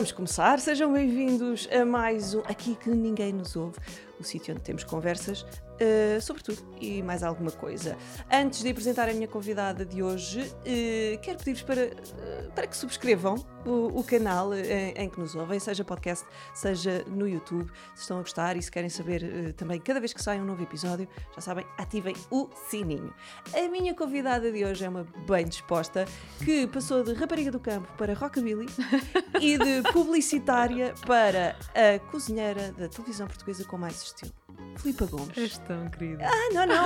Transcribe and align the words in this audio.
Vamos 0.00 0.12
começar. 0.12 0.58
Sejam 0.60 0.90
bem-vindos 0.90 1.68
a 1.70 1.84
mais 1.84 2.32
um 2.32 2.40
Aqui 2.46 2.74
que 2.74 2.88
Ninguém 2.88 3.34
Nos 3.34 3.54
Ouve, 3.54 3.76
o 4.18 4.24
sítio 4.24 4.54
onde 4.54 4.62
temos 4.62 4.82
conversas 4.82 5.44
uh, 5.80 6.20
sobre 6.20 6.42
tudo 6.42 6.58
e 6.80 7.02
mais 7.02 7.22
alguma 7.22 7.50
coisa. 7.50 7.96
Antes 8.30 8.62
de 8.62 8.70
apresentar 8.70 9.08
a 9.08 9.12
minha 9.12 9.28
convidada 9.28 9.84
de 9.84 10.02
hoje, 10.02 10.40
uh, 10.40 11.20
quero 11.22 11.38
pedir-vos 11.38 11.62
para, 11.62 11.86
uh, 11.86 12.52
para 12.54 12.66
que 12.66 12.76
subscrevam 12.76 13.34
o, 13.64 14.00
o 14.00 14.04
canal 14.04 14.54
em, 14.54 14.92
em, 14.96 15.08
que 15.08 15.18
nos 15.18 15.34
ouvem, 15.34 15.58
seja 15.58 15.84
podcast, 15.84 16.26
seja 16.54 17.04
no 17.08 17.28
YouTube, 17.28 17.70
se 17.94 18.02
estão 18.02 18.18
a 18.18 18.20
gostar 18.20 18.56
e 18.56 18.62
se 18.62 18.70
querem 18.70 18.88
saber 18.88 19.52
também, 19.54 19.78
cada 19.80 20.00
vez 20.00 20.12
que 20.12 20.22
sai 20.22 20.40
um 20.40 20.44
novo 20.44 20.62
episódio, 20.62 21.06
já 21.34 21.40
sabem, 21.40 21.66
ativem 21.76 22.14
o 22.30 22.48
sininho. 22.68 23.12
A 23.54 23.68
minha 23.68 23.94
convidada 23.94 24.50
de 24.50 24.64
hoje 24.64 24.84
é 24.84 24.88
uma 24.88 25.06
bem 25.26 25.46
disposta 25.46 26.06
que 26.42 26.66
passou 26.66 27.02
de 27.02 27.12
rapariga 27.12 27.50
do 27.50 27.60
campo 27.60 27.92
para 27.98 28.14
rockabilly 28.14 28.66
e 29.40 29.58
de 29.58 29.82
publicitária 29.92 30.94
para 31.06 31.56
a 31.74 31.98
cozinheira 32.10 32.72
da 32.72 32.88
televisão 32.88 33.26
portuguesa 33.26 33.64
com 33.64 33.76
mais 33.76 34.02
estilo. 34.02 34.39
Filipa 34.76 35.06
Gomes. 35.06 35.36
És 35.36 35.58
tão 35.58 35.88
querida. 35.90 36.26
Ah, 36.26 36.54
não, 36.54 36.66
não. 36.66 36.84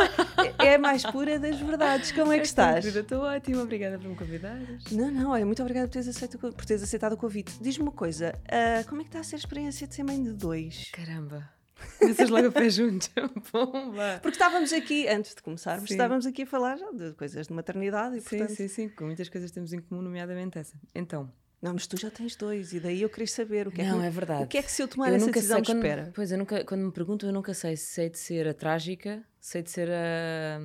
É 0.59 0.75
a 0.75 0.79
mais 0.79 1.05
pura 1.05 1.39
das 1.39 1.59
verdades. 1.61 2.11
Como 2.13 2.33
é 2.33 2.39
que 2.39 2.47
estás? 2.47 2.85
Estou 2.85 3.23
ótima, 3.23 3.63
obrigada 3.63 3.99
por 3.99 4.09
me 4.09 4.17
convidares. 4.17 4.85
Não, 4.91 5.11
não, 5.11 5.31
olha, 5.31 5.47
muito 5.47 5.63
obrigada 5.63 5.87
por 5.87 5.93
teres, 5.93 6.09
aceito, 6.09 6.39
por 6.39 6.65
teres 6.65 6.83
aceitado 6.83 7.13
o 7.13 7.17
convite. 7.17 7.53
Diz-me 7.61 7.85
uma 7.85 7.93
coisa, 7.93 8.35
uh, 8.47 8.89
como 8.89 9.01
é 9.01 9.05
que 9.05 9.11
está 9.11 9.21
a 9.21 9.25
ser 9.25 9.37
a 9.37 9.39
experiência 9.39 9.87
de 9.87 9.95
ser 9.95 10.03
mãe 10.03 10.23
de 10.23 10.33
dois? 10.33 10.91
Caramba. 10.93 11.49
Começas 11.99 12.31
logo 12.31 12.49
a 12.49 12.53
pé 12.53 12.69
juntos. 12.71 13.11
Bomba! 13.53 14.19
Porque 14.23 14.37
estávamos 14.37 14.73
aqui, 14.73 15.07
antes 15.09 15.35
de 15.35 15.43
começarmos, 15.43 15.89
sim. 15.89 15.95
estávamos 15.95 16.27
aqui 16.27 16.43
a 16.43 16.47
falar 16.47 16.77
de 16.77 17.12
coisas 17.12 17.47
de 17.47 17.53
maternidade 17.53 18.17
e 18.17 18.21
sim, 18.21 18.28
portanto... 18.28 18.56
Sim, 18.56 18.69
sim, 18.69 18.89
com 18.89 19.05
muitas 19.05 19.28
coisas 19.28 19.51
temos 19.51 19.73
em 19.73 19.81
comum, 19.81 20.03
nomeadamente 20.03 20.59
essa. 20.59 20.77
Então, 20.95 21.31
não, 21.65 21.73
mas 21.73 21.87
tu 21.87 21.97
já 21.97 22.11
tens 22.11 22.37
dois, 22.37 22.75
e 22.75 22.79
daí 22.79 23.01
eu 23.01 23.09
queria 23.09 23.27
saber 23.27 23.67
o 23.67 23.73
que 23.73 23.83
não, 23.83 23.97
é 23.97 24.01
que, 24.03 24.07
é 24.07 24.11
verdade. 24.11 24.45
O 24.45 24.47
que 24.47 24.59
é 24.59 24.62
que 24.62 24.70
se 24.70 24.83
eu 24.83 24.87
tomar 24.87 25.09
eu 25.09 25.15
essa 25.15 25.31
decisão 25.31 25.57
sei, 25.57 25.65
quando, 25.65 25.79
espera? 25.79 26.12
Pois, 26.15 26.31
eu 26.31 26.37
nunca, 26.37 26.62
quando 26.62 26.83
me 26.83 26.93
perguntam, 26.93 27.27
eu 27.27 27.33
nunca 27.33 27.55
sei 27.55 27.75
se 27.75 27.87
sei 27.87 28.11
de 28.11 28.19
ser 28.19 28.47
a 28.47 28.53
trágica, 28.53 29.25
sei 29.41 29.62
de 29.62 29.71
ser 29.71 29.89
a, 29.91 30.61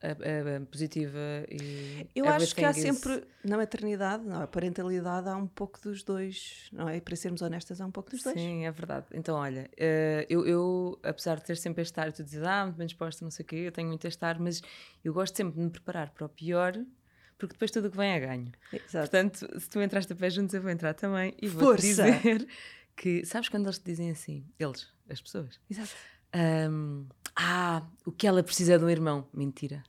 a, 0.00 0.10
a, 0.10 0.56
a 0.58 0.60
positiva 0.66 1.18
e. 1.50 2.06
Eu 2.14 2.28
acho 2.28 2.54
que 2.54 2.64
há 2.64 2.72
sempre, 2.72 3.24
na 3.44 3.56
maternidade, 3.56 4.24
não, 4.24 4.42
a 4.42 4.46
parentalidade, 4.46 5.28
há 5.28 5.36
um 5.36 5.48
pouco 5.48 5.80
dos 5.82 6.04
dois, 6.04 6.68
não 6.72 6.88
é? 6.88 6.98
E 6.98 7.00
para 7.00 7.16
sermos 7.16 7.42
honestas, 7.42 7.80
há 7.80 7.86
um 7.86 7.90
pouco 7.90 8.08
dos 8.08 8.22
dois. 8.22 8.40
Sim, 8.40 8.64
é 8.64 8.70
verdade. 8.70 9.06
Então, 9.12 9.34
olha, 9.34 9.68
eh, 9.76 10.24
eu, 10.30 10.46
eu, 10.46 11.00
apesar 11.02 11.34
de 11.34 11.46
ter 11.46 11.56
sempre 11.56 11.82
este 11.82 11.98
ar, 11.98 12.12
tu 12.12 12.22
dizes, 12.22 12.44
ah, 12.44 12.62
muito 12.66 12.76
bem 12.76 12.86
disposta, 12.86 13.24
não 13.24 13.30
sei 13.32 13.42
o 13.42 13.46
quê, 13.48 13.56
eu 13.56 13.72
tenho 13.72 13.88
muito 13.88 14.06
este 14.06 14.24
ar, 14.24 14.38
mas 14.38 14.62
eu 15.04 15.12
gosto 15.12 15.36
sempre 15.36 15.54
de 15.54 15.60
me 15.64 15.70
preparar 15.70 16.10
para 16.10 16.26
o 16.26 16.28
pior 16.28 16.80
porque 17.42 17.54
depois 17.54 17.72
tudo 17.72 17.88
o 17.88 17.90
que 17.90 17.96
vem 17.96 18.12
é 18.12 18.20
ganho. 18.20 18.52
Exato. 18.72 19.10
Portanto, 19.10 19.60
se 19.60 19.68
tu 19.68 19.82
entraste 19.82 20.12
a 20.12 20.14
pé 20.14 20.30
juntos, 20.30 20.54
eu 20.54 20.62
vou 20.62 20.70
entrar 20.70 20.94
também 20.94 21.34
e 21.42 21.48
vou 21.48 21.74
dizer 21.74 22.46
que, 22.96 23.26
sabes 23.26 23.48
quando 23.48 23.66
eles 23.66 23.78
te 23.78 23.84
dizem 23.84 24.12
assim, 24.12 24.46
eles, 24.60 24.86
as 25.10 25.20
pessoas? 25.20 25.58
Exato. 25.68 25.90
Um, 26.70 27.04
ah, 27.34 27.82
o 28.06 28.12
que 28.12 28.28
ela 28.28 28.44
precisa 28.44 28.74
é 28.74 28.78
de 28.78 28.84
um 28.84 28.88
irmão. 28.88 29.26
Mentira. 29.34 29.82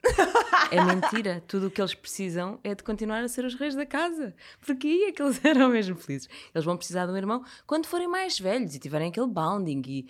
É 0.71 0.83
mentira. 0.83 1.43
Tudo 1.47 1.67
o 1.67 1.71
que 1.71 1.79
eles 1.79 1.93
precisam 1.93 2.59
é 2.63 2.73
de 2.73 2.81
continuar 2.81 3.23
a 3.23 3.27
ser 3.27 3.45
os 3.45 3.53
reis 3.53 3.75
da 3.75 3.85
casa. 3.85 4.33
Porque 4.65 4.87
aí 4.87 5.03
é 5.03 5.11
que 5.11 5.21
eles 5.21 5.39
eram 5.45 5.69
mesmo 5.69 5.95
felizes. 5.95 6.27
Eles 6.55 6.65
vão 6.65 6.75
precisar 6.75 7.05
de 7.05 7.11
um 7.11 7.17
irmão 7.17 7.45
quando 7.67 7.85
forem 7.85 8.07
mais 8.07 8.39
velhos 8.39 8.73
e 8.73 8.79
tiverem 8.79 9.09
aquele 9.09 9.27
bounding 9.27 9.83
e 9.85 10.07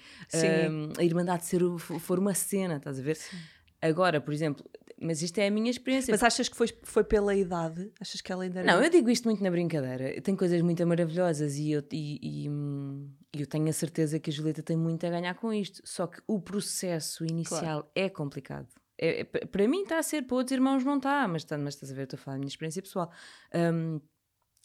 um, 0.69 0.93
a 0.97 1.03
irmandade 1.03 1.45
ser, 1.45 1.59
for 1.77 2.19
uma 2.19 2.33
cena, 2.33 2.77
estás 2.77 2.99
a 2.99 3.03
ver? 3.03 3.17
Sim. 3.17 3.37
Agora, 3.81 4.21
por 4.21 4.33
exemplo, 4.33 4.65
mas 5.03 5.21
isto 5.21 5.37
é 5.39 5.47
a 5.47 5.51
minha 5.51 5.69
experiência. 5.69 6.11
Mas 6.11 6.23
achas 6.23 6.47
que 6.47 6.55
foi, 6.55 6.67
foi 6.83 7.03
pela 7.03 7.35
idade? 7.35 7.91
Achas 7.99 8.21
que 8.21 8.31
ela 8.31 8.43
ainda 8.43 8.61
era... 8.61 8.71
Não, 8.71 8.81
eu 8.81 8.89
digo 8.89 9.09
isto 9.09 9.25
muito 9.25 9.43
na 9.43 9.51
brincadeira. 9.51 10.19
Tem 10.21 10.35
coisas 10.35 10.61
muito 10.61 10.85
maravilhosas 10.87 11.57
e 11.57 11.71
eu, 11.71 11.83
e, 11.91 12.45
e, 12.45 13.39
eu 13.39 13.45
tenho 13.45 13.67
a 13.67 13.73
certeza 13.73 14.19
que 14.19 14.29
a 14.29 14.33
Julieta 14.33 14.63
tem 14.63 14.77
muito 14.77 15.05
a 15.05 15.09
ganhar 15.09 15.35
com 15.35 15.51
isto. 15.53 15.81
Só 15.83 16.07
que 16.07 16.21
o 16.25 16.39
processo 16.39 17.25
inicial 17.25 17.81
claro. 17.81 17.87
é 17.93 18.09
complicado. 18.09 18.67
É, 18.99 19.21
é, 19.21 19.23
para 19.25 19.67
mim 19.67 19.83
está 19.83 19.99
a 19.99 20.03
ser, 20.03 20.23
para 20.23 20.37
outros 20.37 20.53
irmãos 20.53 20.83
não 20.83 20.97
está, 20.97 21.27
mas, 21.27 21.43
tá, 21.43 21.57
mas 21.57 21.73
estás 21.73 21.91
a 21.91 21.95
ver, 21.95 22.03
estou 22.03 22.17
a 22.17 22.21
falar 22.21 22.35
da 22.35 22.39
minha 22.39 22.49
experiência 22.49 22.81
pessoal. 22.81 23.11
Um, 23.53 23.99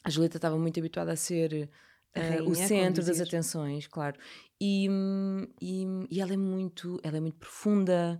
a 0.03 0.09
Julieta 0.09 0.37
estava 0.37 0.57
muito 0.57 0.79
habituada 0.79 1.11
a 1.11 1.15
ser 1.15 1.69
uh, 2.15 2.19
rainha, 2.19 2.43
o 2.43 2.55
centro 2.55 3.03
das 3.03 3.19
atenções, 3.19 3.87
claro. 3.87 4.17
E, 4.61 4.87
e, 5.61 5.85
e 6.09 6.21
ela 6.21 6.33
é 6.33 6.37
muito, 6.37 6.99
ela 7.03 7.17
é 7.17 7.19
muito 7.19 7.37
profunda 7.37 8.19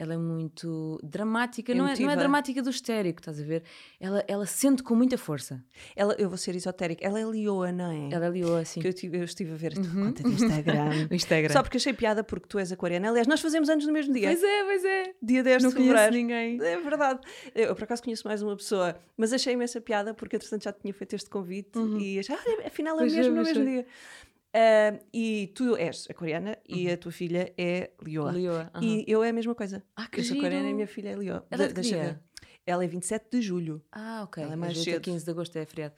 ela 0.00 0.14
é 0.14 0.16
muito 0.16 0.98
dramática, 1.02 1.74
não 1.74 1.86
é, 1.86 1.94
não 2.00 2.10
é, 2.10 2.16
dramática 2.16 2.62
do 2.62 2.70
histérico, 2.70 3.20
estás 3.20 3.38
a 3.38 3.44
ver? 3.44 3.62
Ela, 4.00 4.24
ela 4.26 4.46
sente 4.46 4.82
com 4.82 4.94
muita 4.94 5.18
força. 5.18 5.62
Ela, 5.94 6.14
eu 6.18 6.26
vou 6.26 6.38
ser 6.38 6.56
esotérica, 6.56 7.06
ela 7.06 7.20
é 7.20 7.24
Lioa, 7.24 7.70
não 7.70 7.92
é? 7.92 8.08
Ela 8.10 8.24
é 8.24 8.30
Lioa, 8.30 8.64
sim. 8.64 8.80
Que 8.80 8.88
eu, 8.88 8.94
tive, 8.94 9.18
eu 9.18 9.24
estive 9.24 9.52
a 9.52 9.56
ver 9.56 9.72
a 9.72 9.74
tua 9.74 9.92
uhum. 9.92 10.06
conta 10.06 10.22
do 10.22 10.30
Instagram. 10.30 11.08
Instagram. 11.12 11.52
Só 11.52 11.62
porque 11.62 11.76
achei 11.76 11.92
piada 11.92 12.24
porque 12.24 12.48
tu 12.48 12.58
és 12.58 12.72
aquariana. 12.72 13.10
Aliás, 13.10 13.26
nós 13.26 13.42
fazemos 13.42 13.68
anos 13.68 13.86
no 13.86 13.92
mesmo 13.92 14.14
dia. 14.14 14.28
Pois 14.28 14.42
é, 14.42 14.64
pois 14.64 14.84
é. 14.86 15.12
Dia 15.20 15.42
10 15.42 15.64
não 15.64 15.70
de 15.70 15.76
fevereiro. 15.76 16.12
Ninguém. 16.14 16.58
É 16.62 16.80
verdade. 16.80 17.20
Eu 17.54 17.74
por 17.74 17.84
acaso 17.84 18.02
conheço 18.02 18.26
mais 18.26 18.40
uma 18.40 18.56
pessoa, 18.56 18.96
mas 19.18 19.34
achei 19.34 19.52
imensa 19.52 19.82
piada 19.82 20.14
porque 20.14 20.36
entretanto 20.36 20.64
já 20.64 20.72
tinha 20.72 20.94
feito 20.94 21.14
este 21.14 21.28
convite 21.28 21.78
uhum. 21.78 22.00
e 22.00 22.18
achei, 22.18 22.34
ah, 22.34 22.68
afinal 22.68 22.96
é 22.96 23.00
pois 23.00 23.14
mesmo 23.14 23.34
é, 23.34 23.36
no 23.36 23.44
mesmo 23.44 23.62
é. 23.62 23.66
dia. 23.66 23.86
Uh, 24.50 24.98
e 25.14 25.52
tu 25.54 25.76
és 25.76 26.08
aquariana 26.10 26.58
uhum. 26.68 26.76
e 26.76 26.90
a 26.90 26.96
tua 26.96 27.12
filha 27.12 27.54
é 27.56 27.92
Lioa. 28.02 28.32
Lioa 28.32 28.70
uhum. 28.74 28.82
E 28.82 29.04
eu 29.06 29.22
é 29.22 29.28
a 29.28 29.32
mesma 29.32 29.54
coisa. 29.54 29.84
Ah, 29.94 30.08
que 30.08 30.20
eu 30.20 30.24
sou 30.24 30.36
aquariana 30.36 30.68
e 30.68 30.72
a 30.72 30.74
minha 30.74 30.88
filha 30.88 31.10
é 31.10 31.14
Lioa. 31.14 31.46
Ela 31.50 31.64
é 31.64 32.18
Ela 32.66 32.84
é 32.84 32.88
27 32.88 33.30
de 33.30 33.42
julho. 33.42 33.82
Ah, 33.92 34.22
ok. 34.24 34.42
Ela 34.42 34.54
é 34.54 34.56
mais 34.56 34.82
cedo. 34.82 35.00
15 35.00 35.24
de 35.24 35.30
agosto 35.30 35.56
é 35.56 35.64
feriado. 35.64 35.94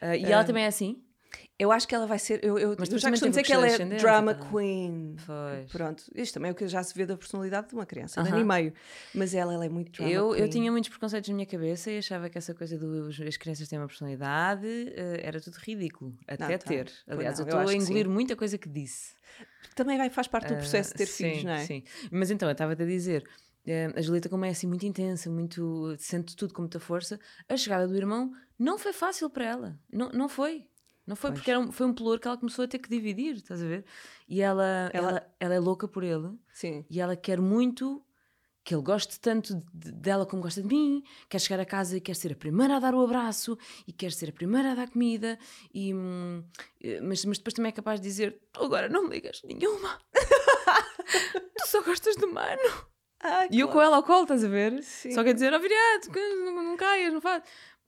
Uh, 0.00 0.14
e 0.14 0.24
uh, 0.24 0.30
ela 0.30 0.44
também 0.44 0.64
é 0.64 0.68
assim? 0.68 1.02
Eu 1.58 1.72
acho 1.72 1.88
que 1.88 1.94
ela 1.94 2.06
vai 2.06 2.18
ser. 2.18 2.44
Eu, 2.44 2.58
eu, 2.58 2.76
Mas 2.78 2.90
eu 2.90 2.98
já 2.98 3.10
costumo 3.10 3.30
dizer 3.30 3.42
que 3.42 3.52
ela 3.52 3.66
é 3.66 3.78
drama 3.78 4.34
tá? 4.34 4.48
queen. 4.48 5.16
Pois. 5.26 5.72
Pronto. 5.72 6.04
Isto 6.14 6.34
também 6.34 6.50
é 6.50 6.52
o 6.52 6.54
que 6.54 6.68
já 6.68 6.82
se 6.82 6.94
vê 6.94 7.04
da 7.04 7.16
personalidade 7.16 7.68
de 7.68 7.74
uma 7.74 7.84
criança, 7.84 8.20
uh 8.20 8.24
-huh. 8.24 8.26
de 8.28 8.32
ano 8.32 8.40
e 8.40 8.44
meio. 8.44 8.72
Mas 9.12 9.34
ela, 9.34 9.52
ela 9.52 9.64
é 9.64 9.68
muito 9.68 9.90
drama 9.90 10.10
eu, 10.10 10.30
queen. 10.30 10.40
Eu 10.40 10.50
tinha 10.50 10.70
muitos 10.70 10.88
preconceitos 10.88 11.28
na 11.28 11.34
minha 11.34 11.46
cabeça 11.46 11.90
e 11.90 11.98
achava 11.98 12.30
que 12.30 12.38
essa 12.38 12.54
coisa 12.54 12.78
dos 12.78 13.20
as 13.20 13.36
crianças 13.36 13.66
têm 13.66 13.78
uma 13.78 13.88
personalidade 13.88 14.66
uh, 14.66 15.20
era 15.20 15.40
tudo 15.40 15.56
ridículo. 15.56 16.16
Até 16.26 16.48
não, 16.48 16.58
tá. 16.58 16.68
ter. 16.68 16.92
Aliás, 17.08 17.38
não, 17.38 17.46
eu 17.46 17.48
estou 17.48 17.68
a 17.68 17.74
engolir 17.74 18.08
muita 18.08 18.36
coisa 18.36 18.56
que 18.56 18.68
disse. 18.68 19.14
Também 19.74 19.98
vai, 19.98 20.10
faz 20.10 20.28
parte 20.28 20.48
do 20.48 20.56
processo 20.56 20.92
de 20.92 20.98
ter 20.98 21.06
sim, 21.06 21.24
filhos, 21.24 21.44
não 21.44 21.52
é? 21.52 21.64
Sim. 21.64 21.82
Mas 22.10 22.30
então, 22.30 22.48
eu 22.48 22.52
estava-te 22.52 22.82
a 22.82 22.86
dizer. 22.86 23.24
A 23.94 24.00
Julieta, 24.00 24.30
como 24.30 24.46
é 24.46 24.48
assim 24.48 24.66
muito 24.66 24.86
intensa, 24.86 25.28
muito 25.28 25.94
sente 25.98 26.34
tudo 26.34 26.54
com 26.54 26.62
muita 26.62 26.80
força, 26.80 27.20
a 27.46 27.54
chegada 27.54 27.86
do 27.86 27.94
irmão 27.94 28.32
não 28.58 28.78
foi 28.78 28.94
fácil 28.94 29.28
para 29.28 29.44
ela. 29.44 29.80
Não, 29.92 30.08
não 30.10 30.28
foi. 30.28 30.66
Não 31.08 31.16
foi 31.16 31.30
pois. 31.30 31.40
porque 31.40 31.50
era 31.50 31.58
um, 31.58 31.72
foi 31.72 31.86
um 31.86 31.94
pelour 31.94 32.20
que 32.20 32.28
ela 32.28 32.36
começou 32.36 32.66
a 32.66 32.68
ter 32.68 32.78
que 32.78 32.88
dividir, 32.88 33.36
estás 33.36 33.62
a 33.62 33.66
ver? 33.66 33.82
E 34.28 34.42
ela, 34.42 34.90
ela, 34.92 35.08
ela, 35.08 35.34
ela 35.40 35.54
é 35.54 35.58
louca 35.58 35.88
por 35.88 36.04
ele. 36.04 36.38
Sim. 36.52 36.84
E 36.90 37.00
ela 37.00 37.16
quer 37.16 37.40
muito 37.40 38.04
que 38.62 38.74
ele 38.74 38.82
goste 38.82 39.18
tanto 39.18 39.54
de, 39.72 39.90
dela 39.90 40.26
como 40.26 40.42
gosta 40.42 40.60
de 40.60 40.68
mim, 40.68 41.02
quer 41.30 41.38
chegar 41.38 41.58
a 41.58 41.64
casa 41.64 41.96
e 41.96 42.00
quer 42.02 42.14
ser 42.14 42.32
a 42.32 42.36
primeira 42.36 42.76
a 42.76 42.78
dar 42.78 42.94
o 42.94 43.00
abraço 43.00 43.56
e 43.86 43.92
quer 43.94 44.12
ser 44.12 44.28
a 44.28 44.32
primeira 44.32 44.72
a 44.72 44.74
dar 44.74 44.90
comida, 44.90 45.38
e, 45.72 45.94
hum, 45.94 46.44
eh, 46.82 47.00
mas, 47.00 47.24
mas 47.24 47.38
depois 47.38 47.54
também 47.54 47.70
é 47.70 47.72
capaz 47.72 47.98
de 47.98 48.06
dizer: 48.06 48.38
Tu 48.52 48.62
agora 48.62 48.90
não 48.90 49.04
me 49.04 49.14
ligas 49.14 49.40
nenhuma, 49.42 49.98
tu 51.56 51.66
só 51.66 51.82
gostas 51.82 52.16
do 52.16 52.30
mano. 52.30 52.88
Ah, 53.20 53.48
e 53.50 53.58
eu 53.60 53.68
com 53.68 53.80
ela 53.80 53.96
ao 53.96 54.02
colo, 54.02 54.24
estás 54.24 54.44
a 54.44 54.48
ver? 54.48 54.82
Sim. 54.82 55.12
Só 55.12 55.24
quer 55.24 55.32
dizer: 55.32 55.54
Ó, 55.54 55.56
oh, 55.56 55.60
viriato, 55.60 56.10
não, 56.12 56.62
não 56.62 56.76
caias, 56.76 57.10
não 57.10 57.22
faz. 57.22 57.42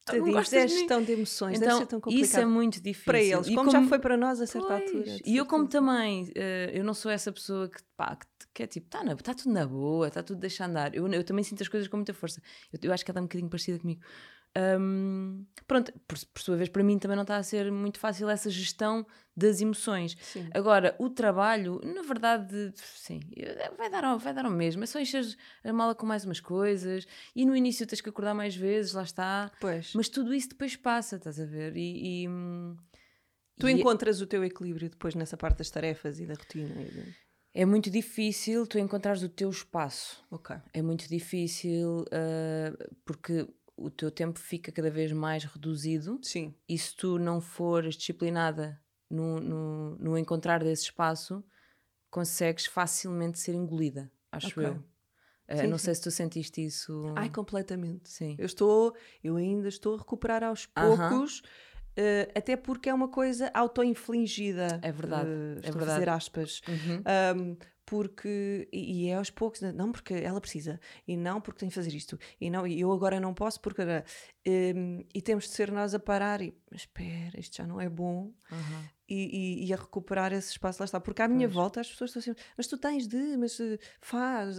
Tadinhos, 0.05 0.35
não 0.35 0.43
de 0.43 0.69
gestão 0.69 1.03
de 1.03 1.13
emoções, 1.13 1.57
então, 1.59 1.69
deve 1.69 1.81
ser 1.81 1.87
tão 1.87 2.01
complicado. 2.01 2.25
Isso 2.25 2.41
é 2.41 2.45
muito 2.45 2.81
difícil. 2.81 3.05
Para 3.05 3.23
eles, 3.23 3.47
como, 3.49 3.57
como, 3.57 3.71
já 3.71 3.83
foi 3.87 3.99
para 3.99 4.17
nós 4.17 4.41
a 4.41 4.47
certa 4.47 4.69
pois, 4.69 4.83
altura. 4.83 5.19
E 5.25 5.37
eu 5.37 5.47
como 5.47 5.69
também, 5.69 6.25
uh, 6.25 6.71
eu 6.73 6.83
não 6.83 6.95
sou 6.95 7.11
essa 7.11 7.31
pessoa 7.31 7.69
que, 7.69 7.83
pá, 7.97 8.17
que, 8.17 8.27
que 8.55 8.63
é 8.63 8.67
tipo, 8.67 8.87
está 8.87 9.17
tá 9.17 9.35
tudo 9.35 9.53
na 9.53 9.67
boa, 9.67 10.09
está 10.09 10.23
tudo 10.23 10.41
deixa 10.41 10.65
andar. 10.65 10.95
Eu, 10.95 11.07
eu 11.09 11.25
também 11.25 11.45
sinto 11.45 11.63
as 11.63 11.69
coisas 11.69 11.89
com 11.89 11.97
muita 11.97 12.15
força. 12.15 12.43
Eu, 12.73 12.79
eu 12.83 12.93
acho 12.93 13.05
que 13.05 13.11
ela 13.11 13.15
está 13.15 13.21
um 13.21 13.27
bocadinho 13.27 13.51
parecida 13.51 13.79
comigo. 13.79 14.01
Um, 14.59 15.47
pronto, 15.67 15.93
por, 16.09 16.19
por, 16.35 16.43
sua 16.43 16.57
vez, 16.57 16.69
para 16.69 16.83
mim 16.83 16.99
também 16.99 17.17
não 17.17 17.23
está 17.23 17.37
a 17.37 17.43
ser 17.43 17.71
muito 17.71 18.01
fácil 18.01 18.29
essa 18.29 18.51
gestão 18.51 19.07
das 19.41 19.61
emoções. 19.61 20.17
Sim. 20.21 20.49
Agora, 20.53 20.95
o 20.99 21.09
trabalho, 21.09 21.81
na 21.83 22.03
verdade, 22.03 22.73
sim, 22.77 23.21
vai 23.77 23.91
dar, 23.91 24.05
ao, 24.05 24.19
vai 24.19 24.33
dar 24.33 24.45
ao 24.45 24.51
mesmo. 24.51 24.85
É 24.85 24.87
só 24.87 25.01
encher 25.01 25.25
a 25.65 25.73
mala 25.73 25.95
com 25.95 26.07
mais 26.07 26.25
umas 26.25 26.41
coisas 26.41 27.07
e 27.35 27.45
no 27.45 27.57
início 27.57 27.87
tens 27.87 28.01
que 28.01 28.09
acordar 28.09 28.35
mais 28.35 28.55
vezes, 28.55 28.93
lá 28.93 29.03
está. 29.03 29.51
Pois. 29.61 29.93
Mas 29.95 30.09
tudo 30.09 30.35
isso 30.35 30.51
depois 30.51 30.77
passa, 30.77 31.17
estás 31.17 31.41
a 31.41 31.47
ver? 31.47 31.77
E. 31.77 32.25
e 32.25 32.29
tu 33.59 33.69
e 33.69 33.73
é 33.73 33.75
encontras 33.75 34.21
é... 34.21 34.25
o 34.25 34.27
teu 34.27 34.45
equilíbrio 34.45 34.91
depois 34.91 35.15
nessa 35.15 35.37
parte 35.37 35.59
das 35.59 35.71
tarefas 35.71 36.21
e 36.21 36.27
da 36.27 36.35
rotina? 36.35 36.81
E 36.81 36.85
de... 36.85 37.31
É 37.53 37.65
muito 37.65 37.91
difícil 37.91 38.67
tu 38.67 38.79
encontrares 38.79 39.23
o 39.23 39.29
teu 39.29 39.51
espaço. 39.51 40.23
Ok. 40.31 40.55
É 40.73 40.81
muito 40.81 41.09
difícil 41.09 42.03
uh, 42.03 42.95
porque 43.05 43.47
o 43.77 43.91
teu 43.91 44.11
tempo 44.11 44.39
fica 44.39 44.71
cada 44.71 44.91
vez 44.91 45.11
mais 45.11 45.45
reduzido. 45.45 46.21
Sim. 46.23 46.55
E 46.69 46.79
se 46.79 46.95
tu 46.95 47.19
não 47.19 47.41
fores 47.41 47.97
disciplinada 47.97 48.81
no, 49.11 49.41
no, 49.41 49.97
no 49.97 50.19
encontrar 50.19 50.63
desse 50.63 50.85
espaço, 50.85 51.45
consegues 52.11 52.67
facilmente 52.67 53.39
ser 53.39 53.55
engolida, 53.55 54.11
acho 54.31 54.49
okay. 54.49 54.67
eu. 54.67 54.85
Uh, 55.49 55.63
sim, 55.63 55.67
não 55.67 55.79
sim. 55.79 55.87
sei 55.87 55.95
se 55.97 56.03
tu 56.03 56.11
sentiste 56.11 56.65
isso. 56.65 57.13
Ai, 57.17 57.29
completamente. 57.29 58.09
Sim. 58.09 58.37
Eu 58.39 58.47
estou, 58.47 58.95
eu 59.23 59.37
ainda 59.37 59.69
estou 59.69 59.97
a 59.97 59.99
recuperar 59.99 60.45
aos 60.45 60.67
poucos. 60.67 61.41
Uh 61.41 61.43
-huh. 61.43 61.71
Uh, 61.91 62.31
até 62.37 62.57
porque 62.57 62.89
é 62.89 62.95
uma 62.95 63.09
coisa 63.09 63.51
auto-infligida. 63.53 64.79
É 64.81 64.93
verdade. 64.93 65.29
Uh, 65.29 65.59
é 65.59 65.71
verdade. 65.73 65.87
fazer 65.87 66.09
aspas. 66.09 66.61
Uhum. 66.69 67.03
Um, 67.37 67.57
porque 67.91 68.69
e, 68.73 69.07
e, 69.07 69.09
é 69.09 69.17
aos 69.17 69.31
poucos, 69.31 69.61
não 69.61 69.91
porque 69.91 70.15
ela 70.15 70.41
precisa, 70.41 70.79
e 71.09 71.17
não 71.17 71.41
porque 71.41 71.59
tem 71.59 71.69
que 71.69 71.75
fazer 71.75 71.93
isto, 71.93 72.17
e 72.41 72.49
não, 72.49 72.65
e 72.65 72.79
eu 72.79 72.93
agora 72.93 73.19
não 73.19 73.35
posso 73.35 73.61
porque 73.61 73.83
um, 74.47 75.05
e 75.13 75.21
temos 75.21 75.49
de 75.49 75.51
ser 75.51 75.73
nós 75.73 75.93
a 75.93 75.99
parar 75.99 76.41
e 76.41 76.57
espera, 76.71 77.41
isto 77.41 77.57
já 77.57 77.67
não 77.67 77.81
é 77.81 77.89
bom 77.89 78.33
uhum. 78.53 78.85
E, 79.11 79.65
e, 79.65 79.67
e, 79.67 79.73
a 79.75 79.77
recuperar 79.77 80.33
esse 80.33 80.53
espaço 80.53 80.81
lá 80.81 80.85
está, 80.85 81.01
porque 81.01 81.21
à 81.21 81.29
minha 81.29 81.49
pois. 81.49 81.55
volta 81.55 81.81
as 81.81 81.91
pessoas 81.91 82.11
estão 82.11 82.23
sempre, 82.23 82.43
mas 82.57 82.67
tu 82.67 82.79
tens 82.79 83.09
de, 83.09 83.37
mas 83.37 83.59
uh, 83.59 83.79
faz, 84.01 84.59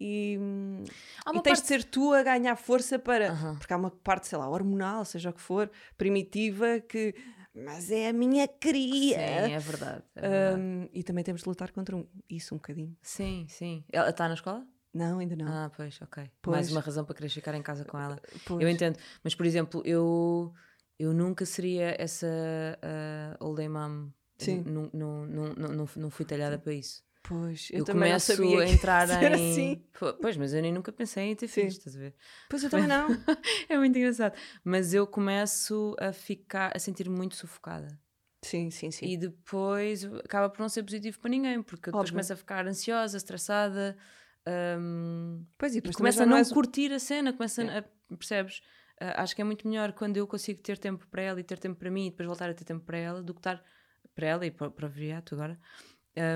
e, 0.00 0.38
e 0.38 1.32
tens 1.42 1.42
parte... 1.42 1.60
de 1.62 1.66
ser 1.66 1.84
tu 1.84 2.12
a 2.12 2.22
ganhar 2.22 2.56
força 2.56 2.98
para, 2.98 3.32
uhum. 3.32 3.56
porque 3.56 3.72
há 3.72 3.76
uma 3.76 3.90
parte, 3.90 4.26
sei 4.26 4.38
lá, 4.38 4.48
hormonal, 4.48 5.04
seja 5.04 5.30
o 5.30 5.32
que 5.32 5.40
for, 5.40 5.70
primitiva, 5.96 6.80
que 6.80 7.14
mas 7.54 7.90
é 7.90 8.08
a 8.08 8.12
minha 8.12 8.46
cria. 8.46 9.16
Sim, 9.16 9.52
é 9.52 9.58
verdade. 9.58 10.02
É 10.14 10.28
verdade. 10.28 10.60
Um, 10.60 10.88
e 10.92 11.02
também 11.02 11.24
temos 11.24 11.42
de 11.42 11.48
lutar 11.48 11.72
contra 11.72 11.96
um, 11.96 12.06
isso 12.28 12.54
um 12.54 12.58
bocadinho. 12.58 12.96
Sim, 13.02 13.46
sim. 13.48 13.84
Ela 13.92 14.10
está 14.10 14.28
na 14.28 14.34
escola? 14.34 14.64
Não, 14.94 15.18
ainda 15.18 15.36
não. 15.36 15.46
Ah, 15.46 15.70
pois, 15.76 16.00
ok. 16.00 16.30
Pois. 16.40 16.56
Mais 16.56 16.72
uma 16.72 16.80
razão 16.80 17.04
para 17.04 17.14
querer 17.14 17.28
ficar 17.28 17.54
em 17.54 17.62
casa 17.62 17.84
com 17.84 17.98
ela. 17.98 18.20
Pois. 18.46 18.60
Eu 18.60 18.68
entendo. 18.68 18.98
Mas, 19.22 19.34
por 19.34 19.44
exemplo, 19.44 19.82
eu, 19.84 20.52
eu 20.98 21.12
nunca 21.12 21.46
seria 21.46 21.94
essa 21.98 22.26
uh, 22.26 23.44
old 23.44 23.68
mom. 23.68 24.10
Sim. 24.38 24.62
Não, 24.66 24.90
não, 24.92 25.26
não, 25.26 25.52
não, 25.54 25.88
não 25.96 26.10
fui 26.10 26.24
talhada 26.24 26.58
para 26.58 26.72
isso. 26.72 27.02
Pois, 27.22 27.68
eu, 27.70 27.80
eu 27.80 27.84
também 27.84 28.08
começo 28.08 28.32
a 28.32 28.68
entrar 28.68 29.08
em. 29.22 29.50
Assim. 29.50 29.84
Pois, 30.20 30.36
mas 30.36 30.54
eu 30.54 30.62
nem 30.62 30.72
nunca 30.72 30.92
pensei 30.92 31.24
em 31.24 31.36
ter 31.36 31.48
filhos, 31.48 31.74
estás 31.74 31.96
a 31.96 31.98
ver? 31.98 32.14
Pois 32.48 32.62
eu 32.62 32.70
também 32.70 32.86
não. 32.86 33.08
é 33.68 33.76
muito 33.76 33.98
engraçado. 33.98 34.34
Mas 34.64 34.94
eu 34.94 35.06
começo 35.06 35.94
a 36.00 36.12
ficar, 36.12 36.72
a 36.74 36.78
sentir-me 36.78 37.16
muito 37.16 37.36
sufocada. 37.36 37.88
Sim, 38.42 38.70
sim, 38.70 38.90
sim. 38.90 39.06
E 39.06 39.16
depois 39.16 40.04
acaba 40.24 40.48
por 40.48 40.60
não 40.60 40.68
ser 40.68 40.82
positivo 40.84 41.18
para 41.18 41.30
ninguém, 41.30 41.62
porque 41.62 41.86
depois 41.86 42.02
Óbvio. 42.02 42.12
começa 42.14 42.34
a 42.34 42.36
ficar 42.36 42.66
ansiosa, 42.66 43.16
estressada. 43.16 43.96
Um, 44.80 45.44
pois 45.58 45.74
e, 45.74 45.78
e 45.78 45.92
começa 45.92 46.22
a 46.22 46.26
não 46.26 46.36
mais... 46.36 46.50
curtir 46.50 46.92
a 46.92 46.98
cena, 46.98 47.32
começa 47.32 47.62
a, 47.62 48.14
percebes? 48.16 48.62
Uh, 49.00 49.14
acho 49.16 49.34
que 49.34 49.40
é 49.40 49.44
muito 49.44 49.66
melhor 49.68 49.92
quando 49.92 50.16
eu 50.16 50.26
consigo 50.26 50.60
ter 50.60 50.76
tempo 50.76 51.06
para 51.08 51.22
ela 51.22 51.40
e 51.40 51.44
ter 51.44 51.58
tempo 51.58 51.78
para 51.78 51.90
mim 51.90 52.06
e 52.06 52.10
depois 52.10 52.26
voltar 52.26 52.50
a 52.50 52.54
ter 52.54 52.64
tempo 52.64 52.84
para 52.84 52.98
ela 52.98 53.22
do 53.22 53.32
que 53.32 53.40
estar 53.40 53.62
para 54.14 54.26
ela 54.26 54.46
e 54.46 54.50
para, 54.50 54.70
para 54.70 54.86
o 54.86 54.88
viriato 54.88 55.34
agora. 55.34 55.58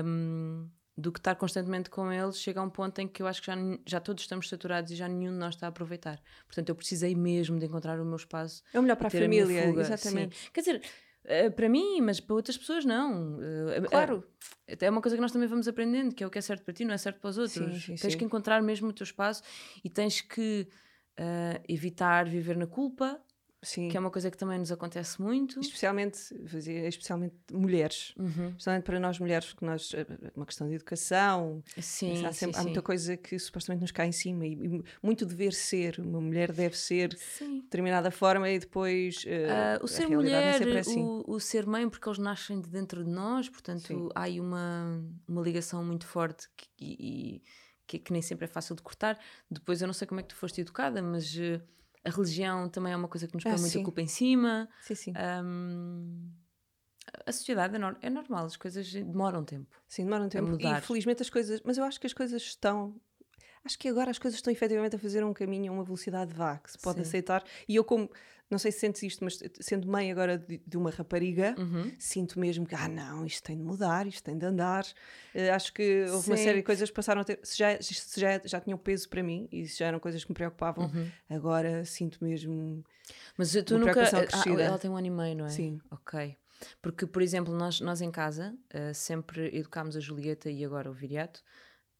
Um, 0.05 0.69
do 0.95 1.11
que 1.11 1.19
estar 1.19 1.35
constantemente 1.35 1.89
com 1.89 2.11
eles, 2.11 2.39
chega 2.39 2.59
a 2.59 2.63
um 2.63 2.69
ponto 2.69 2.99
em 2.99 3.07
que 3.07 3.21
eu 3.21 3.27
acho 3.27 3.41
que 3.41 3.47
já, 3.47 3.55
já 3.85 3.99
todos 3.99 4.23
estamos 4.23 4.47
saturados 4.47 4.91
e 4.91 4.95
já 4.95 5.07
nenhum 5.07 5.31
de 5.31 5.39
nós 5.39 5.55
está 5.55 5.65
a 5.65 5.69
aproveitar. 5.69 6.21
Portanto, 6.45 6.69
eu 6.69 6.75
precisei 6.75 7.15
mesmo 7.15 7.57
de 7.57 7.65
encontrar 7.65 7.99
o 7.99 8.05
meu 8.05 8.15
espaço. 8.15 8.63
É 8.71 8.79
o 8.79 8.81
melhor 8.81 8.95
para 8.95 9.07
a 9.07 9.11
família, 9.11 9.63
a 9.63 9.81
exatamente. 9.81 10.37
Sim. 10.37 10.49
Quer 10.53 10.59
dizer, 10.61 10.81
Uh, 11.23 11.49
para 11.51 11.69
mim, 11.69 12.01
mas 12.01 12.19
para 12.19 12.35
outras 12.35 12.57
pessoas 12.57 12.83
não. 12.83 13.37
Uh, 13.37 13.87
claro. 13.89 14.27
É 14.67 14.89
uma 14.89 15.01
coisa 15.01 15.15
que 15.15 15.21
nós 15.21 15.31
também 15.31 15.47
vamos 15.47 15.69
aprendendo, 15.69 16.13
que 16.13 16.21
é 16.21 16.27
o 16.27 16.29
que 16.29 16.37
é 16.37 16.41
certo 16.41 16.65
para 16.65 16.73
ti, 16.73 16.83
não 16.83 16.93
é 16.93 16.97
certo 16.97 17.21
para 17.21 17.29
os 17.29 17.37
outros. 17.37 17.53
Sim, 17.53 17.79
sim, 17.79 17.95
tens 17.95 18.11
sim. 18.11 18.17
que 18.17 18.25
encontrar 18.25 18.61
mesmo 18.61 18.89
o 18.89 18.93
teu 18.93 19.05
espaço 19.05 19.41
e 19.81 19.89
tens 19.89 20.19
que 20.19 20.67
evitar 21.67 22.27
viver 22.27 22.57
na 22.57 22.67
culpa, 22.67 23.21
Sim. 23.63 23.87
que 23.87 23.95
é 23.95 23.99
uma 23.99 24.11
coisa 24.11 24.29
que 24.29 24.37
também 24.37 24.59
nos 24.59 24.71
acontece 24.71 25.21
muito. 25.21 25.59
Especialmente, 25.59 26.17
especialmente 26.87 27.35
mulheres. 27.51 28.13
Uhum. 28.17 28.49
Especialmente 28.49 28.83
para 28.83 28.99
nós 28.99 29.17
mulheres, 29.19 29.47
porque 29.47 29.65
nós, 29.65 29.93
é 29.93 30.05
uma 30.35 30.45
questão 30.45 30.67
de 30.67 30.75
educação. 30.75 31.63
Sim, 31.79 32.25
há, 32.25 32.33
sempre, 32.33 32.55
sim, 32.55 32.61
há 32.61 32.63
muita 32.63 32.81
coisa 32.81 33.15
que 33.15 33.39
supostamente 33.39 33.81
nos 33.81 33.91
cai 33.91 34.07
em 34.07 34.11
cima 34.11 34.45
e, 34.45 34.53
e 34.53 34.83
muito 35.01 35.25
dever 35.25 35.53
ser. 35.53 35.99
Uma 35.99 36.19
mulher 36.19 36.51
deve 36.51 36.77
ser 36.77 37.09
de 37.09 37.61
determinada 37.61 38.11
forma 38.11 38.49
e 38.49 38.59
depois. 38.59 39.23
Uh, 39.23 39.81
uh, 39.81 39.83
o 39.83 39.87
ser 39.87 40.09
mulher, 40.09 40.67
é 40.67 40.79
assim. 40.79 41.01
o, 41.01 41.23
o, 41.25 41.39
ser 41.39 41.65
mãe, 41.65 41.87
porque 41.89 42.07
eles 42.07 42.19
nascem 42.19 42.59
de 42.59 42.69
dentro 42.69 43.03
de 43.03 43.09
nós, 43.09 43.49
portanto 43.49 43.87
sim. 43.87 44.09
há 44.13 44.23
aí 44.23 44.39
uma, 44.39 45.01
uma 45.27 45.41
ligação 45.41 45.83
muito 45.83 46.05
forte 46.05 46.49
que, 46.57 46.67
e, 46.77 47.41
que, 47.87 47.99
que, 47.99 48.13
nem 48.13 48.21
sempre 48.21 48.45
é 48.45 48.47
fácil 48.47 48.75
de 48.75 48.81
cortar. 48.81 49.19
Depois 49.49 49.81
eu 49.81 49.87
não 49.87 49.93
sei 49.93 50.07
como 50.07 50.19
é 50.19 50.23
que 50.23 50.29
tu 50.29 50.35
foste 50.35 50.61
educada, 50.61 51.01
mas. 51.01 51.35
Uh, 51.35 51.61
a 52.05 52.09
religião 52.09 52.67
também 52.67 52.91
é 52.91 52.97
uma 52.97 53.07
coisa 53.07 53.27
que 53.27 53.33
nos 53.33 53.43
põe 53.43 53.53
ah, 53.53 53.57
muita 53.57 53.69
sim. 53.69 53.83
culpa 53.83 54.01
em 54.01 54.07
cima. 54.07 54.67
Sim, 54.81 54.95
sim. 54.95 55.13
Um, 55.45 56.31
a 57.25 57.31
sociedade 57.31 57.75
é, 57.75 57.79
no, 57.79 57.95
é, 58.01 58.09
normal, 58.09 58.45
as 58.45 58.57
coisas 58.57 58.91
demoram 58.91 59.43
tempo. 59.43 59.75
Sim, 59.87 60.03
demoram 60.03 60.27
tempo. 60.27 60.49
mudar. 60.49 60.79
E 60.79 60.81
felizmente 60.81 61.21
as 61.21 61.29
coisas. 61.29 61.61
Mas 61.63 61.77
eu 61.77 61.83
acho 61.83 61.99
que 61.99 62.07
as 62.07 62.13
coisas 62.13 62.41
estão. 62.41 62.99
Acho 63.65 63.79
que 63.79 63.87
agora 63.87 64.11
as 64.11 64.19
coisas 64.19 64.37
estão 64.37 64.51
efetivamente 64.51 64.95
a 64.95 64.99
fazer 64.99 65.23
um 65.23 65.33
caminho 65.33 65.71
a 65.71 65.75
uma 65.75 65.83
velocidade 65.83 66.33
vá 66.33 66.57
que 66.57 66.71
se 66.71 66.77
pode 66.77 66.97
Sim. 66.97 67.01
aceitar. 67.01 67.43
E 67.67 67.75
eu, 67.75 67.83
como. 67.83 68.09
Não 68.51 68.59
sei 68.59 68.71
se 68.71 68.79
sentes 68.81 69.01
isto, 69.01 69.23
mas 69.23 69.39
sendo 69.61 69.87
mãe 69.87 70.11
agora 70.11 70.37
de, 70.37 70.61
de 70.67 70.77
uma 70.77 70.91
rapariga, 70.91 71.55
uhum. 71.57 71.91
sinto 71.97 72.39
mesmo 72.39 72.67
que, 72.67 72.75
ah, 72.75 72.87
não, 72.87 73.25
isto 73.25 73.41
tem 73.41 73.57
de 73.57 73.63
mudar, 73.63 74.05
isto 74.05 74.21
tem 74.23 74.37
de 74.37 74.45
andar. 74.45 74.85
Uh, 75.33 75.51
acho 75.55 75.73
que 75.73 76.05
houve 76.11 76.25
Sim. 76.25 76.31
uma 76.31 76.37
série 76.37 76.57
de 76.57 76.63
coisas 76.63 76.87
que 76.87 76.95
passaram 76.95 77.21
a 77.21 77.23
ter. 77.23 77.39
Se 77.41 77.57
já, 77.57 77.81
se 77.81 78.19
já, 78.19 78.39
já 78.43 78.59
tinham 78.59 78.77
peso 78.77 79.09
para 79.09 79.23
mim 79.23 79.47
e 79.51 79.65
se 79.67 79.79
já 79.79 79.87
eram 79.87 79.99
coisas 79.99 80.23
que 80.23 80.29
me 80.29 80.35
preocupavam, 80.35 80.85
uhum. 80.85 81.09
agora 81.29 81.83
sinto 81.85 82.23
mesmo. 82.23 82.83
Mas 83.37 83.53
tu 83.65 83.79
nunca. 83.79 84.03
Ah, 84.03 84.61
ela 84.61 84.77
tem 84.77 84.91
um 84.91 84.97
ano 84.97 85.07
e 85.07 85.09
meio, 85.09 85.35
não 85.35 85.45
é? 85.45 85.49
Sim. 85.49 85.79
Ok. 85.89 86.37
Porque, 86.81 87.07
por 87.07 87.21
exemplo, 87.21 87.55
nós, 87.55 87.79
nós 87.79 88.01
em 88.01 88.11
casa 88.11 88.55
uh, 88.73 88.93
sempre 88.93 89.55
educámos 89.57 89.95
a 89.95 89.99
Julieta 89.99 90.49
e 90.49 90.63
agora 90.63 90.91
o 90.91 90.93
Viriato 90.93 91.41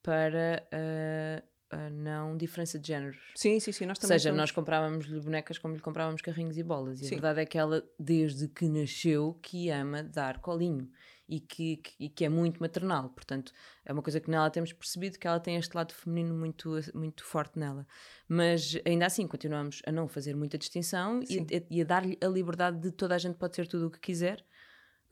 para 0.03 0.67
uh, 0.73 1.52
a 1.73 1.89
não 1.89 2.37
diferença 2.37 2.77
de 2.79 2.87
géneros. 2.87 3.17
Sim, 3.35 3.59
sim, 3.59 3.71
sim. 3.71 3.85
Nós 3.85 3.97
Ou 3.97 4.01
também 4.01 4.17
seja, 4.19 4.29
somos... 4.29 4.41
nós 4.41 4.51
comprávamos-lhe 4.51 5.19
bonecas 5.19 5.57
como 5.57 5.73
lhe 5.75 5.81
comprávamos 5.81 6.21
carrinhos 6.21 6.57
e 6.57 6.63
bolas. 6.63 7.01
E 7.01 7.05
Sim. 7.05 7.15
a 7.15 7.17
verdade 7.17 7.41
é 7.41 7.45
que 7.45 7.57
ela, 7.57 7.83
desde 7.99 8.47
que 8.47 8.67
nasceu, 8.69 9.37
que 9.41 9.69
ama 9.69 10.03
dar 10.03 10.39
colinho. 10.39 10.89
E 11.27 11.39
que, 11.39 11.77
que, 11.77 11.93
e 11.97 12.09
que 12.09 12.25
é 12.25 12.29
muito 12.29 12.59
maternal, 12.59 13.09
portanto 13.09 13.53
é 13.85 13.93
uma 13.93 14.01
coisa 14.03 14.19
que 14.19 14.29
nela 14.29 14.49
temos 14.49 14.73
percebido 14.73 15.17
que 15.17 15.25
ela 15.25 15.39
tem 15.39 15.55
este 15.55 15.73
lado 15.73 15.93
feminino 15.93 16.35
muito, 16.35 16.69
muito 16.93 17.23
forte 17.23 17.57
nela, 17.57 17.87
mas 18.27 18.77
ainda 18.85 19.05
assim 19.05 19.25
continuamos 19.25 19.81
a 19.87 19.91
não 19.91 20.05
fazer 20.07 20.35
muita 20.35 20.57
distinção 20.57 21.21
e, 21.29 21.39
a- 21.39 21.63
e 21.71 21.81
a 21.81 21.85
dar-lhe 21.85 22.17
a 22.21 22.27
liberdade 22.27 22.77
de 22.81 22.91
toda 22.91 23.15
a 23.15 23.17
gente 23.17 23.37
pode 23.37 23.55
ser 23.55 23.67
tudo 23.67 23.87
o 23.87 23.89
que 23.89 24.01
quiser. 24.01 24.45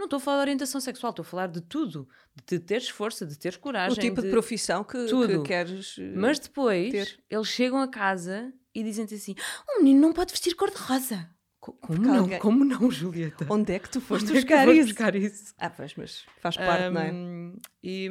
Não 0.01 0.05
estou 0.07 0.17
a 0.17 0.19
falar 0.19 0.37
de 0.37 0.41
orientação 0.41 0.81
sexual, 0.81 1.11
estou 1.11 1.21
a 1.21 1.25
falar 1.25 1.45
de 1.47 1.61
tudo, 1.61 2.09
de 2.47 2.57
teres 2.57 2.89
força, 2.89 3.23
de 3.23 3.37
teres 3.37 3.55
coragem, 3.55 3.95
O 3.95 4.01
tipo 4.01 4.19
de, 4.19 4.27
de- 4.27 4.31
profissão 4.31 4.83
que, 4.83 5.05
tudo. 5.05 5.43
que 5.43 5.47
queres. 5.49 5.95
eh, 5.99 6.13
mas 6.15 6.39
depois 6.39 6.89
ter. 6.91 7.19
eles 7.29 7.47
chegam 7.47 7.79
a 7.79 7.87
casa 7.87 8.51
e 8.73 8.83
dizem-te 8.83 9.13
assim: 9.13 9.35
o 9.69 9.77
menino 9.83 10.01
não 10.01 10.11
pode 10.11 10.31
vestir 10.31 10.55
cor-de-rosa. 10.55 11.29
Co- 11.59 11.73
Como 11.73 11.97
Porque 11.99 12.09
não? 12.11 12.19
alguém- 12.21 12.39
Como 12.39 12.65
não, 12.65 12.89
Julieta? 12.89 13.45
Onde 13.47 13.73
é 13.73 13.77
que 13.77 13.91
tu 13.91 14.01
foste 14.01 14.23
Onde 14.23 14.31
é 14.31 14.41
buscar 14.41 14.67
isso? 14.69 14.87
buscar 14.87 15.15
isso? 15.15 15.53
Ah, 15.59 15.69
pois, 15.69 15.93
mas 15.95 16.25
faz 16.41 16.57
parte, 16.57 16.89
não 16.89 16.99
é? 17.01 17.11
Um, 17.11 17.55
e, 17.83 18.09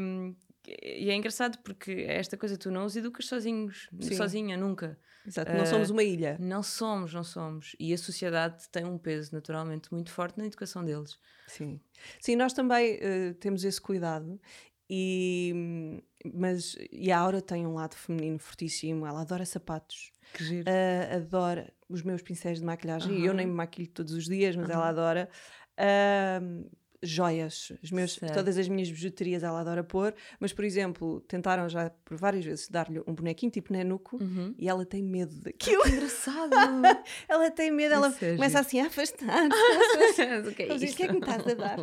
e 0.68 1.11
é 1.11 1.14
engraçado 1.16 1.59
porque 1.64 1.90
é 1.90 2.18
esta 2.18 2.37
coisa 2.37 2.56
tu 2.56 2.70
não 2.70 2.85
os 2.85 2.94
educas 2.94 3.26
sozinhos, 3.26 3.88
Sim. 4.00 4.14
sozinha, 4.14 4.56
nunca. 4.56 4.97
Exato, 5.26 5.52
não 5.54 5.62
ah, 5.62 5.66
somos 5.66 5.90
uma 5.90 6.02
ilha. 6.02 6.36
Não 6.40 6.62
somos, 6.62 7.12
não 7.12 7.22
somos. 7.24 7.76
E 7.78 7.92
a 7.92 7.98
sociedade 7.98 8.68
tem 8.70 8.84
um 8.84 8.98
peso 8.98 9.34
naturalmente 9.34 9.92
muito 9.92 10.10
forte 10.10 10.38
na 10.38 10.46
educação 10.46 10.84
deles. 10.84 11.18
Sim. 11.46 11.80
Sim, 12.20 12.36
nós 12.36 12.52
também 12.52 12.98
eh, 13.00 13.34
temos 13.34 13.64
esse 13.64 13.80
cuidado. 13.80 14.40
E, 14.88 16.02
mas 16.34 16.76
e 16.90 17.12
a 17.12 17.18
Aura 17.18 17.40
tem 17.40 17.66
um 17.66 17.74
lado 17.74 17.94
feminino 17.94 18.38
fortíssimo. 18.38 19.06
Ela 19.06 19.20
adora 19.22 19.44
sapatos, 19.46 20.10
Que 20.32 20.44
giro. 20.44 20.66
ah, 20.66 21.16
adora 21.16 21.72
os 21.88 22.02
meus 22.02 22.22
pincéis 22.22 22.58
de 22.60 22.64
maquilhagem. 22.64 23.18
e 23.20 23.24
Eu 23.24 23.34
nem 23.34 23.46
me 23.46 23.52
maquilho 23.54 23.88
todos 23.90 24.12
os 24.14 24.26
dias, 24.26 24.56
mas 24.56 24.68
ela 24.68 24.86
Aham. 24.86 24.88
adora. 24.88 25.28
Ah, 25.76 26.40
joias, 27.02 27.73
os 27.83 27.90
meus, 27.90 28.14
Certo. 28.14 28.35
todas 28.35 28.59
as 28.59 28.69
minhas 28.69 28.90
bijuterias 28.90 29.42
ela 29.42 29.61
adora 29.61 29.83
pôr. 29.83 30.14
Mas, 30.38 30.52
por 30.52 30.64
exemplo, 30.64 31.21
tentaram 31.23 31.69
já 31.69 31.90
por 32.04 32.16
várias 32.16 32.45
vezes 32.45 32.69
dar-lhe 32.69 33.00
um 33.07 33.14
bonequinho 33.14 33.50
tipo 33.50 33.73
nenuco 33.73 34.16
Uhum. 34.23 34.54
e 34.59 34.69
ela 34.69 34.85
tem 34.85 35.02
medo 35.02 35.35
daquilo. 35.40 35.83
Que 35.83 35.88
engraçado! 35.90 36.50
Ela 37.28 37.50
tem 37.50 37.71
medo, 37.71 37.95
ela 37.95 38.09
Isso 38.09 38.25
é 38.25 38.35
começa 38.35 38.61
assim 38.61 38.80
a 38.80 38.87
afastar. 38.87 39.49
o 40.47 40.54
que 40.54 40.62
é? 40.62 40.75
"O 40.75 40.78
que 40.78 41.02
é 41.02 41.07
que 41.07 41.12
me 41.12 41.19
estás 41.21 41.47
a 41.47 41.54
dar?" 41.54 41.76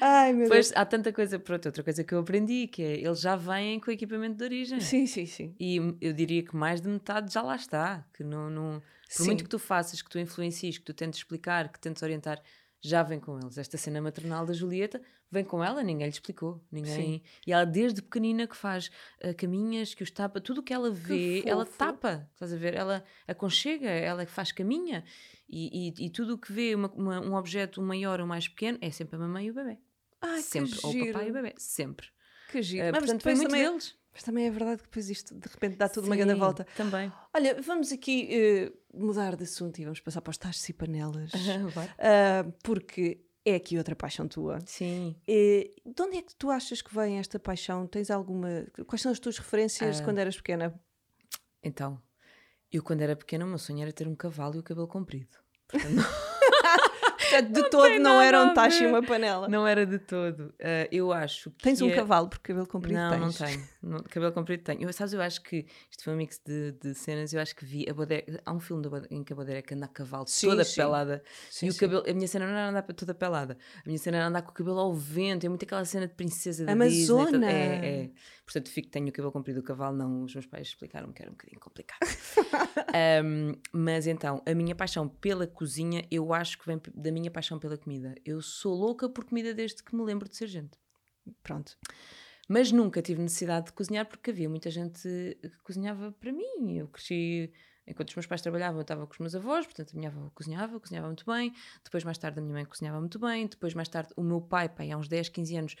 Ai, 0.00 0.32
meu 0.32 0.48
Pois 0.48 0.72
há 0.74 0.84
tanta 0.84 1.12
coisa, 1.12 1.38
pronto, 1.38 1.66
outra 1.66 1.82
coisa 1.82 2.04
que 2.04 2.12
eu 2.14 2.18
aprendi, 2.20 2.66
que 2.66 2.82
é 2.82 3.00
eles 3.00 3.20
já 3.20 3.36
vêm 3.36 3.80
com 3.80 3.90
o 3.90 3.94
equipamento 3.94 4.36
de 4.36 4.44
origem. 4.44 4.78
Deus. 4.78 4.88
Sim, 4.88 5.06
sim, 5.06 5.26
sim. 5.26 5.54
E 5.58 5.76
eu 6.00 6.12
diria 6.12 6.42
que 6.42 6.54
mais 6.56 6.80
de 6.80 6.88
metade 6.88 7.32
já 7.32 7.42
lá 7.42 7.56
está. 7.56 8.04
Que 8.14 8.22
não, 8.24 8.48
não, 8.50 8.80
por 8.80 9.22
Sim. 9.22 9.24
muito 9.26 9.44
que 9.44 9.50
tu 9.50 9.58
faças, 9.58 10.02
que 10.02 10.10
tu 10.10 10.18
influencies, 10.18 10.78
que 10.78 10.84
tu 10.84 10.92
tentes 10.94 11.20
explicar, 11.20 11.72
que 11.72 11.80
tentes 11.80 12.02
orientar, 12.02 12.40
já 12.80 13.02
vem 13.02 13.18
com 13.20 13.38
eles. 13.38 13.58
Esta 13.58 13.76
cena 13.76 14.00
maternal 14.00 14.46
da 14.46 14.52
Julieta 14.52 15.00
vem 15.30 15.44
com 15.44 15.62
ela, 15.62 15.82
ninguém 15.82 16.06
lhe 16.06 16.12
explicou. 16.12 16.64
Ninguém... 16.70 16.94
Sim. 16.94 17.22
E 17.46 17.52
ela, 17.52 17.64
desde 17.66 18.00
pequenina, 18.02 18.46
que 18.46 18.56
faz 18.56 18.90
ah, 19.22 19.34
caminhas, 19.34 19.94
que 19.94 20.02
os 20.02 20.10
tapa, 20.10 20.40
tudo 20.40 20.60
o 20.60 20.62
que 20.62 20.72
ela 20.72 20.90
vê, 20.90 21.42
ela 21.46 21.64
fofo. 21.66 21.78
tapa. 21.78 22.28
Estás 22.32 22.52
a 22.52 22.56
ver? 22.56 22.74
Ela 22.74 23.04
aconchega, 23.26 23.88
ela 23.88 24.24
que 24.24 24.32
faz 24.32 24.52
caminha. 24.52 25.04
E, 25.48 25.88
e, 25.88 26.06
e 26.06 26.10
tudo 26.10 26.34
o 26.34 26.38
que 26.38 26.52
vê, 26.52 26.74
uma- 26.74 26.92
uma- 26.94 27.20
um 27.20 27.34
objeto 27.34 27.80
maior 27.82 28.20
ou 28.20 28.26
mais 28.26 28.46
pequeno, 28.48 28.78
é 28.80 28.90
sempre 28.90 29.16
a 29.16 29.18
mamãe 29.18 29.46
e 29.46 29.50
o 29.50 29.54
bebê. 29.54 29.78
Ai, 30.20 30.42
sempre. 30.42 30.72
que 30.72 30.86
Ou 30.86 30.92
o 30.92 31.06
papai 31.06 31.28
e 31.28 31.30
o 31.30 31.32
bebê. 31.32 31.54
Sempre. 31.56 32.06
Que 32.48 32.62
giro. 32.62 32.88
Uh, 32.88 32.92
Mas 32.92 33.00
portanto, 33.00 33.22
foi 33.22 33.34
muito 33.34 33.48
também- 33.50 33.64
deles. 33.70 33.96
Mas 34.12 34.22
também 34.24 34.46
é 34.46 34.50
verdade 34.50 34.78
que 34.78 34.88
depois 34.88 35.08
isto 35.10 35.32
de 35.34 35.48
repente 35.48 35.76
dá 35.76 35.88
tudo 35.88 36.06
uma 36.06 36.16
grande 36.16 36.32
Sim, 36.32 36.38
volta. 36.40 36.66
Também. 36.76 37.12
Olha, 37.32 37.60
vamos 37.62 37.92
aqui 37.92 38.28
eh, 38.32 38.72
mudar 38.92 39.36
de 39.36 39.44
assunto 39.44 39.78
e 39.78 39.84
vamos 39.84 40.00
passar 40.00 40.20
para 40.20 40.30
os 40.32 40.38
tachos 40.38 40.68
e 40.68 40.72
panelas. 40.72 41.30
Vai. 41.72 41.88
Ah, 42.00 42.44
porque 42.64 43.20
é 43.44 43.54
aqui 43.54 43.78
outra 43.78 43.94
paixão 43.94 44.26
tua. 44.26 44.58
Sim. 44.66 45.14
Eh, 45.28 45.70
de 45.86 46.02
onde 46.02 46.16
é 46.16 46.22
que 46.22 46.34
tu 46.34 46.50
achas 46.50 46.82
que 46.82 46.92
vem 46.92 47.18
esta 47.20 47.38
paixão? 47.38 47.86
Tens 47.86 48.10
alguma. 48.10 48.66
Quais 48.88 49.02
são 49.02 49.12
as 49.12 49.20
tuas 49.20 49.38
referências 49.38 49.96
de 49.96 50.02
Ah. 50.02 50.04
quando 50.04 50.18
eras 50.18 50.36
pequena? 50.36 50.74
Então, 51.62 52.02
eu 52.72 52.82
quando 52.82 53.02
era 53.02 53.14
pequena, 53.14 53.44
o 53.44 53.48
meu 53.48 53.58
sonho 53.58 53.82
era 53.82 53.92
ter 53.92 54.08
um 54.08 54.16
cavalo 54.16 54.56
e 54.56 54.58
o 54.58 54.62
cabelo 54.64 54.88
comprido. 54.88 55.36
Portanto, 55.68 55.94
Portanto, 57.30 57.52
de 57.52 57.70
todo 57.70 57.82
tem 57.84 57.98
não 57.98 58.20
era 58.20 58.42
um 58.42 58.54
tacho 58.54 58.82
e 58.82 58.86
uma 58.86 59.02
panela. 59.02 59.48
não 59.48 59.66
era 59.66 59.84
de 59.86 59.98
todo. 59.98 60.52
Ah, 60.60 60.88
eu 60.90 61.12
acho 61.12 61.50
que. 61.50 61.62
Tens 61.62 61.80
um 61.82 61.88
é- 61.90 61.94
cavalo, 61.94 62.28
porque 62.28 62.52
cabelo 62.52 62.66
comprido 62.66 62.96
Não, 62.98 63.18
não 63.18 63.30
tens. 63.32 63.38
tenho. 63.38 63.68
Não- 63.82 64.02
cabelo 64.04 64.32
comprido 64.32 64.62
tenho. 64.62 64.82
Eu, 64.82 64.92
sabes, 64.92 65.12
eu 65.12 65.20
acho 65.20 65.42
que 65.42 65.66
isto 65.90 66.02
foi 66.04 66.14
um 66.14 66.16
mix 66.16 66.40
de, 66.44 66.72
de 66.72 66.94
cenas. 66.94 67.32
Eu 67.32 67.40
acho 67.40 67.54
que 67.54 67.64
vi 67.64 67.86
a 67.88 67.94
Bodeca. 67.94 68.40
Há 68.44 68.52
um 68.52 68.60
filme 68.60 68.82
da 68.82 69.02
em 69.10 69.22
que 69.22 69.32
a 69.32 69.36
Bodeca 69.36 69.74
anda 69.74 69.84
a 69.86 69.88
cavalo 69.88 70.24
Sim, 70.26 70.48
toda 70.48 70.64
sim. 70.64 70.76
pelada. 70.76 71.22
Sim, 71.50 71.66
e 71.66 71.70
o 71.70 71.76
cabelo. 71.76 72.04
A 72.08 72.12
minha 72.14 72.28
cena 72.28 72.46
não 72.46 72.52
era 72.54 72.68
andar 72.70 72.82
toda 72.82 73.14
pelada. 73.14 73.56
A 73.84 73.86
minha 73.86 73.98
cena 73.98 74.16
era 74.18 74.26
andar 74.26 74.42
com 74.42 74.50
o 74.50 74.54
cabelo 74.54 74.78
ao 74.78 74.92
vento. 74.94 75.44
É 75.44 75.48
muito 75.48 75.64
aquela 75.64 75.84
cena 75.84 76.06
de 76.06 76.14
princesa 76.14 76.64
da 76.64 76.72
Amazona. 76.72 77.24
Disney. 77.24 77.32
toda- 77.32 77.50
É, 77.52 78.02
é. 78.04 78.10
Portanto, 78.44 78.70
fico, 78.70 78.88
tenho 78.88 79.08
o 79.08 79.12
cabelo 79.12 79.30
comprido 79.32 79.60
do 79.60 79.62
cavalo. 79.64 79.94
Não, 79.96 80.22
os 80.24 80.32
meus 80.34 80.46
pais 80.46 80.68
explicaram 80.68 81.12
que 81.12 81.20
era 81.20 81.30
um 81.30 81.34
bocadinho 81.34 81.60
complicado. 81.60 81.98
Ahm, 82.94 83.54
mas 83.72 84.06
então, 84.06 84.42
a 84.46 84.54
minha 84.54 84.74
paixão 84.74 85.06
pela 85.08 85.46
cozinha, 85.46 86.04
eu 86.10 86.32
acho 86.32 86.58
que 86.58 86.66
vem 86.66 86.80
da 86.94 87.10
minha 87.12 87.17
paixão 87.30 87.58
pela 87.58 87.76
comida. 87.76 88.14
Eu 88.24 88.40
sou 88.40 88.74
louca 88.74 89.08
por 89.08 89.24
comida 89.24 89.52
desde 89.52 89.82
que 89.82 89.94
me 89.96 90.02
lembro 90.02 90.28
de 90.28 90.36
ser 90.36 90.46
gente. 90.46 90.78
Pronto. 91.42 91.76
Mas 92.48 92.72
nunca 92.72 93.02
tive 93.02 93.20
necessidade 93.20 93.66
de 93.66 93.72
cozinhar 93.72 94.06
porque 94.06 94.30
havia 94.30 94.48
muita 94.48 94.70
gente 94.70 95.02
que 95.02 95.58
cozinhava 95.62 96.12
para 96.12 96.32
mim. 96.32 96.78
Eu 96.78 96.88
cresci, 96.88 97.52
enquanto 97.86 98.08
os 98.08 98.14
meus 98.14 98.26
pais 98.26 98.40
trabalhavam, 98.40 98.78
eu 98.78 98.82
estava 98.82 99.06
com 99.06 99.12
os 99.12 99.18
meus 99.18 99.34
avós, 99.34 99.66
portanto 99.66 99.92
a 99.92 99.96
minha 99.98 100.08
avó 100.08 100.30
cozinhava, 100.34 100.80
cozinhava 100.80 101.08
muito 101.08 101.26
bem. 101.26 101.52
Depois, 101.84 102.04
mais 102.04 102.16
tarde, 102.16 102.38
a 102.38 102.42
minha 102.42 102.54
mãe 102.54 102.64
cozinhava 102.64 103.00
muito 103.00 103.18
bem. 103.18 103.46
Depois, 103.46 103.74
mais 103.74 103.88
tarde, 103.88 104.12
o 104.16 104.22
meu 104.22 104.40
pai, 104.40 104.68
pai 104.68 104.90
há 104.90 104.96
uns 104.96 105.08
10, 105.08 105.28
15 105.28 105.56
anos, 105.56 105.76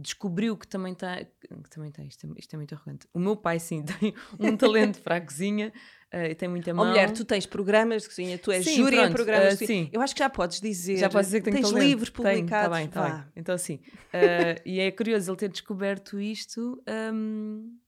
descobriu 0.00 0.56
que 0.56 0.66
também 0.66 0.94
tem. 0.94 1.26
Que 1.62 1.70
também 1.70 1.90
tem, 1.90 2.06
isto 2.06 2.26
é, 2.26 2.30
isto 2.38 2.54
é 2.54 2.56
muito 2.56 2.74
arrogante. 2.74 3.06
O 3.12 3.18
meu 3.18 3.36
pai, 3.36 3.58
sim, 3.60 3.82
tem 4.00 4.14
um 4.38 4.56
talento 4.56 5.00
para 5.02 5.16
a 5.16 5.20
cozinha 5.20 5.72
e 6.12 6.34
tem 6.34 6.48
muita 6.48 6.74
mão. 6.74 6.86
mulher, 6.86 7.12
tu 7.12 7.24
tens 7.24 7.46
programas 7.46 8.02
de 8.02 8.08
cozinha, 8.08 8.38
tu 8.38 8.50
és 8.50 8.64
Sim, 8.64 8.76
júri 8.78 8.96
em 8.96 8.98
pronto, 9.00 9.12
programas 9.12 9.46
ah, 9.46 9.50
de 9.56 9.58
cozinha. 9.60 9.84
sim. 9.84 9.90
Eu 9.92 10.00
acho 10.00 10.14
que 10.14 10.18
já 10.18 10.28
podes 10.30 10.60
dizer. 10.60 10.96
Já 10.96 11.08
posso 11.08 11.24
dizer 11.26 11.40
que 11.40 11.50
tenho 11.50 11.56
tens 11.62 11.70
talento. 11.70 11.84
livros 11.86 12.10
Tenho, 12.10 12.24
publicados. 12.26 12.70
Tá 12.70 12.76
bem, 12.76 12.88
tá 12.88 13.00
vá. 13.02 13.10
bem. 13.18 13.32
Então, 13.36 13.56
sim. 13.58 13.80
Eh, 14.12 14.62
e 14.66 14.80
é 14.80 14.90
curioso 14.90 15.30
ele 15.30 15.38
ter 15.38 15.48
descoberto 15.48 16.18
isto. 16.18 16.82
hum, 17.14 17.78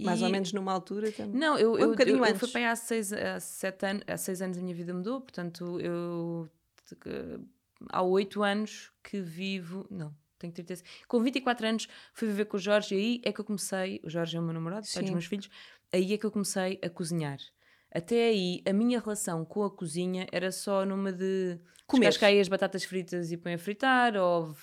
Mais 0.00 0.22
ou 0.22 0.28
e- 0.28 0.32
menos 0.32 0.52
numa 0.54 0.72
altura 0.72 1.12
também. 1.12 1.38
Não, 1.38 1.58
eu, 1.58 1.72
Ou 1.72 1.76
um 1.76 1.80
eu, 1.80 1.94
eu, 1.94 2.24
eu 2.24 2.38
fui 2.38 2.48
aí 2.54 2.64
há 2.64 2.74
seis, 2.76 3.12
há, 3.12 3.38
sete 3.38 3.84
anos, 3.84 4.02
há 4.06 4.16
seis 4.16 4.40
anos 4.40 4.56
a 4.56 4.62
minha 4.62 4.74
vida 4.74 4.94
mudou, 4.94 5.20
portanto 5.20 5.78
eu 5.80 6.48
há 7.90 8.02
oito 8.02 8.42
anos 8.42 8.90
que 9.02 9.20
vivo. 9.20 9.86
Não, 9.90 10.14
tenho 10.40 10.52
36. 10.52 10.82
Com 11.06 11.20
24 11.20 11.66
anos 11.66 11.88
fui 12.12 12.26
viver 12.28 12.46
com 12.46 12.56
o 12.56 12.60
Jorge 12.60 12.94
e 12.94 12.98
aí 12.98 13.20
é 13.24 13.32
que 13.32 13.40
eu 13.40 13.44
comecei. 13.44 14.00
O 14.04 14.10
Jorge 14.10 14.36
é 14.36 14.40
o 14.40 14.42
meu 14.42 14.52
namorado, 14.54 14.86
pai 14.92 15.02
dos 15.02 15.10
meus 15.12 15.26
filhos. 15.26 15.48
Aí 15.92 16.12
é 16.12 16.18
que 16.18 16.26
eu 16.26 16.30
comecei 16.30 16.78
a 16.82 16.88
cozinhar. 16.90 17.38
Até 17.92 18.28
aí, 18.28 18.62
a 18.68 18.72
minha 18.72 19.00
relação 19.00 19.44
com 19.44 19.64
a 19.64 19.70
cozinha 19.70 20.26
era 20.30 20.52
só 20.52 20.84
numa 20.86 21.12
de 21.12 21.58
Comer. 21.88 22.06
descascai 22.06 22.38
as 22.38 22.46
batatas 22.46 22.84
fritas 22.84 23.32
e 23.32 23.36
põe 23.36 23.54
a 23.54 23.58
fritar, 23.58 24.16
ou 24.16 24.54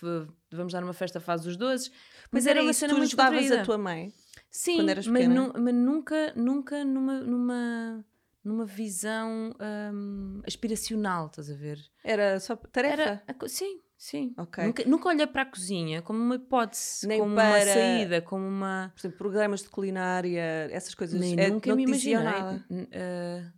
vamos 0.50 0.72
dar 0.72 0.82
uma 0.82 0.94
festa, 0.94 1.20
faz 1.20 1.46
os 1.46 1.58
doces. 1.58 1.92
Mas 2.32 2.48
era 2.48 2.62
uma 2.62 2.72
cena 2.72 2.94
tu 2.94 2.98
muito 2.98 3.10
ajudavas 3.10 3.52
a 3.52 3.64
tua 3.64 3.78
mãe. 3.78 4.14
Sim, 4.50 4.78
quando 4.78 4.90
eras 4.90 5.08
mas, 5.08 5.28
nu- 5.28 5.52
mas 5.58 5.74
nunca, 5.76 6.34
nunca 6.38 6.86
numa, 6.86 7.20
numa, 7.20 8.06
numa 8.42 8.66
visão 8.66 9.54
hum, 9.94 10.42
aspiracional, 10.48 11.28
estás 11.28 11.50
a 11.52 11.54
ver? 11.54 11.80
Era 12.04 12.40
só 12.40 12.56
tarefa. 12.56 13.22
Era, 13.28 13.48
sim, 13.50 13.82
sim. 13.98 14.34
Ok. 14.38 14.64
Nunca, 14.64 14.84
nunca 14.86 15.10
olhei 15.10 15.28
para 15.28 15.42
a 15.42 15.46
cozinha 15.46 16.02
como 16.02 16.20
uma 16.20 16.36
hipótese, 16.36 17.08
Nem 17.08 17.20
como 17.20 17.34
uma 17.34 17.42
para- 17.42 17.66
saída, 17.74 18.22
como 18.22 18.48
uma. 18.48 18.92
Por 18.96 19.02
exemplo, 19.02 19.18
programas 19.18 19.62
de 19.64 19.70
culinária, 19.70 20.68
essas 20.72 20.94
coisas. 20.96 21.20
Nem 21.20 21.38
é, 21.40 21.50
nunca 21.50 21.70
não 21.70 21.76
me 21.76 21.86
diziam 21.86 22.22
imaginei. 22.22 22.42
nada. 22.42 22.66
Ah, 22.94 23.52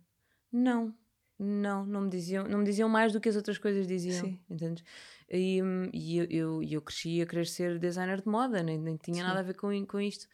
não, 0.52 0.94
não, 1.38 1.86
não 1.86 2.00
me, 2.02 2.10
diziam, 2.10 2.44
não 2.48 2.58
me 2.58 2.64
diziam 2.64 2.88
mais 2.88 3.12
do 3.12 3.20
que 3.20 3.28
as 3.28 3.36
outras 3.36 3.58
coisas 3.58 3.86
diziam. 3.86 4.24
Sim. 4.24 4.40
Entendes? 4.50 4.82
E, 5.28 5.60
e 5.92 6.18
eu, 6.18 6.24
eu, 6.28 6.62
eu 6.62 6.82
cresci 6.82 7.20
a 7.22 7.26
querer 7.26 7.46
ser 7.46 7.78
designer 7.78 8.20
de 8.20 8.28
moda, 8.28 8.62
nem, 8.62 8.76
nem 8.78 8.96
tinha 8.96 9.18
Sim. 9.18 9.22
nada 9.22 9.40
a 9.40 9.42
ver 9.44 9.54
com, 9.54 9.86
com 9.86 10.00
isto. 10.00 10.26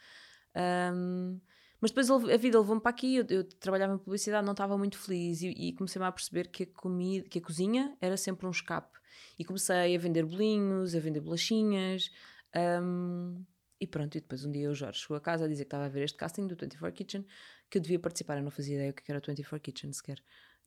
Ahm, 0.55 1.39
mas 1.80 1.90
depois 1.90 2.11
a 2.11 2.37
vida 2.37 2.59
levou-me 2.59 2.80
para 2.80 2.90
aqui, 2.90 3.16
eu, 3.16 3.26
eu 3.28 3.45
trabalhava 3.45 3.95
em 3.95 3.99
publicidade, 3.99 4.45
não 4.45 4.52
estava 4.52 4.76
muito 4.78 4.99
feliz 4.99 5.42
e, 5.42 5.49
e 5.49 5.73
comecei-me 5.73 6.06
a 6.06 6.12
perceber 6.12 6.49
que 6.49 6.62
a, 6.62 6.66
comida, 6.66 7.28
que 7.28 7.38
a 7.38 7.42
cozinha 7.42 7.97
era 8.00 8.16
sempre 8.16 8.47
um 8.47 8.50
escape. 8.50 8.99
E 9.38 9.45
comecei 9.45 9.95
a 9.95 9.99
vender 9.99 10.25
bolinhos, 10.25 10.95
a 10.95 11.00
vender 11.00 11.21
bolachinhas. 11.21 12.11
ahm, 12.54 13.45
e 13.78 13.87
pronto, 13.87 14.16
e 14.16 14.21
depois 14.21 14.45
um 14.45 14.50
dia 14.50 14.71
o 14.71 14.75
Jorge 14.75 15.00
chegou 15.00 15.16
a 15.16 15.21
casa 15.21 15.45
a 15.45 15.49
dizer 15.49 15.64
que 15.64 15.66
estava 15.66 15.85
a 15.85 15.88
ver 15.88 16.04
este 16.04 16.16
casting 16.16 16.47
do 16.47 16.56
24 16.56 16.92
Kitchen, 16.97 17.26
que 17.68 17.76
eu 17.76 17.83
devia 17.83 17.99
participar, 17.99 18.38
eu 18.38 18.42
não 18.42 18.50
fazia 18.50 18.76
ideia 18.76 18.90
o 18.90 18.95
que 18.95 19.11
era 19.11 19.18
o 19.18 19.26
24 19.26 19.61
Kitchen 19.61 19.92
sequer. 19.92 20.23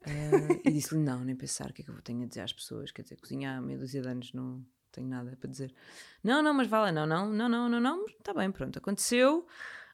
Ah, 0.06 0.10
e 0.64 0.72
disse-lhe: 0.72 1.02
Não, 1.02 1.24
nem 1.24 1.36
pensar, 1.36 1.70
o 1.70 1.74
que 1.74 1.82
é 1.82 1.86
que 1.86 1.92
eu 1.92 2.02
tenho 2.02 2.24
a 2.24 2.28
dizer 2.28 2.42
às 2.42 2.54
pessoas? 2.54 2.92
Quer 2.92 3.02
dizer, 3.02 3.18
cozinhar 3.18 3.58
há 3.58 3.62
meia 3.62 3.80
dúzia 3.80 4.02
de 4.02 4.08
anos, 4.08 4.32
não 4.34 4.64
tenho 4.92 5.08
nada 5.08 5.36
para 5.36 5.50
dizer. 5.50 5.74
Não, 6.24 6.42
não, 6.42 6.54
mas 6.54 6.68
vale, 6.68 6.92
não, 6.92 7.06
não, 7.06 7.32
não, 7.32 7.50
não, 7.50 7.70
não, 7.70 7.80
não, 7.80 8.06
está 8.06 8.34
bem, 8.34 8.52
pronto, 8.52 8.78
aconteceu. 8.78 9.46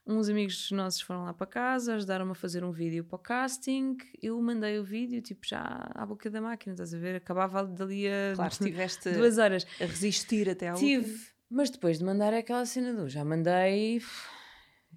Uns 0.08 0.28
amigos 0.28 0.70
nossos 0.70 1.00
foram 1.00 1.24
lá 1.24 1.34
para 1.34 1.46
casa, 1.48 1.96
ajudaram-me 1.96 2.30
a 2.30 2.34
fazer 2.34 2.62
um 2.62 2.70
vídeo 2.70 3.02
para 3.04 3.16
o 3.16 3.18
casting. 3.18 3.96
Eu 4.22 4.40
mandei 4.40 4.78
o 4.78 4.84
vídeo, 4.84 5.20
tipo, 5.20 5.44
já 5.44 5.60
à 5.94 6.06
boca 6.06 6.30
da 6.30 6.40
máquina, 6.40 6.74
estás 6.74 6.94
a 6.94 6.98
ver? 6.98 7.16
Acabava 7.16 7.64
dali 7.64 8.06
a 8.06 8.32
Claro, 8.36 8.52
estiveste 8.52 9.10
duas 9.18 9.36
horas. 9.38 9.66
a 9.80 9.84
resistir 9.84 10.48
até 10.48 10.68
ao 10.68 10.76
Tive, 10.78 11.04
último. 11.10 11.26
mas 11.50 11.70
depois 11.70 11.98
de 11.98 12.04
mandar 12.04 12.32
é 12.32 12.38
aquela 12.38 12.64
cena 12.64 12.94
do 12.94 13.08
já 13.08 13.24
mandei. 13.24 14.00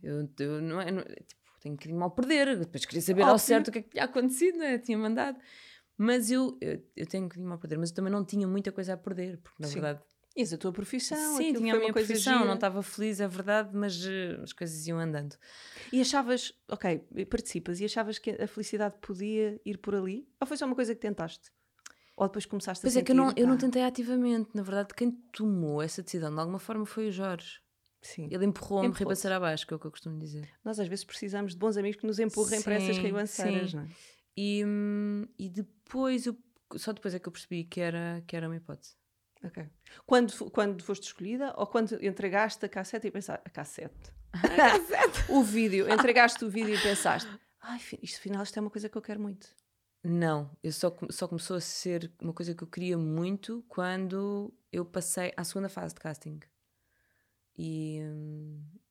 Eu, 0.04 0.30
eu 0.39 0.62
não 0.62 0.80
é. 0.80 0.92
não- 0.92 1.01
tipo, 1.04 1.60
tenho 1.60 1.74
um 1.74 1.75
bocadinho 1.78 2.00
mal 2.00 2.12
perder. 2.12 2.58
Depois 2.60 2.86
queria 2.86 3.01
saber 3.01 3.24
ao 3.24 3.30
Óbvio. 3.34 3.39
certo 3.48 3.70
o 3.70 3.72
que 3.72 3.80
é 3.80 3.82
que 3.82 3.89
tinha 3.89 4.04
acontecido, 4.04 4.60
né? 4.60 4.78
Tinha 4.78 4.98
mandado. 4.98 5.39
Mas 5.98 6.30
eu, 6.30 6.56
eu, 6.62 6.82
eu 6.96 7.06
tenho 7.08 7.24
um 7.24 7.28
bocadinho 7.28 7.50
mal 7.50 7.58
a 7.58 7.62
perder, 7.62 7.78
mas 7.80 7.89
eu 7.89 7.96
também 7.96 8.12
não 8.13 8.24
tinha 8.24 8.48
muita 8.48 8.72
coisa 8.72 8.94
a 8.94 8.98
perder, 8.98 9.39
porque 9.42 9.62
na 9.62 9.68
Sim. 9.68 9.74
verdade. 9.82 10.00
E 10.39 10.53
a 10.53 10.58
tua 10.58 10.72
profissão, 10.72 11.36
sim, 11.38 11.53
tinha 11.53 11.75
a 11.75 11.79
minha 11.79 11.91
profissão, 11.91 12.34
gira. 12.34 12.46
não 12.46 12.53
estava 12.55 12.81
feliz, 12.81 13.19
é 13.19 13.27
verdade, 13.27 13.72
mas 13.75 14.05
eh, 14.05 14.39
as 14.41 14.53
coisas 14.53 14.88
iam 14.88 14.98
andando. 14.98 15.36
E 15.91 16.00
achavas, 16.00 16.53
ok, 16.69 17.00
participas, 17.29 17.79
e 17.81 17.86
achavas 17.86 18.17
que 18.17 18.29
a 18.31 18.48
felicidade 18.48 18.96
podia 19.01 19.60
ir 19.65 19.77
por 19.79 19.93
ali? 19.96 20.27
Ou 20.39 20.48
foi 20.48 20.55
só 20.55 20.65
uma 20.65 20.75
coisa 20.75 20.96
que 20.96 21.01
tentaste? 21.01 21.51
Ou 22.15 22.27
depois 22.27 22.46
começaste 22.46 22.81
Pois 22.81 22.96
a 22.96 23.00
é 23.00 23.03
que 23.03 23.12
eu 23.12 23.15
não, 23.15 23.34
eu 23.36 23.48
não 23.48 23.55
"Pá, 23.55 23.62
tentei 23.62 23.84
ativamente, 23.84 24.50
na 24.53 24.62
verdade, 24.62 24.93
quem 24.93 25.12
tomou 25.31 25.81
essa 25.81 26.01
decisão 26.01 26.34
de 26.34 26.39
alguma 26.39 26.60
forma 26.60 26.86
foi 26.86 27.08
o 27.08 27.12
Jorge. 27.12 27.60
Sim. 28.01 28.29
Ele 28.31 28.46
empurrou-me 28.46 28.88
Empurrou-te. 28.88 29.00
ribanceira 29.00 29.36
abaixo, 29.38 29.67
que 29.67 29.74
é 29.74 29.75
o 29.75 29.79
que 29.79 29.88
eu 29.88 29.91
costumo 29.91 30.17
dizer. 30.19 30.48
Nós 30.63 30.79
às 30.79 30.88
vezes 30.88 31.03
precisamos 31.03 31.51
de 31.53 31.60
bons 31.60 31.75
amigos 31.75 32.00
que 32.00 32.08
nos 32.08 32.17
empurrem 32.19 32.62
para 32.62 32.75
essas 32.75 32.96
Sim, 32.96 33.01
ribanceiras, 33.01 33.72
sim. 33.72 33.77
não 33.77 33.84
é? 33.84 33.88
E, 34.38 34.63
hum, 34.65 35.27
e 35.38 35.50
depois, 35.50 36.25
eu, 36.25 36.38
só 36.77 36.93
depois 36.93 37.13
é 37.13 37.19
que 37.19 37.27
eu 37.27 37.31
percebi 37.31 37.65
que 37.65 37.81
era, 37.81 38.24
que 38.25 38.36
era 38.38 38.48
uma 38.48 38.55
hipótese. 38.55 38.96
Ok. 39.43 39.65
Quando, 40.05 40.51
quando 40.51 40.84
foste 40.84 41.03
escolhida 41.03 41.53
ou 41.58 41.65
quando 41.65 42.03
entregaste 42.03 42.65
a 42.65 42.69
cassete 42.69 43.08
e 43.08 43.12
pensaste. 43.12 43.41
A 43.46 43.50
cassete. 43.50 44.12
o 45.29 45.41
vídeo. 45.43 45.89
Entregaste 45.91 46.43
o 46.43 46.50
vídeo 46.50 46.75
e 46.75 46.81
pensaste. 46.81 47.29
Ai, 47.62 47.79
isto 48.01 48.17
afinal 48.17 48.43
isto 48.43 48.58
é 48.58 48.62
uma 48.62 48.69
coisa 48.69 48.89
que 48.89 48.98
eu 48.98 49.01
quero 49.01 49.19
muito. 49.19 49.48
Não, 50.03 50.50
eu 50.63 50.72
só, 50.72 50.96
só 51.10 51.27
começou 51.27 51.58
a 51.58 51.62
ser 51.62 52.12
uma 52.22 52.34
coisa 52.34 52.53
que 52.55 52.63
eu 52.63 52.67
queria 52.67 52.98
muito 52.98 53.63
quando 53.67 54.53
eu 54.72 54.86
passei 54.86 55.34
à 55.36 55.43
segunda 55.43 55.67
fase 55.67 55.93
de 55.93 56.00
casting. 56.00 56.39
E, 57.58 58.00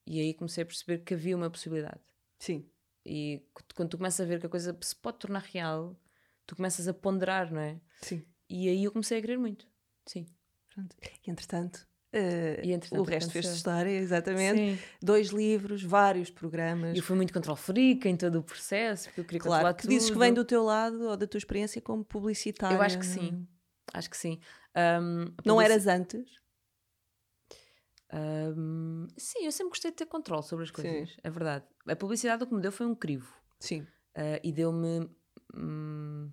e 0.05 0.19
aí 0.19 0.33
comecei 0.33 0.63
a 0.63 0.65
perceber 0.65 0.99
que 0.99 1.13
havia 1.13 1.35
uma 1.35 1.49
possibilidade. 1.49 1.99
Sim. 2.37 2.69
E 3.05 3.41
qu- 3.53 3.63
quando 3.75 3.89
tu 3.89 3.97
começas 3.97 4.19
a 4.19 4.25
ver 4.29 4.39
que 4.39 4.45
a 4.45 4.49
coisa 4.49 4.77
se 4.81 4.95
pode 4.95 5.17
tornar 5.17 5.41
real, 5.41 5.99
tu 6.45 6.55
começas 6.55 6.87
a 6.87 6.93
ponderar, 6.93 7.51
não 7.51 7.61
é? 7.61 7.79
Sim. 8.01 8.23
E 8.47 8.67
aí 8.69 8.83
eu 8.83 8.91
comecei 8.91 9.17
a 9.17 9.21
querer 9.21 9.37
muito. 9.37 9.67
Sim. 10.05 10.27
Pronto. 10.73 10.95
E 11.25 11.29
entretanto. 11.29 11.87
eh, 12.13 12.61
E, 12.63 12.97
o 12.97 13.03
resto 13.03 13.31
fez 13.31 13.45
história, 13.45 13.89
exatamente. 13.91 14.75
Sim. 14.75 14.79
Dois 15.01 15.29
livros, 15.29 15.83
vários 15.83 16.29
programas. 16.29 16.97
Eu 16.97 17.03
fui 17.03 17.15
muito 17.15 17.33
control 17.33 17.55
freak 17.55 18.07
em 18.07 18.15
todo 18.15 18.39
o 18.39 18.43
processo, 18.43 19.05
porque 19.09 19.21
eu 19.21 19.25
queria 19.25 19.39
Claro, 19.41 19.53
controlar 19.55 19.73
que 19.73 19.81
tudo. 19.83 19.91
dizes 19.91 20.09
que 20.09 20.17
vem 20.17 20.33
do 20.33 20.45
teu 20.45 20.63
lado 20.63 21.01
ou 21.09 21.17
da 21.17 21.27
tua 21.27 21.37
experiência 21.37 21.81
como 21.81 22.03
publicitária. 22.03 22.75
Eu 22.75 22.81
acho 22.81 22.97
que 22.97 23.05
sim. 23.05 23.47
Acho 23.93 24.09
que 24.09 24.17
sim. 24.17 24.39
A 24.73 24.99
Não 25.45 25.61
eras 25.61 25.87
antes? 25.87 26.39
Hum, 28.11 29.07
sim, 29.17 29.45
eu 29.45 29.51
sempre 29.51 29.69
gostei 29.69 29.91
de 29.91 29.97
ter 29.97 30.05
controle 30.07 30.41
sobre 30.43 30.63
as 30.63 30.69
Sim. 30.71 30.81
coisas. 30.81 31.15
É 31.23 31.29
verdade. 31.29 31.65
A 31.87 31.95
publicidade 31.95 32.43
o 32.43 32.47
que 32.47 32.53
me 32.55 32.61
deu 32.61 32.71
foi 32.71 32.85
um 32.87 32.95
crivo. 32.95 33.31
Sim. 33.59 33.85
Ah, 34.15 34.39
e 34.43 34.51
deu-me 34.51 35.07
hum, 35.55 36.31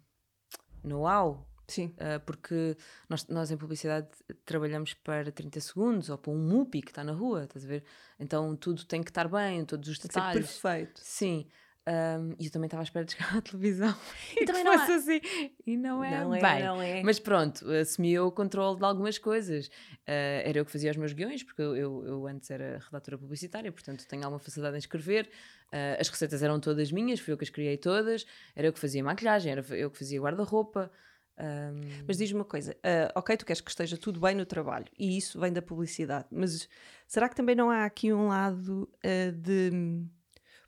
know-how 0.82 1.46
Sim. 1.68 1.86
Uh, 1.96 2.20
porque 2.24 2.76
nós, 3.08 3.26
nós 3.28 3.50
em 3.50 3.56
publicidade 3.56 4.08
trabalhamos 4.44 4.94
para 4.94 5.32
30 5.32 5.60
segundos 5.60 6.08
ou 6.08 6.18
para 6.18 6.32
um 6.32 6.38
MUPI 6.38 6.82
que 6.82 6.90
está 6.90 7.02
na 7.02 7.12
rua, 7.12 7.44
estás 7.44 7.64
a 7.64 7.68
ver? 7.68 7.84
Então 8.18 8.54
tudo 8.56 8.84
tem 8.84 9.02
que 9.02 9.10
estar 9.10 9.28
bem, 9.28 9.64
todos 9.64 9.88
os 9.88 9.98
detalhes. 9.98 10.60
perfeito. 10.60 11.00
Sim. 11.02 11.46
Um, 11.88 12.34
e 12.40 12.46
eu 12.46 12.50
também 12.50 12.66
estava 12.66 12.82
à 12.82 12.84
espera 12.84 13.04
de 13.04 13.12
chegar 13.12 13.36
à 13.36 13.40
televisão 13.40 13.94
e, 14.36 14.44
também 14.44 14.64
não 14.64 14.76
fosse 14.76 14.92
assim. 14.92 15.20
E 15.64 15.76
não 15.76 16.02
é 16.02 16.20
não 16.20 16.30
bem. 16.30 16.42
É, 16.44 16.64
não 16.64 16.82
é. 16.82 17.02
Mas 17.04 17.20
pronto, 17.20 17.70
assumi 17.70 18.12
eu 18.12 18.26
o 18.26 18.32
controle 18.32 18.76
de 18.76 18.84
algumas 18.84 19.18
coisas. 19.18 19.68
Uh, 19.68 20.42
era 20.44 20.58
eu 20.58 20.64
que 20.64 20.72
fazia 20.72 20.90
os 20.90 20.96
meus 20.96 21.12
guiões, 21.12 21.44
porque 21.44 21.62
eu, 21.62 21.76
eu, 21.76 22.04
eu, 22.04 22.26
antes 22.26 22.50
era 22.50 22.80
redatora 22.84 23.16
publicitária, 23.16 23.70
portanto 23.70 24.04
tenho 24.08 24.24
alguma 24.24 24.40
facilidade 24.40 24.74
em 24.74 24.80
escrever. 24.80 25.30
Uh, 25.72 26.00
as 26.00 26.08
receitas 26.08 26.42
eram 26.42 26.58
todas 26.58 26.90
minhas, 26.90 27.20
fui 27.20 27.32
eu 27.32 27.38
que 27.38 27.44
as 27.44 27.50
criei 27.50 27.76
todas. 27.76 28.26
Era 28.56 28.66
eu 28.66 28.72
que 28.72 28.80
fazia 28.80 29.04
maquilhagem, 29.04 29.52
era 29.52 29.64
eu 29.76 29.88
que 29.88 29.98
fazia 29.98 30.20
guarda-roupa. 30.20 30.90
Um... 31.38 32.04
Mas 32.06 32.16
diz-me 32.16 32.38
uma 32.38 32.44
coisa, 32.44 32.72
uh, 32.72 33.12
ok, 33.14 33.36
tu 33.36 33.44
queres 33.44 33.60
que 33.60 33.70
esteja 33.70 33.98
tudo 33.98 34.18
bem 34.18 34.34
no 34.34 34.46
trabalho 34.46 34.86
e 34.98 35.18
isso 35.18 35.38
vem 35.38 35.52
da 35.52 35.60
publicidade, 35.60 36.26
mas 36.30 36.68
será 37.06 37.28
que 37.28 37.36
também 37.36 37.54
não 37.54 37.70
há 37.70 37.84
aqui 37.84 38.12
um 38.12 38.28
lado 38.28 38.88
uh, 39.04 39.32
de 39.32 39.70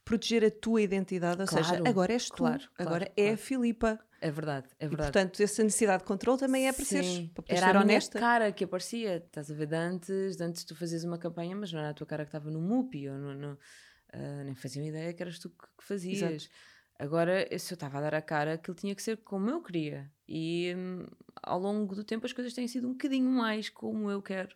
proteger 0.04 0.44
a 0.44 0.50
tua 0.50 0.80
identidade, 0.82 1.40
ou 1.40 1.46
claro, 1.46 1.64
seja, 1.64 1.82
agora 1.86 2.12
és 2.12 2.28
tu, 2.28 2.36
claro, 2.36 2.62
agora 2.78 3.06
claro, 3.06 3.12
é 3.16 3.32
a 3.32 3.36
Filipa. 3.36 3.98
É 4.20 4.30
verdade, 4.30 4.66
é 4.78 4.88
verdade. 4.88 5.10
E, 5.10 5.12
portanto, 5.12 5.42
essa 5.42 5.62
necessidade 5.62 6.02
de 6.02 6.06
controle 6.06 6.38
também 6.38 6.66
é 6.66 6.72
para 6.72 6.84
Sim. 6.84 7.02
seres, 7.02 7.30
para 7.32 7.44
era 7.46 7.66
ser 7.66 7.76
a 7.76 7.80
honesta. 7.80 8.18
Minha 8.18 8.30
cara 8.30 8.52
que 8.52 8.64
aparecia, 8.64 9.16
estás 9.16 9.50
a 9.50 9.54
ver, 9.54 9.66
de 9.66 9.76
antes, 9.76 10.36
de 10.36 10.42
antes 10.42 10.64
tu 10.64 10.74
fazias 10.74 11.04
uma 11.04 11.18
campanha, 11.18 11.54
mas 11.54 11.72
não 11.72 11.80
era 11.80 11.90
a 11.90 11.94
tua 11.94 12.06
cara 12.06 12.24
que 12.24 12.28
estava 12.28 12.50
no 12.50 12.60
MUPI, 12.60 13.10
ou 13.10 13.18
no, 13.18 13.34
no 13.34 13.52
uh, 13.52 14.44
nem 14.44 14.54
fazia 14.54 14.82
uma 14.82 14.88
ideia 14.88 15.12
que 15.12 15.22
eras 15.22 15.38
tu 15.38 15.50
que, 15.50 15.66
que 15.78 15.84
fazias. 15.84 16.22
Exato. 16.22 16.50
Agora, 16.98 17.46
se 17.58 17.72
eu 17.72 17.76
estava 17.76 17.98
a 17.98 18.00
dar 18.00 18.14
a 18.14 18.22
cara, 18.22 18.54
aquilo 18.54 18.74
tinha 18.74 18.94
que 18.94 19.02
ser 19.02 19.18
como 19.18 19.48
eu 19.48 19.62
queria. 19.62 20.10
E 20.26 20.74
hum, 20.76 21.06
ao 21.42 21.58
longo 21.58 21.94
do 21.94 22.02
tempo 22.02 22.26
as 22.26 22.32
coisas 22.32 22.52
têm 22.52 22.66
sido 22.66 22.88
um 22.88 22.92
bocadinho 22.92 23.30
mais 23.30 23.68
como 23.68 24.10
eu 24.10 24.20
quero. 24.20 24.54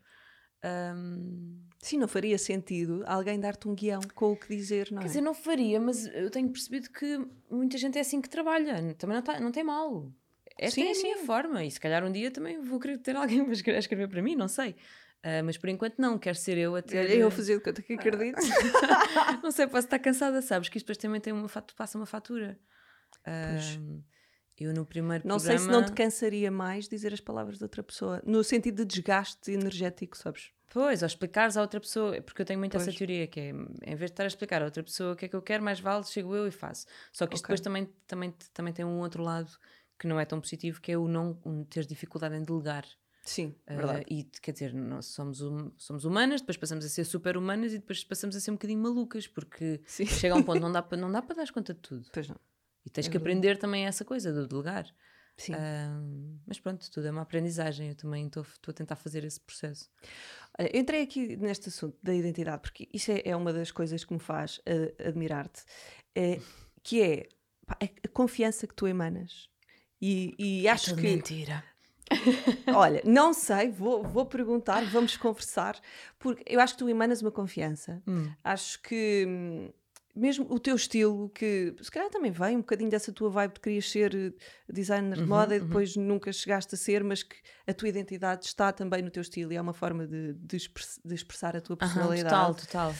Um... 0.64 1.60
Sim, 1.80 1.98
não 1.98 2.06
faria 2.06 2.38
sentido 2.38 3.02
alguém 3.06 3.38
dar-te 3.38 3.68
um 3.68 3.74
guião 3.74 4.00
com 4.14 4.32
o 4.32 4.36
que 4.36 4.56
dizer, 4.56 4.90
não 4.90 4.98
Quer 4.98 5.06
é? 5.06 5.08
dizer, 5.08 5.20
não 5.20 5.34
faria, 5.34 5.80
mas 5.80 6.06
eu 6.06 6.30
tenho 6.30 6.48
percebido 6.50 6.90
que 6.90 7.18
muita 7.50 7.76
gente 7.78 7.98
é 7.98 8.00
assim 8.00 8.20
que 8.20 8.28
trabalha, 8.28 8.94
também 8.94 9.16
não, 9.16 9.22
tá, 9.22 9.40
não 9.40 9.50
tem 9.50 9.64
mal. 9.64 10.12
Esta 10.56 10.80
sim, 10.80 10.86
é 10.86 10.90
a 10.90 10.94
sim. 10.94 11.02
minha 11.02 11.18
forma, 11.18 11.64
e 11.64 11.70
se 11.70 11.80
calhar 11.80 12.04
um 12.04 12.12
dia 12.12 12.30
também 12.30 12.60
vou 12.60 12.78
querer 12.78 12.98
ter 12.98 13.16
alguém 13.16 13.44
para 13.44 13.78
escrever 13.78 14.08
para 14.08 14.22
mim, 14.22 14.36
não 14.36 14.46
sei. 14.46 14.76
Uh, 15.24 15.44
mas 15.44 15.56
por 15.56 15.68
enquanto 15.68 15.98
não, 15.98 16.18
quero 16.18 16.36
ser 16.36 16.58
eu 16.58 16.74
a 16.74 16.82
ter. 16.82 17.10
Eu 17.10 17.28
a 17.28 17.30
fazer 17.30 17.56
de 17.56 17.62
conta 17.62 17.80
que 17.80 17.92
acredito. 17.92 18.38
não 19.42 19.52
sei, 19.52 19.68
posso 19.68 19.86
estar 19.86 19.98
cansada, 20.00 20.42
sabes? 20.42 20.68
Que 20.68 20.78
isto 20.78 20.86
depois 20.86 20.98
também 20.98 21.20
tem 21.20 21.32
uma 21.32 21.48
fatura, 21.48 21.76
passa 21.76 21.96
uma 21.96 22.06
fatura. 22.06 22.58
Uh, 23.26 24.02
eu 24.58 24.72
no 24.72 24.84
primeiro 24.84 25.26
Não 25.26 25.36
programa... 25.36 25.58
sei 25.58 25.66
se 25.66 25.72
não 25.72 25.84
te 25.84 25.92
cansaria 25.92 26.50
mais 26.50 26.88
dizer 26.88 27.12
as 27.12 27.20
palavras 27.20 27.58
de 27.58 27.64
outra 27.64 27.82
pessoa, 27.82 28.22
no 28.24 28.42
sentido 28.44 28.84
de 28.84 28.84
desgaste 28.84 29.50
energético, 29.50 30.16
sabes? 30.16 30.50
Pois, 30.72 31.02
ou 31.02 31.06
explicares 31.06 31.56
a 31.56 31.62
outra 31.62 31.78
pessoa, 31.80 32.20
porque 32.22 32.42
eu 32.42 32.46
tenho 32.46 32.58
muito 32.58 32.72
pois. 32.72 32.88
essa 32.88 32.96
teoria, 32.96 33.26
que 33.26 33.40
é, 33.40 33.48
em 33.50 33.94
vez 33.94 34.10
de 34.10 34.14
estar 34.14 34.24
a 34.24 34.26
explicar 34.26 34.62
a 34.62 34.64
outra 34.64 34.82
pessoa 34.82 35.12
o 35.12 35.16
que 35.16 35.26
é 35.26 35.28
que 35.28 35.36
eu 35.36 35.42
quero, 35.42 35.62
mais 35.62 35.78
vale, 35.80 36.04
chego 36.04 36.34
eu 36.34 36.46
e 36.46 36.50
faço. 36.50 36.86
Só 37.12 37.26
que 37.26 37.34
isto 37.34 37.44
okay. 37.44 37.54
depois 37.54 37.60
também, 37.60 37.88
também, 38.06 38.34
também 38.54 38.72
tem 38.72 38.84
um 38.84 38.98
outro 39.00 39.22
lado 39.22 39.50
que 39.98 40.06
não 40.06 40.18
é 40.18 40.24
tão 40.24 40.40
positivo, 40.40 40.80
que 40.80 40.90
é 40.90 40.98
o 40.98 41.06
não 41.06 41.34
ter 41.68 41.84
dificuldade 41.84 42.34
em 42.34 42.42
delegar. 42.42 42.84
Sim, 43.22 43.54
uh, 43.70 43.76
verdade. 43.76 44.04
E 44.10 44.24
quer 44.24 44.52
dizer, 44.52 44.74
nós 44.74 45.06
somos, 45.06 45.40
hum, 45.40 45.70
somos 45.76 46.04
humanas, 46.04 46.40
depois 46.40 46.56
passamos 46.56 46.84
a 46.84 46.88
ser 46.88 47.04
super 47.04 47.36
humanas 47.36 47.72
e 47.72 47.78
depois 47.78 48.02
passamos 48.02 48.34
a 48.34 48.40
ser 48.40 48.50
um 48.50 48.54
bocadinho 48.54 48.80
malucas, 48.80 49.26
porque 49.28 49.80
Sim. 49.86 50.06
chega 50.06 50.34
a 50.34 50.38
um 50.38 50.42
ponto 50.44 50.60
não 50.60 50.72
dá 50.72 50.82
para 50.82 50.98
não 50.98 51.10
dá 51.10 51.22
para 51.22 51.36
dar 51.36 51.50
conta 51.52 51.72
de 51.72 51.80
tudo. 51.80 52.08
Pois 52.12 52.28
não. 52.28 52.36
E 52.84 52.90
tens 52.90 53.06
é 53.06 53.08
que 53.08 53.18
verdade. 53.18 53.38
aprender 53.38 53.58
também 53.58 53.86
essa 53.86 54.04
coisa 54.04 54.32
do 54.32 54.46
delegar. 54.46 54.92
Sim. 55.36 55.54
Uh, 55.54 56.40
mas 56.46 56.58
pronto, 56.60 56.90
tudo 56.90 57.06
é 57.06 57.10
uma 57.10 57.22
aprendizagem. 57.22 57.88
Eu 57.90 57.94
também 57.94 58.26
estou 58.26 58.44
a 58.68 58.72
tentar 58.72 58.96
fazer 58.96 59.24
esse 59.24 59.40
processo. 59.40 59.88
Olha, 60.58 60.76
entrei 60.76 61.02
aqui 61.02 61.36
neste 61.36 61.68
assunto 61.68 61.96
da 62.02 62.14
identidade, 62.14 62.60
porque 62.60 62.88
isso 62.92 63.12
é, 63.12 63.22
é 63.24 63.36
uma 63.36 63.52
das 63.52 63.70
coisas 63.70 64.04
que 64.04 64.12
me 64.12 64.20
faz 64.20 64.58
uh, 64.58 65.08
admirar-te, 65.08 65.62
é, 66.14 66.40
que 66.82 67.00
é 67.00 67.28
pá, 67.64 67.78
a 67.80 68.08
confiança 68.08 68.66
que 68.66 68.74
tu 68.74 68.86
emanas. 68.86 69.48
E, 70.00 70.34
e 70.38 70.68
acho 70.68 70.92
é 70.92 70.96
que. 70.96 71.02
Mentira. 71.02 71.64
Olha, 72.74 73.02
não 73.04 73.32
sei, 73.32 73.70
vou, 73.70 74.02
vou 74.02 74.26
perguntar, 74.26 74.84
vamos 74.86 75.16
conversar, 75.16 75.80
porque 76.18 76.42
eu 76.46 76.60
acho 76.60 76.74
que 76.74 76.78
tu 76.78 76.88
emanas 76.88 77.22
uma 77.22 77.30
confiança. 77.30 78.02
Hum. 78.06 78.30
Acho 78.42 78.80
que. 78.82 79.24
Hum, 79.26 79.70
mesmo 80.14 80.46
o 80.50 80.58
teu 80.58 80.76
estilo, 80.76 81.30
que 81.30 81.74
se 81.80 81.90
calhar 81.90 82.10
também 82.10 82.30
vem 82.30 82.56
um 82.56 82.60
bocadinho 82.60 82.90
dessa 82.90 83.10
tua 83.10 83.30
vibe 83.30 83.54
de 83.54 83.60
querias 83.60 83.90
ser 83.90 84.14
eh, 84.14 84.32
designer 84.70 85.16
de 85.16 85.22
uhum, 85.22 85.26
moda 85.26 85.56
e 85.56 85.58
uhum. 85.58 85.66
depois 85.66 85.96
uhum. 85.96 86.04
nunca 86.04 86.30
chegaste 86.30 86.74
a 86.74 86.78
ser, 86.78 87.02
mas 87.02 87.22
que 87.22 87.34
a 87.66 87.72
tua 87.72 87.88
identidade 87.88 88.46
está 88.46 88.72
também 88.72 89.02
no 89.02 89.10
teu 89.10 89.20
estilo 89.20 89.52
e 89.52 89.56
é 89.56 89.60
uma 89.60 89.72
forma 89.72 90.06
de, 90.06 90.34
de, 90.34 90.58
de 91.04 91.14
expressar 91.14 91.56
a 91.56 91.60
tua 91.60 91.76
personalidade. 91.76 92.56
Total, 92.64 92.92
total. 92.92 92.94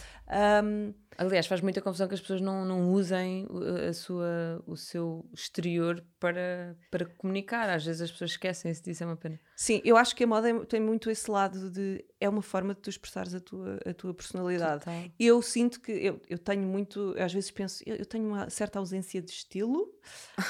Um, 0.64 0.94
Aliás, 1.18 1.46
faz 1.46 1.60
muita 1.60 1.80
confusão 1.80 2.08
que 2.08 2.14
as 2.14 2.20
pessoas 2.20 2.40
não, 2.40 2.64
não 2.64 2.90
usem 2.90 3.46
a 3.88 3.92
sua, 3.92 4.62
o 4.66 4.76
seu 4.76 5.28
exterior 5.34 6.02
para, 6.18 6.76
para 6.90 7.04
comunicar. 7.04 7.68
Às 7.68 7.84
vezes 7.84 8.02
as 8.02 8.10
pessoas 8.10 8.30
esquecem-se 8.30 8.82
disso, 8.82 9.02
é 9.02 9.06
uma 9.06 9.16
pena. 9.16 9.38
Sim, 9.54 9.80
eu 9.84 9.96
acho 9.96 10.16
que 10.16 10.24
a 10.24 10.26
moda 10.26 10.64
tem 10.66 10.80
muito 10.80 11.10
esse 11.10 11.30
lado 11.30 11.70
de. 11.70 12.04
É 12.18 12.28
uma 12.28 12.42
forma 12.42 12.74
de 12.74 12.80
tu 12.80 12.88
expressares 12.88 13.34
a 13.34 13.40
tua, 13.40 13.78
a 13.84 13.92
tua 13.92 14.14
personalidade. 14.14 14.84
Total. 14.84 15.04
Eu 15.18 15.42
sinto 15.42 15.80
que. 15.80 15.92
Eu, 15.92 16.20
eu 16.28 16.38
tenho 16.38 16.62
muito. 16.62 17.14
Às 17.18 17.32
vezes 17.32 17.50
penso. 17.50 17.82
Eu, 17.86 17.96
eu 17.96 18.06
tenho 18.06 18.26
uma 18.26 18.48
certa 18.48 18.78
ausência 18.78 19.20
de 19.20 19.30
estilo. 19.30 19.92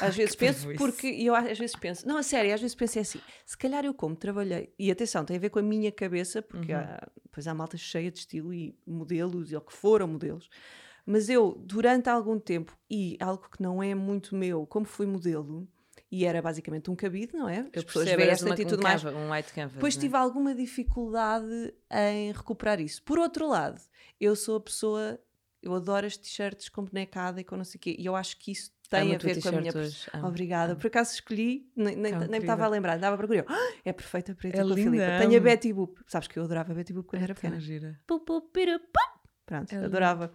Às 0.00 0.14
vezes 0.16 0.36
penso. 0.36 0.68
Porque 0.76 1.08
eu 1.08 1.34
às 1.34 1.58
vezes 1.58 1.74
penso. 1.74 2.06
Não, 2.06 2.18
a 2.18 2.22
sério, 2.22 2.54
às 2.54 2.60
vezes 2.60 2.74
penso 2.74 2.98
assim. 2.98 3.20
Se 3.44 3.58
calhar 3.58 3.84
eu, 3.84 3.92
como 4.02 4.16
trabalhei. 4.16 4.74
E 4.76 4.90
atenção, 4.90 5.24
tem 5.24 5.36
a 5.36 5.38
ver 5.38 5.50
com 5.50 5.60
a 5.60 5.62
minha 5.62 5.92
cabeça, 5.92 6.42
porque 6.42 6.72
uhum. 6.72 6.80
há, 6.80 7.08
pois 7.30 7.46
há 7.46 7.54
malta 7.54 7.76
cheia 7.76 8.10
de 8.10 8.18
estilo 8.18 8.52
e 8.52 8.76
modelos, 8.84 9.52
e 9.52 9.56
o 9.56 9.60
que 9.60 9.72
foram 9.72 10.08
modelos. 10.08 10.50
Mas 11.06 11.28
eu, 11.28 11.56
durante 11.64 12.08
algum 12.08 12.36
tempo, 12.36 12.76
e 12.90 13.16
algo 13.20 13.48
que 13.48 13.62
não 13.62 13.80
é 13.80 13.94
muito 13.94 14.34
meu, 14.34 14.66
como 14.66 14.84
fui 14.84 15.06
modelo, 15.06 15.68
e 16.10 16.24
era 16.24 16.42
basicamente 16.42 16.90
um 16.90 16.96
cabide, 16.96 17.32
não 17.34 17.48
é? 17.48 17.60
As 17.60 17.68
eu 17.74 17.84
pessoas 17.84 18.10
vestem 18.10 18.52
e 18.54 18.66
tudo 18.66 18.80
um 18.80 18.82
mais. 18.82 19.04
Um 19.04 19.30
white 19.30 19.52
canvas, 19.52 19.74
depois 19.74 19.96
é? 19.96 20.00
tive 20.00 20.16
alguma 20.16 20.52
dificuldade 20.52 21.72
em 21.88 22.32
recuperar 22.32 22.80
isso. 22.80 23.04
Por 23.04 23.20
outro 23.20 23.46
lado, 23.46 23.80
eu 24.20 24.34
sou 24.34 24.56
a 24.56 24.60
pessoa, 24.60 25.16
eu 25.62 25.72
adoro 25.74 26.08
as 26.08 26.16
t-shirts 26.16 26.68
com 26.68 26.82
bonecada 26.84 27.40
e 27.40 27.44
com 27.44 27.56
não 27.56 27.64
sei 27.64 27.78
o 27.78 27.80
quê, 27.80 27.94
e 27.96 28.04
eu 28.04 28.16
acho 28.16 28.36
que 28.36 28.50
isso 28.50 28.72
tem 28.96 29.14
a 29.14 29.18
ver 29.18 29.42
com 29.42 29.48
a 29.48 29.52
minha. 29.52 29.72
Hoje. 29.74 30.06
Obrigada. 30.22 30.76
Por 30.76 30.86
acaso 30.86 31.14
escolhi, 31.14 31.70
nem, 31.74 31.96
nem, 31.96 32.12
nem 32.12 32.28
me 32.28 32.38
estava 32.38 32.64
a 32.64 32.68
lembrar, 32.68 32.98
dava 32.98 33.16
para. 33.16 33.44
Ah, 33.48 33.72
é 33.84 33.92
perfeita 33.92 34.34
para 34.34 34.48
é 34.48 34.52
com 34.52 34.72
a 34.72 34.74
Filipe. 34.74 35.04
Tenho 35.18 35.36
a 35.36 35.40
Betty 35.40 35.72
Boop. 35.72 36.00
Sabes 36.06 36.28
que 36.28 36.38
eu 36.38 36.44
adorava 36.44 36.72
a 36.72 36.74
Betty 36.74 36.92
Boop 36.92 37.08
quando 37.08 37.22
é 37.22 37.24
era 37.24 37.34
pequena. 37.34 37.58
Gira. 37.60 37.98
Pup, 38.06 38.24
pup, 38.24 38.52
pup. 38.52 39.22
Pronto, 39.46 39.72
é 39.72 39.84
adorava. 39.84 40.32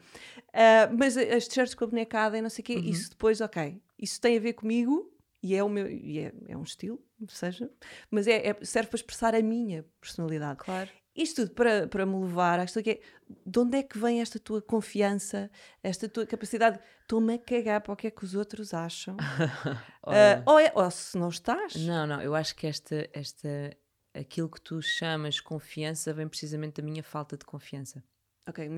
Uh, 0.49 0.97
mas 0.97 1.17
as 1.17 1.47
t-shirts 1.47 1.73
com 1.73 1.85
a 1.85 1.87
bonecada 1.87 2.37
e 2.37 2.41
não 2.41 2.49
sei 2.49 2.61
o 2.61 2.65
quê, 2.65 2.75
uhum. 2.75 2.83
isso 2.83 3.09
depois, 3.09 3.41
ok, 3.41 3.81
isso 3.97 4.19
tem 4.19 4.37
a 4.37 4.39
ver 4.39 4.53
comigo 4.53 5.11
e 5.41 5.55
é, 5.55 5.63
o 5.63 5.69
meu, 5.69 5.89
e 5.89 6.19
é, 6.19 6.33
é 6.49 6.57
um 6.57 6.63
estilo, 6.63 6.99
seja, 7.29 7.69
mas 8.11 8.27
é, 8.27 8.49
é, 8.49 8.57
serve 8.63 8.89
para 8.89 8.97
expressar 8.97 9.35
a 9.35 9.41
minha 9.41 9.85
personalidade. 10.01 10.59
Claro. 10.59 10.89
Isto 11.17 11.41
tudo 11.41 11.55
para, 11.55 11.87
para 11.87 12.05
me 12.05 12.15
levar 12.21 12.59
a 12.59 12.63
esta 12.63 12.83
que 12.83 12.91
é, 12.91 13.01
de 13.43 13.59
onde 13.59 13.77
é 13.79 13.83
que 13.83 13.97
vem 13.97 14.21
esta 14.21 14.37
tua 14.37 14.61
confiança, 14.61 15.49
esta 15.81 16.07
tua 16.07 16.27
capacidade? 16.27 16.79
Estou-me 17.01 17.33
a 17.33 17.39
cagar 17.39 17.81
para 17.81 17.93
o 17.93 17.95
que 17.95 18.05
é 18.05 18.11
que 18.11 18.23
os 18.23 18.35
outros 18.35 18.71
acham. 18.71 19.15
uh, 19.15 20.43
ou, 20.45 20.59
é, 20.59 20.71
ou 20.75 20.91
se 20.91 21.17
não 21.17 21.29
estás. 21.29 21.75
Não, 21.75 22.05
não, 22.05 22.21
eu 22.21 22.35
acho 22.35 22.55
que 22.55 22.67
esta, 22.67 23.09
esta, 23.11 23.75
aquilo 24.13 24.47
que 24.47 24.61
tu 24.61 24.79
chamas 24.79 25.39
confiança 25.39 26.13
vem 26.13 26.27
precisamente 26.27 26.79
da 26.79 26.87
minha 26.87 27.01
falta 27.01 27.35
de 27.35 27.45
confiança. 27.45 28.03
Ok, 28.47 28.69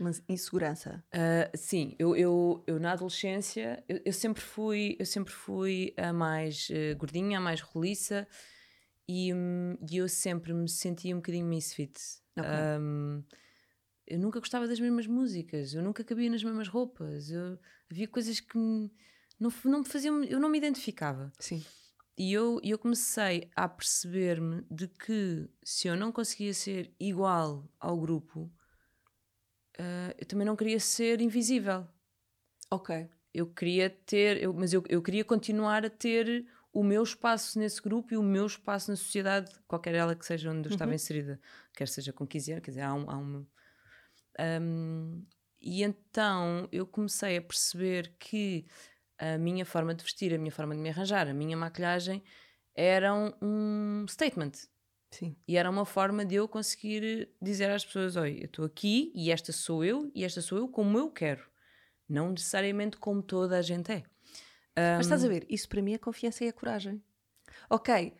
uma 0.00 0.10
insegurança. 0.26 1.04
Uh, 1.12 1.54
sim, 1.54 1.94
eu, 1.98 2.16
eu, 2.16 2.64
eu 2.66 2.80
na 2.80 2.92
adolescência 2.92 3.84
eu, 3.86 4.00
eu, 4.06 4.12
sempre 4.12 4.40
fui 4.40 4.96
eu 4.98 5.04
sempre 5.04 5.30
fui 5.30 5.92
a 5.98 6.14
mais 6.14 6.70
uh, 6.70 6.96
gordinha, 6.96 7.36
a 7.36 7.40
mais 7.40 7.60
roliça 7.60 8.26
e, 9.12 9.34
um, 9.34 9.76
e 9.90 9.98
eu 9.98 10.08
sempre 10.08 10.54
me 10.54 10.68
sentia 10.68 11.14
um 11.14 11.18
bocadinho 11.18 11.46
misfit. 11.46 11.98
Okay. 12.38 12.50
Um, 12.80 13.22
eu 14.06 14.18
nunca 14.18 14.40
gostava 14.40 14.66
das 14.66 14.80
mesmas 14.80 15.06
músicas, 15.06 15.74
eu 15.74 15.82
nunca 15.82 16.02
cabia 16.02 16.30
nas 16.30 16.42
mesmas 16.42 16.68
roupas, 16.68 17.30
eu, 17.30 17.58
havia 17.90 18.08
coisas 18.08 18.40
que 18.40 18.56
me, 18.56 18.90
não, 19.38 19.52
não 19.64 19.78
me 19.80 19.84
faziam, 19.84 20.24
eu 20.24 20.40
não 20.40 20.48
me 20.48 20.58
identificava. 20.58 21.30
Sim. 21.38 21.62
E 22.16 22.32
eu, 22.32 22.60
eu 22.62 22.78
comecei 22.78 23.50
a 23.54 23.68
perceber-me 23.68 24.64
de 24.70 24.88
que 24.88 25.48
se 25.62 25.88
eu 25.88 25.96
não 25.96 26.12
conseguia 26.12 26.52
ser 26.52 26.94
igual 26.98 27.68
ao 27.80 27.98
grupo, 27.98 28.50
uh, 29.78 30.14
eu 30.18 30.26
também 30.26 30.46
não 30.46 30.56
queria 30.56 30.80
ser 30.80 31.20
invisível. 31.20 31.86
Ok. 32.70 33.08
Eu 33.32 33.46
queria 33.46 33.88
ter, 33.88 34.42
eu, 34.42 34.52
mas 34.52 34.72
eu, 34.72 34.82
eu 34.88 35.02
queria 35.02 35.24
continuar 35.24 35.86
a 35.86 35.90
ter 35.90 36.46
o 36.72 36.82
meu 36.82 37.02
espaço 37.02 37.58
nesse 37.58 37.82
grupo 37.82 38.14
e 38.14 38.16
o 38.16 38.22
meu 38.22 38.46
espaço 38.46 38.90
na 38.90 38.96
sociedade, 38.96 39.52
qualquer 39.68 39.94
ela 39.94 40.14
que 40.14 40.24
seja 40.24 40.50
onde 40.50 40.68
eu 40.68 40.72
estava 40.72 40.90
uhum. 40.90 40.94
inserida, 40.94 41.40
quer 41.74 41.86
seja 41.86 42.12
com 42.12 42.26
15 42.26 42.52
anos, 42.52 42.64
quer 42.64 42.70
dizer, 42.70 42.82
há 42.82 42.94
um. 42.94 43.10
Há 43.10 43.18
um, 43.18 43.46
um 44.40 45.26
e 45.60 45.84
então 45.84 46.68
eu 46.72 46.84
comecei 46.84 47.36
a 47.36 47.42
perceber 47.42 48.16
que 48.18 48.66
a 49.16 49.38
minha 49.38 49.64
forma 49.64 49.94
de 49.94 50.02
vestir, 50.02 50.34
a 50.34 50.38
minha 50.38 50.50
forma 50.50 50.74
de 50.74 50.80
me 50.80 50.88
arranjar, 50.88 51.28
a 51.28 51.34
minha 51.34 51.56
maquilhagem 51.56 52.24
eram 52.74 53.32
um 53.40 54.04
statement. 54.08 54.52
Sim. 55.12 55.36
E 55.46 55.56
era 55.56 55.70
uma 55.70 55.84
forma 55.84 56.24
de 56.24 56.34
eu 56.34 56.48
conseguir 56.48 57.28
dizer 57.40 57.70
às 57.70 57.84
pessoas: 57.84 58.16
olha, 58.16 58.32
eu 58.32 58.46
estou 58.46 58.64
aqui 58.64 59.12
e 59.14 59.30
esta 59.30 59.52
sou 59.52 59.84
eu, 59.84 60.10
e 60.14 60.24
esta 60.24 60.40
sou 60.40 60.58
eu 60.58 60.68
como 60.68 60.98
eu 60.98 61.10
quero. 61.10 61.46
Não 62.08 62.30
necessariamente 62.30 62.96
como 62.96 63.22
toda 63.22 63.58
a 63.58 63.62
gente 63.62 63.92
é. 63.92 64.02
Mas 64.76 65.06
estás 65.06 65.24
a 65.24 65.28
ver, 65.28 65.46
isso 65.48 65.68
para 65.68 65.82
mim 65.82 65.92
é 65.94 65.98
confiança 65.98 66.44
e 66.44 66.48
a 66.48 66.52
coragem. 66.52 67.02
Ok, 67.68 68.14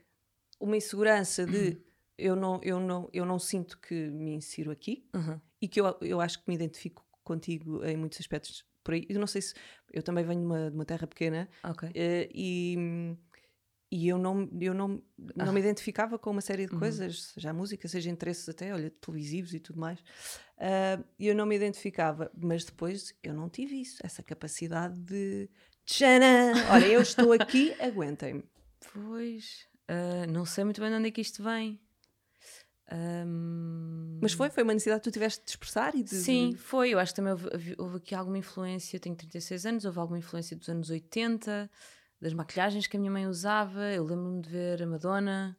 uma 0.61 0.77
insegurança 0.77 1.47
de 1.47 1.81
eu 2.19 2.37
não, 2.37 2.61
eu 2.63 2.79
não, 2.79 3.09
eu 3.13 3.25
não 3.25 3.39
sinto 3.39 3.79
que 3.79 3.95
me 3.95 4.33
insiro 4.35 4.71
aqui 4.71 5.09
Uhum. 5.15 5.41
e 5.61 5.69
que 5.69 5.81
eu, 5.81 5.97
eu 6.03 6.21
acho 6.21 6.39
que 6.43 6.49
me 6.49 6.55
identifico 6.55 7.05
contigo 7.25 7.85
em 7.85 7.97
muitos 7.97 8.21
aspectos 8.21 8.65
por 8.85 8.95
aí. 8.95 9.07
Eu 9.09 9.19
não 9.21 9.27
sei 9.27 9.43
se 9.43 9.55
eu 9.93 10.03
também 10.03 10.25
venho 10.25 10.41
de 10.41 10.47
uma, 10.47 10.71
de 10.71 10.77
uma 10.77 10.85
terra 10.85 11.07
pequena 11.07 11.49
Ok. 11.65 11.91
eh, 11.95 12.29
e, 12.35 12.77
e 13.91 14.09
eu 14.09 14.19
não, 14.19 14.49
eu 14.61 14.75
não, 14.75 15.03
não 15.37 15.53
me 15.53 15.61
identificava 15.61 16.19
com 16.19 16.31
uma 16.31 16.41
série 16.41 16.67
de 16.67 16.73
coisas, 16.77 17.25
seja 17.25 17.51
a 17.51 17.53
música, 17.53 17.87
seja 17.89 18.11
interesses 18.11 18.49
até, 18.49 18.73
olha, 18.73 18.91
televisivos 18.91 19.53
e 19.55 19.61
tudo 19.61 19.79
mais. 19.81 20.03
Ah, 20.59 21.03
E 21.19 21.27
eu 21.29 21.35
não 21.35 21.45
me 21.47 21.57
identificava, 21.57 22.31
mas 22.35 22.65
depois 22.65 23.15
eu 23.23 23.35
não 23.35 23.49
tive 23.49 23.81
isso, 23.81 23.99
essa 24.03 24.23
capacidade 24.23 24.95
de 24.97 25.49
tchanã, 25.85 26.53
olha, 26.71 26.87
eu 26.87 27.03
estou 27.03 27.33
aqui, 27.35 27.75
aguentem-me. 27.81 28.45
Pois. 28.93 29.67
ah, 29.89 30.27
não 30.29 30.45
sei 30.45 30.65
muito 30.65 30.81
bem 30.81 30.91
de 30.91 30.97
onde 30.97 31.09
é 31.09 31.11
que 31.11 31.21
isto 31.21 31.43
vem. 31.43 31.81
Ahm, 32.91 34.19
Mas 34.21 34.33
foi, 34.33 34.51
foi 34.51 34.63
uma 34.63 34.73
necessidade 34.75 35.01
que 35.03 35.11
tu 35.11 35.13
tiveste 35.13 35.45
de 35.45 35.51
expressar 35.51 35.95
e 35.95 36.03
de. 36.03 36.15
Sim, 36.15 36.55
foi. 36.57 36.91
Eu 36.91 36.99
acho 36.99 37.13
que 37.13 37.17
também 37.17 37.33
houve, 37.33 37.75
houve- 37.79 37.97
aqui 37.97 38.15
alguma 38.15 38.39
influência. 38.39 38.97
Eu 38.97 39.01
tenho 39.01 39.17
36 39.17 39.65
anos, 39.65 39.85
houve 39.85 39.99
alguma 39.99 40.19
influência 40.19 40.57
dos 40.57 40.69
anos 40.69 40.91
80, 40.91 41.71
das 42.21 42.35
maquilhagens 42.35 42.87
que 42.87 42.97
a 42.97 43.01
minha 43.01 43.11
mãe 43.13 43.27
usava. 43.27 43.83
Eu 43.93 44.05
lembro-me 44.05 44.43
de 44.43 44.49
ver 44.51 44.83
a 44.83 44.87
Madonna. 44.87 45.57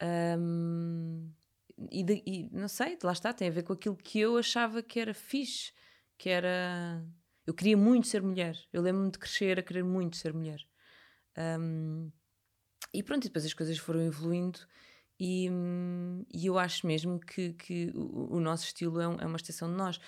ahm, 0.00 1.28
e, 1.90 2.02
de- 2.04 2.22
e 2.26 2.48
não 2.52 2.68
sei, 2.68 2.96
lá 3.02 3.12
está, 3.12 3.32
tem 3.32 3.48
a 3.48 3.50
ver 3.50 3.62
com 3.64 3.72
aquilo 3.72 3.96
que 3.96 4.18
eu 4.20 4.36
achava 4.38 4.82
que 4.82 4.98
era 5.00 5.12
fixe, 5.14 5.72
que 6.16 6.28
era. 6.30 7.04
Eu 7.46 7.54
queria 7.54 7.76
muito 7.76 8.06
ser 8.06 8.22
mulher. 8.22 8.56
Eu 8.72 8.82
lembro-me 8.82 9.10
de 9.10 9.18
crescer 9.18 9.58
a 9.58 9.62
querer 9.62 9.82
muito 9.84 10.16
ser 10.16 10.32
mulher. 10.32 10.60
Ahm, 11.36 12.10
e 12.94 13.02
pronto, 13.02 13.24
e 13.24 13.28
depois 13.28 13.44
as 13.44 13.54
coisas 13.54 13.78
foram 13.78 14.00
evoluindo. 14.02 14.60
E, 15.18 15.48
e 16.32 16.46
eu 16.46 16.58
acho 16.58 16.86
mesmo 16.86 17.18
que, 17.20 17.52
que 17.54 17.90
o, 17.94 18.36
o 18.36 18.40
nosso 18.40 18.64
estilo 18.64 19.00
é, 19.00 19.08
um- 19.08 19.20
é 19.20 19.26
uma 19.26 19.36
extensão 19.36 19.68
de 19.70 19.76
nós. 19.76 20.00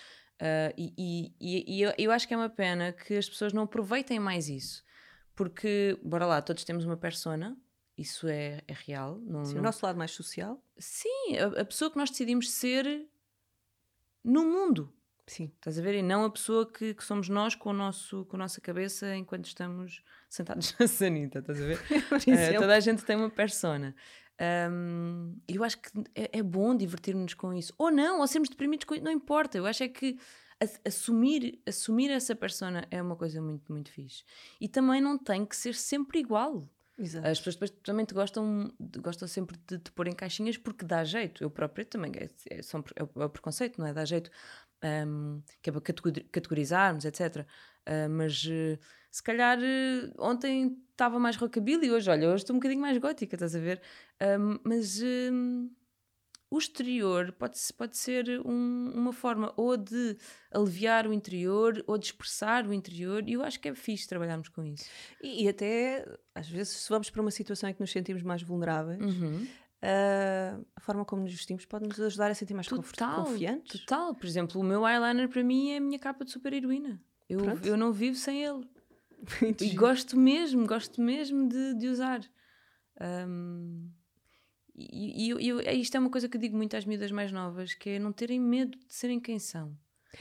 E 0.76 0.92
e, 0.98 1.34
e- 1.40 1.76
e 1.78 1.82
eu, 1.82 1.92
eu 1.96 2.10
acho 2.10 2.26
que 2.26 2.34
é 2.34 2.36
uma 2.36 2.50
pena 2.50 2.92
que 2.92 3.16
as 3.16 3.28
pessoas 3.28 3.52
não 3.52 3.62
aproveitem 3.62 4.18
mais 4.18 4.48
isso. 4.48 4.82
Porque, 5.34 5.98
bora 6.02 6.26
lá, 6.26 6.40
todos 6.42 6.64
temos 6.64 6.84
uma 6.84 6.96
persona, 6.96 7.56
isso 7.98 8.28
é, 8.28 8.62
é 8.68 8.72
real. 8.72 9.18
Não, 9.20 9.44
Sim, 9.44 9.54
não- 9.54 9.60
o 9.60 9.64
nosso 9.64 9.84
lado 9.86 9.96
mais 9.98 10.10
social. 10.12 10.62
Sim, 10.78 11.36
a, 11.38 11.60
a 11.62 11.64
pessoa 11.64 11.90
que 11.90 11.96
nós 11.96 12.10
decidimos 12.10 12.50
ser 12.50 13.08
no 14.22 14.44
mundo. 14.44 14.92
Sim. 15.26 15.50
Estás 15.56 15.78
a 15.78 15.82
ver? 15.82 15.94
E 15.94 16.02
não 16.02 16.24
a 16.24 16.30
pessoa 16.30 16.70
que, 16.70 16.94
que 16.94 17.02
somos 17.02 17.28
nós 17.28 17.54
com, 17.54 17.70
o 17.70 17.72
nosso, 17.72 18.24
com 18.26 18.37
a 18.37 18.40
nossa 18.40 18.60
cabeça 18.60 19.14
enquanto 19.16 19.46
estamos 19.46 20.02
sentados 20.28 20.74
na 20.78 20.87
sanita, 20.87 21.38
estás 21.38 21.60
a 21.60 21.66
ver? 21.66 21.80
Exemplo. 22.26 22.60
toda 22.60 22.74
a 22.74 22.80
gente 22.80 23.04
tem 23.04 23.16
uma 23.16 23.30
persona. 23.30 23.94
Um, 24.70 25.37
eu 25.48 25.62
acho 25.62 25.78
que 25.78 25.88
é, 26.14 26.38
é 26.38 26.42
bom 26.42 26.76
divertir-nos 26.76 27.34
com 27.34 27.54
isso. 27.54 27.72
Ou 27.78 27.90
não, 27.90 28.20
ou 28.20 28.26
sermos 28.26 28.48
deprimidos 28.48 28.84
com 28.84 28.94
isso, 28.94 29.04
não 29.04 29.12
importa. 29.12 29.56
Eu 29.56 29.66
acho 29.66 29.82
é 29.82 29.88
que 29.88 30.18
assumir, 30.84 31.60
assumir 31.66 32.10
essa 32.10 32.34
persona 32.34 32.87
é 32.90 33.00
uma 33.00 33.16
coisa 33.16 33.40
muito, 33.40 33.72
muito 33.72 33.90
fixe. 33.90 34.24
E 34.60 34.68
também 34.68 35.00
não 35.00 35.16
tem 35.16 35.44
que 35.46 35.56
ser 35.56 35.74
sempre 35.74 36.18
igual. 36.18 36.68
Exato. 36.96 37.26
As 37.26 37.40
pessoas 37.40 37.70
também 37.82 38.06
gostam, 38.12 38.72
gostam 39.02 39.26
sempre 39.26 39.56
de 39.66 39.78
te 39.78 39.90
pôr 39.90 40.06
em 40.06 40.14
caixinhas 40.14 40.56
porque 40.56 40.84
dá 40.84 41.02
jeito. 41.02 41.42
Eu 41.42 41.50
própria 41.50 41.84
também, 41.84 42.12
é, 42.16 42.24
é, 42.50 42.60
é 42.60 42.60
é 42.96 43.24
o 43.24 43.28
preconceito, 43.28 43.80
não 43.80 43.87
é? 43.87 43.92
Dá 43.92 44.04
jeito, 44.04 44.30
hum, 45.06 45.42
que 45.62 45.70
é 45.70 45.72
para 45.72 45.80
categori- 45.80 46.24
categorizarmos, 46.30 47.04
etc. 47.04 47.46
Ah, 47.86 48.08
mas 48.08 48.46
eh, 48.50 48.78
se 49.10 49.22
calhar 49.22 49.58
eh, 49.62 50.12
ontem 50.18 50.76
estava 50.90 51.18
mais 51.18 51.36
rockabilly, 51.36 51.90
hoje, 51.90 52.10
olha, 52.10 52.28
hoje 52.28 52.42
estou 52.44 52.54
um 52.54 52.58
bocadinho 52.58 52.80
mais 52.80 52.96
gótica, 52.98 53.34
estás 53.36 53.54
a 53.56 53.58
ver? 53.58 53.80
Mas 54.64 55.00
o 56.50 56.58
exterior 56.58 57.32
pode, 57.32 57.58
pode 57.76 57.96
ser 57.96 58.40
um- 58.46 58.92
uma 58.94 59.12
forma 59.12 59.52
ou 59.56 59.76
de 59.76 60.16
aliviar 60.52 61.04
o 61.06 61.12
interior 61.12 61.82
ou 61.86 61.98
de 61.98 62.06
expressar 62.06 62.64
o 62.66 62.72
interior, 62.72 63.28
e 63.28 63.32
eu 63.32 63.42
acho 63.42 63.58
que 63.58 63.68
é 63.68 63.74
fixe 63.74 64.06
trabalharmos 64.06 64.48
com 64.48 64.62
isso. 64.64 64.84
E, 65.20 65.44
e 65.44 65.48
até, 65.48 66.06
às 66.32 66.48
vezes, 66.48 66.74
se 66.76 66.88
vamos 66.88 67.10
para 67.10 67.20
uma 67.20 67.30
situação 67.32 67.68
em 67.68 67.74
que 67.74 67.80
nos 67.80 67.90
sentimos 67.90 68.22
mais 68.22 68.40
vulneráveis, 68.42 69.00
Uhum. 69.00 69.46
Ah, 69.86 70.58
a 70.76 70.80
forma 70.80 71.04
como 71.04 71.22
nos 71.22 71.32
vestimos 71.32 71.64
pode 71.66 71.86
nos 71.86 72.00
ajudar 72.00 72.30
a 72.30 72.34
sentir 72.34 72.54
mais 72.54 72.66
Total, 72.66 73.24
confiantes. 73.24 73.80
total. 73.80 74.14
Por 74.14 74.26
exemplo, 74.26 74.60
o 74.60 74.64
meu 74.64 74.86
eyeliner 74.88 75.28
para 75.28 75.42
mim 75.44 75.70
é 75.72 75.76
a 75.76 75.80
minha 75.80 75.98
capa 75.98 76.24
de 76.24 76.30
super-heroína. 76.30 77.00
Eu, 77.28 77.38
Pronto. 77.40 77.66
eu 77.66 77.76
não 77.76 77.92
vivo 77.92 78.16
sem 78.16 78.42
ele. 78.44 78.66
Muito 79.42 79.62
E 79.64 79.68
giro. 79.68 79.80
gosto 79.80 80.18
mesmo, 80.18 80.66
gosto 80.66 81.00
mesmo 81.00 81.48
de, 81.48 81.74
de 81.74 81.88
usar. 81.88 82.20
Ahm, 83.00 83.88
e 84.76 85.26
e 85.26 85.30
eu- 85.30 85.60
isto 85.60 85.96
é 85.96 86.00
uma 86.00 86.10
coisa 86.10 86.28
que 86.28 86.36
eu 86.36 86.40
digo 86.40 86.56
muito 86.56 86.76
às 86.76 86.84
miúdas 86.84 87.10
mais 87.12 87.30
novas, 87.32 87.74
que 87.74 87.90
é 87.90 87.98
não 87.98 88.12
terem 88.12 88.40
medo 88.40 88.76
de 88.78 88.92
serem 88.94 89.20
quem 89.20 89.38
são. 89.38 89.76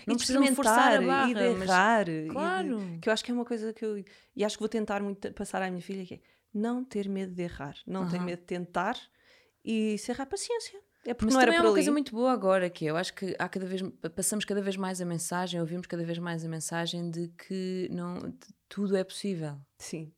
Não 0.08 0.16
e 0.16 0.18
de 0.18 0.56
forçar 0.56 0.96
a 0.98 1.02
barra, 1.02 1.30
e 1.32 1.34
de 1.36 1.50
mas- 1.60 1.70
errar. 1.70 2.06
de- 2.06 2.28
Claro. 2.30 2.80
que 3.02 3.10
eu 3.10 3.14
acho 3.14 3.24
que 3.24 3.32
é 3.32 3.34
uma 3.34 3.46
coisa 3.46 3.72
que 3.74 3.84
eu. 3.86 4.04
E 4.36 4.44
acho 4.44 4.56
que 4.58 4.62
vou 4.62 4.70
tentar 4.70 5.02
muito 5.04 5.32
passar 5.34 5.62
à 5.62 5.70
minha 5.70 5.82
filha, 5.82 6.04
que 6.06 6.16
é 6.16 6.22
não 6.54 6.84
ter 6.84 7.08
medo 7.10 7.34
de 7.34 7.44
errar. 7.44 7.76
Não 7.86 8.08
ter 8.10 8.20
medo 8.22 8.40
de 8.40 8.46
tentar 8.46 8.98
e 9.64 9.98
se 9.98 10.12
errar, 10.12 10.26
paciência. 10.26 10.80
É 11.06 11.14
porque 11.14 11.26
Mas 11.26 11.34
não 11.34 11.42
também 11.42 11.56
era 11.56 11.64
é 11.64 11.68
uma 11.68 11.70
ali. 11.70 11.76
coisa 11.78 11.92
muito 11.92 12.12
boa 12.14 12.32
agora, 12.32 12.70
que 12.70 12.86
é, 12.88 12.92
eu 12.92 12.96
acho 12.98 13.14
que 13.14 13.36
há 13.38 13.50
cada 13.50 13.66
vez, 13.66 13.82
passamos 14.16 14.46
cada 14.46 14.62
vez 14.62 14.78
mais 14.78 15.02
a 15.02 15.06
mensagem, 15.06 15.60
ouvimos 15.60 15.86
cada 15.86 16.04
vez 16.06 16.18
mais 16.18 16.46
a 16.46 16.48
mensagem 16.48 17.10
de 17.12 17.28
que 17.30 17.90
não, 17.92 18.14
de- 18.20 18.38
tudo 18.70 18.96
é 18.96 19.04
possível. 19.04 19.58
Sim. 19.78 20.14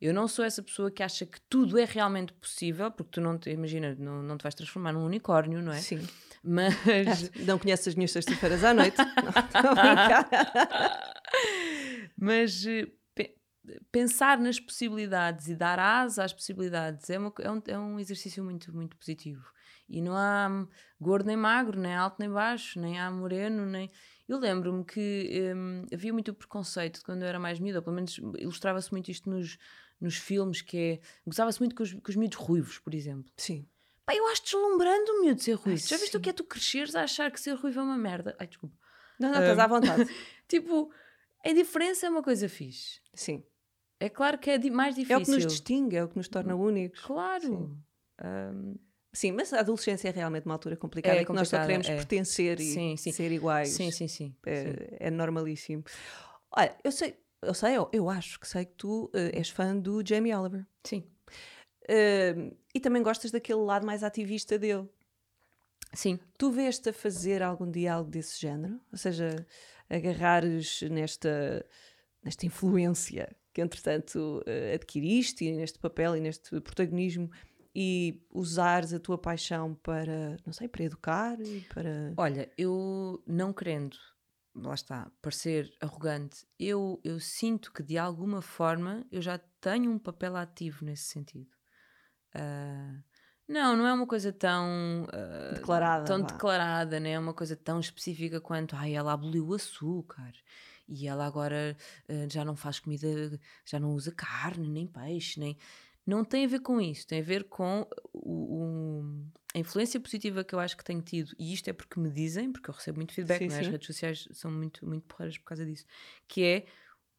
Eu 0.00 0.14
não 0.14 0.26
sou 0.26 0.42
essa 0.42 0.62
pessoa 0.62 0.90
que 0.90 1.02
acha 1.02 1.26
que 1.26 1.38
tudo 1.42 1.78
é 1.78 1.84
realmente 1.84 2.32
possível, 2.32 2.90
porque 2.90 3.10
tu 3.12 3.20
não 3.20 3.36
te, 3.36 3.50
imagina, 3.50 3.94
não, 3.98 4.22
não 4.22 4.38
te 4.38 4.42
vais 4.44 4.54
transformar 4.54 4.94
num 4.94 5.04
unicórnio, 5.04 5.60
não 5.60 5.72
é? 5.72 5.78
Sim. 5.78 6.08
Mas 6.42 6.74
Não 7.44 7.58
conheces 7.58 7.88
as 7.88 7.94
minhas 7.94 8.10
sextas-feiras 8.10 8.64
à 8.64 8.72
noite? 8.72 8.96
não, 9.62 9.72
a 9.72 9.74
brincar. 9.74 11.10
Mas 12.16 12.64
eh, 12.66 12.86
pensar 13.92 14.38
nas 14.38 14.58
possibilidades 14.58 15.48
e 15.48 15.54
dar 15.54 15.78
asa 15.78 16.24
às 16.24 16.32
possibilidades 16.32 17.10
é, 17.10 17.18
uma 17.18 17.32
é 17.40 17.50
um, 17.50 17.62
é 17.66 17.78
um 17.78 18.00
exercício 18.00 18.42
muito, 18.42 18.74
muito 18.74 18.96
positivo. 18.96 19.44
E 19.88 20.00
não 20.00 20.16
há 20.16 20.48
hum, 20.48 20.68
gordo 21.00 21.26
nem 21.26 21.36
magro, 21.36 21.78
nem 21.78 21.94
alto 21.94 22.16
nem 22.18 22.30
baixo, 22.30 22.80
nem 22.80 23.00
há 23.00 23.10
moreno, 23.10 23.66
nem. 23.66 23.90
Eu 24.28 24.38
lembro-me 24.38 24.84
que 24.84 25.52
hum, 25.54 25.84
havia 25.92 26.12
muito 26.12 26.32
preconceito 26.32 27.02
quando 27.04 27.22
eu 27.22 27.28
era 27.28 27.40
mais 27.40 27.58
miúda, 27.58 27.80
ou 27.80 27.82
pelo 27.82 27.96
menos 27.96 28.16
ilustrava-se 28.38 28.92
muito 28.92 29.10
isto 29.10 29.28
nos, 29.28 29.58
nos 30.00 30.16
filmes, 30.16 30.62
que 30.62 30.78
é. 30.78 31.00
Gostava-se 31.26 31.58
muito 31.58 31.74
com 31.74 31.82
os, 31.82 31.92
com 31.92 32.08
os 32.08 32.16
miúdos 32.16 32.38
ruivos, 32.38 32.78
por 32.78 32.94
exemplo. 32.94 33.32
Sim. 33.36 33.66
Pá, 34.06 34.14
eu 34.14 34.26
acho 34.28 34.44
deslumbrando 34.44 35.12
o 35.12 35.20
miúdo 35.22 35.42
ser 35.42 35.54
ruivo. 35.54 35.80
Já 35.86 35.96
viste 35.96 36.16
o 36.16 36.20
que 36.20 36.30
é 36.30 36.32
tu 36.32 36.44
cresceres 36.44 36.94
a 36.94 37.02
achar 37.02 37.30
que 37.30 37.40
ser 37.40 37.54
ruivo 37.54 37.80
é 37.80 37.82
uma 37.82 37.98
merda? 37.98 38.36
Ai, 38.38 38.46
desculpa. 38.46 38.76
Não, 39.18 39.30
não, 39.30 39.40
estás 39.40 39.58
à 39.58 39.66
vontade. 39.66 40.08
Tipo, 40.48 40.92
a 41.44 41.52
diferença 41.52 42.06
é 42.06 42.10
uma 42.10 42.22
coisa 42.22 42.48
fixe. 42.48 43.00
Sim. 43.14 43.44
É 44.00 44.08
claro 44.08 44.38
que 44.38 44.50
é 44.50 44.58
mais 44.70 44.96
É 44.96 45.00
difícil. 45.00 45.20
o 45.22 45.24
que 45.24 45.30
nos 45.30 45.46
distingue, 45.46 45.96
é 45.96 46.02
o 46.04 46.08
que 46.08 46.16
nos 46.16 46.26
torna 46.28 46.54
únicos. 46.56 47.00
Claro. 47.00 47.42
Sim. 47.42 47.78
Ahm, 48.18 48.74
Sim, 49.12 49.32
mas 49.32 49.52
a 49.52 49.58
adolescência 49.60 50.08
é 50.08 50.12
realmente 50.12 50.44
uma 50.46 50.54
altura 50.54 50.76
complicada 50.76 51.16
É 51.20 51.24
que 51.24 51.32
nós 51.32 51.48
só 51.48 51.60
queremos 51.60 51.88
é. 51.88 51.96
pertencer 51.96 52.60
e 52.60 52.72
Sim, 52.72 52.96
sim. 52.96 53.10
ser 53.10 53.32
iguais. 53.32 53.70
sim, 53.70 53.90
sim, 53.90 54.06
sim. 54.06 54.36
É, 54.46 54.98
é 55.00 55.10
normalíssimo. 55.10 55.82
Olha, 56.52 56.76
eu 56.84 56.92
sei, 56.92 57.18
eu 57.42 57.52
sei, 57.52 57.76
eu, 57.76 57.90
eu 57.92 58.08
acho 58.08 58.38
que 58.38 58.46
sei 58.46 58.64
que 58.66 58.74
tu 58.76 59.10
eh, 59.12 59.36
és 59.36 59.50
fã 59.50 59.76
do 59.76 60.00
Jamie 60.06 60.32
Oliver. 60.32 60.64
Sim. 60.84 61.04
Eh, 61.88 62.52
e 62.72 62.78
também 62.78 63.02
gostas 63.02 63.32
daquele 63.32 63.60
lado 63.60 63.84
mais 63.84 64.04
ativista 64.04 64.56
dele. 64.56 64.88
Sim. 65.92 66.20
Tu 66.38 66.52
vês-te 66.52 66.90
a 66.90 66.92
fazer 66.92 67.42
algum 67.42 67.68
dia 67.68 67.94
algo 67.94 68.08
desse 68.10 68.40
género? 68.40 68.80
Ou 68.92 68.98
seja, 68.98 69.44
agarrares 69.88 70.82
nesta, 70.82 71.66
nesta 72.22 72.46
influência 72.46 73.36
que, 73.52 73.60
entretanto, 73.60 74.42
eh, 74.46 74.74
adquiriste 74.74 75.44
e 75.44 75.52
neste 75.52 75.78
papel 75.78 76.16
e 76.16 76.20
neste 76.20 76.60
protagonismo 76.60 77.30
e 77.74 78.22
usares 78.30 78.92
a 78.92 78.98
tua 78.98 79.16
paixão 79.18 79.74
para, 79.76 80.36
não 80.44 80.52
sei, 80.52 80.68
para 80.68 80.84
educar 80.84 81.40
e 81.40 81.60
para... 81.72 82.12
Olha, 82.16 82.50
eu 82.58 83.22
não 83.26 83.52
querendo, 83.52 83.96
lá 84.54 84.74
está, 84.74 85.10
parecer 85.22 85.72
arrogante, 85.80 86.46
eu, 86.58 87.00
eu 87.04 87.20
sinto 87.20 87.72
que 87.72 87.82
de 87.82 87.96
alguma 87.96 88.42
forma 88.42 89.06
eu 89.10 89.22
já 89.22 89.38
tenho 89.60 89.90
um 89.90 89.98
papel 89.98 90.36
ativo 90.36 90.84
nesse 90.84 91.04
sentido. 91.04 91.50
Ah, 92.34 93.00
não, 93.48 93.76
não 93.76 93.86
é 93.86 93.92
uma 93.92 94.06
coisa 94.06 94.32
tão 94.32 95.06
ah, 95.12 95.54
Declarada, 95.54 96.04
tão 96.04 96.20
vá. 96.20 96.26
declarada, 96.26 97.00
nem 97.00 97.14
é 97.14 97.18
uma 97.18 97.34
coisa 97.34 97.56
tão 97.56 97.80
específica 97.80 98.40
quanto 98.40 98.76
ai, 98.76 98.94
ela 98.94 99.12
aboliu 99.12 99.48
o 99.48 99.54
açúcar 99.54 100.32
e 100.90 101.06
ela 101.06 101.24
agora 101.24 101.76
ah, 102.08 102.28
já 102.28 102.44
não 102.44 102.56
faz 102.56 102.80
comida, 102.80 103.40
já 103.64 103.78
não 103.78 103.94
usa 103.94 104.12
carne, 104.12 104.68
nem 104.68 104.86
peixe, 104.86 105.38
nem. 105.38 105.56
não 106.04 106.24
tem 106.24 106.44
a 106.44 106.48
ver 106.48 106.60
com 106.60 106.80
isso, 106.80 107.06
tem 107.06 107.20
a 107.20 107.24
ver 107.24 107.44
com 107.44 107.86
o, 108.12 109.00
o, 109.02 109.04
a 109.54 109.58
influência 109.58 110.00
positiva 110.00 110.42
que 110.42 110.54
eu 110.54 110.58
acho 110.58 110.76
que 110.76 110.84
tenho 110.84 111.00
tido, 111.00 111.32
e 111.38 111.52
isto 111.52 111.68
é 111.68 111.72
porque 111.72 112.00
me 112.00 112.10
dizem, 112.10 112.52
porque 112.52 112.68
eu 112.68 112.74
recebo 112.74 112.98
muito 112.98 113.14
feedback, 113.14 113.48
sim, 113.48 113.56
é? 113.56 113.60
as 113.60 113.68
redes 113.68 113.86
sociais 113.86 114.28
são 114.32 114.50
muito, 114.50 114.84
muito 114.84 115.06
porreiras 115.06 115.38
por 115.38 115.44
causa 115.44 115.64
disso, 115.64 115.86
que 116.26 116.42
é 116.42 116.66